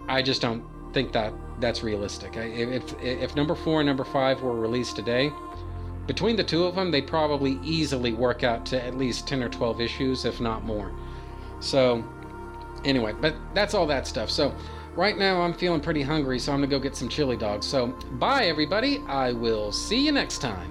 I 0.08 0.22
just 0.22 0.42
don't 0.42 0.64
think 0.92 1.12
that 1.12 1.32
that's 1.60 1.82
realistic. 1.82 2.32
If 2.36 2.94
if 3.02 3.36
number 3.36 3.54
four 3.54 3.80
and 3.80 3.86
number 3.86 4.04
five 4.04 4.42
were 4.42 4.58
released 4.58 4.96
today, 4.96 5.32
between 6.06 6.36
the 6.36 6.44
two 6.44 6.64
of 6.64 6.74
them, 6.74 6.90
they 6.90 7.02
probably 7.02 7.58
easily 7.62 8.12
work 8.12 8.44
out 8.44 8.66
to 8.66 8.84
at 8.84 8.96
least 8.96 9.28
ten 9.28 9.42
or 9.42 9.48
twelve 9.48 9.80
issues, 9.80 10.24
if 10.24 10.40
not 10.40 10.64
more. 10.64 10.92
So 11.60 12.04
Anyway, 12.84 13.14
but 13.20 13.34
that's 13.54 13.74
all 13.74 13.86
that 13.86 14.06
stuff. 14.06 14.30
So 14.30 14.54
right 14.96 15.16
now 15.16 15.40
I'm 15.40 15.52
feeling 15.52 15.80
pretty 15.80 16.02
hungry, 16.02 16.38
so 16.38 16.52
I'm 16.52 16.58
gonna 16.58 16.68
go 16.68 16.78
get 16.78 16.96
some 16.96 17.08
chili 17.08 17.36
dogs. 17.36 17.66
So 17.66 17.88
bye, 18.12 18.46
everybody. 18.46 19.02
I 19.06 19.32
will 19.32 19.72
see 19.72 20.04
you 20.04 20.12
next 20.12 20.38
time. 20.38 20.70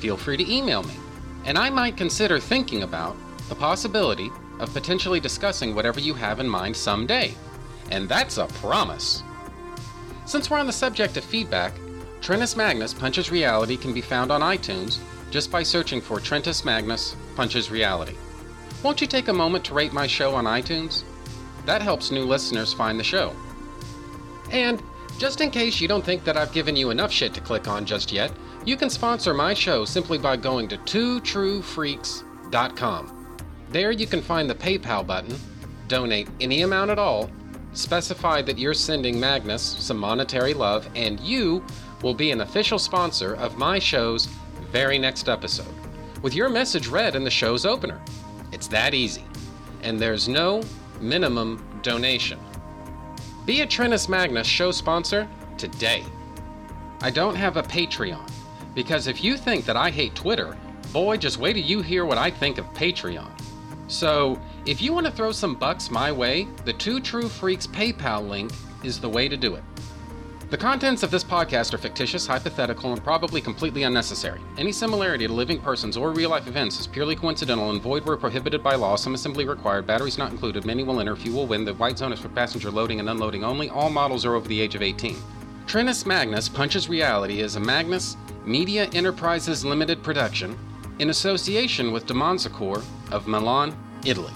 Feel 0.00 0.16
free 0.16 0.38
to 0.38 0.50
email 0.50 0.82
me, 0.82 0.94
and 1.44 1.58
I 1.58 1.68
might 1.68 1.96
consider 1.96 2.40
thinking 2.40 2.82
about 2.82 3.16
the 3.50 3.54
possibility 3.54 4.30
of 4.58 4.72
potentially 4.72 5.20
discussing 5.20 5.74
whatever 5.74 6.00
you 6.00 6.14
have 6.14 6.40
in 6.40 6.48
mind 6.48 6.74
someday. 6.74 7.34
And 7.90 8.08
that's 8.08 8.38
a 8.38 8.46
promise. 8.46 9.22
Since 10.24 10.48
we're 10.48 10.58
on 10.58 10.66
the 10.66 10.72
subject 10.72 11.18
of 11.18 11.24
feedback, 11.24 11.74
Trentus 12.22 12.56
Magnus 12.56 12.94
Punches 12.94 13.30
Reality 13.30 13.76
can 13.76 13.92
be 13.92 14.00
found 14.00 14.30
on 14.30 14.40
iTunes 14.40 14.98
just 15.30 15.50
by 15.50 15.62
searching 15.62 16.00
for 16.00 16.18
Trentus 16.18 16.64
Magnus 16.64 17.14
Punches 17.36 17.70
Reality. 17.70 18.16
Won't 18.82 19.02
you 19.02 19.06
take 19.06 19.28
a 19.28 19.32
moment 19.32 19.64
to 19.66 19.74
rate 19.74 19.92
my 19.92 20.06
show 20.06 20.34
on 20.34 20.44
iTunes? 20.44 21.04
That 21.66 21.82
helps 21.82 22.10
new 22.10 22.24
listeners 22.24 22.72
find 22.72 22.98
the 22.98 23.04
show. 23.04 23.34
And 24.50 24.82
just 25.18 25.42
in 25.42 25.50
case 25.50 25.80
you 25.80 25.88
don't 25.88 26.04
think 26.04 26.24
that 26.24 26.38
I've 26.38 26.52
given 26.52 26.76
you 26.76 26.88
enough 26.90 27.12
shit 27.12 27.34
to 27.34 27.40
click 27.42 27.68
on 27.68 27.84
just 27.84 28.10
yet, 28.10 28.32
you 28.64 28.76
can 28.76 28.90
sponsor 28.90 29.32
my 29.32 29.54
show 29.54 29.84
simply 29.84 30.18
by 30.18 30.36
going 30.36 30.66
to 30.68 30.76
twotruefreaks.com. 30.78 33.38
There 33.70 33.90
you 33.90 34.06
can 34.06 34.22
find 34.22 34.50
the 34.50 34.54
PayPal 34.54 35.06
button, 35.06 35.36
donate 35.88 36.28
any 36.40 36.62
amount 36.62 36.90
at 36.90 36.98
all, 36.98 37.30
specify 37.72 38.42
that 38.42 38.58
you're 38.58 38.74
sending 38.74 39.20
Magnus 39.20 39.62
some 39.62 39.96
monetary 39.96 40.54
love, 40.54 40.88
and 40.94 41.20
you 41.20 41.64
will 42.02 42.14
be 42.14 42.32
an 42.32 42.40
official 42.40 42.78
sponsor 42.78 43.34
of 43.34 43.56
my 43.56 43.78
show's 43.78 44.26
very 44.72 44.98
next 44.98 45.28
episode, 45.28 45.72
with 46.22 46.34
your 46.34 46.48
message 46.48 46.88
read 46.88 47.16
in 47.16 47.24
the 47.24 47.30
show's 47.30 47.64
opener. 47.64 48.00
It's 48.52 48.68
that 48.68 48.94
easy. 48.94 49.24
And 49.82 49.98
there's 49.98 50.28
no 50.28 50.62
minimum 51.00 51.64
donation. 51.82 52.38
Be 53.46 53.62
a 53.62 53.66
Trentus 53.66 54.08
Magnus 54.08 54.46
show 54.46 54.70
sponsor 54.70 55.26
today. 55.56 56.04
I 57.00 57.10
don't 57.10 57.34
have 57.34 57.56
a 57.56 57.62
Patreon, 57.62 58.30
because 58.74 59.06
if 59.06 59.22
you 59.22 59.36
think 59.36 59.64
that 59.64 59.76
I 59.76 59.90
hate 59.90 60.14
Twitter, 60.14 60.56
boy, 60.92 61.16
just 61.16 61.38
wait 61.38 61.54
till 61.54 61.62
you 61.62 61.82
hear 61.82 62.04
what 62.04 62.18
I 62.18 62.30
think 62.30 62.58
of 62.58 62.66
Patreon. 62.74 63.30
So, 63.88 64.40
if 64.66 64.80
you 64.80 64.92
want 64.92 65.06
to 65.06 65.12
throw 65.12 65.32
some 65.32 65.56
bucks 65.56 65.90
my 65.90 66.12
way, 66.12 66.46
the 66.64 66.72
Two 66.72 67.00
True 67.00 67.28
Freaks 67.28 67.66
PayPal 67.66 68.28
link 68.28 68.52
is 68.84 69.00
the 69.00 69.08
way 69.08 69.28
to 69.28 69.36
do 69.36 69.54
it. 69.56 69.64
The 70.50 70.56
contents 70.56 71.04
of 71.04 71.12
this 71.12 71.22
podcast 71.22 71.74
are 71.74 71.78
fictitious, 71.78 72.26
hypothetical, 72.26 72.92
and 72.92 73.04
probably 73.04 73.40
completely 73.40 73.84
unnecessary. 73.84 74.40
Any 74.58 74.72
similarity 74.72 75.28
to 75.28 75.32
living 75.32 75.60
persons 75.60 75.96
or 75.96 76.10
real 76.10 76.30
life 76.30 76.48
events 76.48 76.80
is 76.80 76.88
purely 76.88 77.14
coincidental 77.14 77.70
and 77.70 77.80
void 77.80 78.04
where 78.04 78.16
prohibited 78.16 78.60
by 78.60 78.74
law. 78.74 78.96
Some 78.96 79.14
assembly 79.14 79.44
required, 79.44 79.86
batteries 79.86 80.18
not 80.18 80.32
included, 80.32 80.64
many 80.64 80.82
will 80.82 80.98
enter, 80.98 81.14
few 81.14 81.32
will 81.32 81.46
win. 81.46 81.64
The 81.64 81.74
white 81.74 81.98
zone 81.98 82.12
is 82.12 82.18
for 82.18 82.30
passenger 82.30 82.72
loading 82.72 82.98
and 82.98 83.08
unloading 83.08 83.44
only. 83.44 83.70
All 83.70 83.90
models 83.90 84.24
are 84.24 84.34
over 84.34 84.48
the 84.48 84.60
age 84.60 84.74
of 84.74 84.82
18. 84.82 85.16
Trentus 85.70 86.04
Magnus 86.04 86.48
Punches 86.48 86.88
Reality 86.88 87.42
is 87.42 87.54
a 87.54 87.60
Magnus 87.60 88.16
Media 88.44 88.86
Enterprises 88.86 89.64
Limited 89.64 90.02
production 90.02 90.58
in 90.98 91.10
association 91.10 91.92
with 91.92 92.06
Demonzacor 92.06 92.82
of 93.12 93.28
Milan, 93.28 93.76
Italy. 94.04 94.32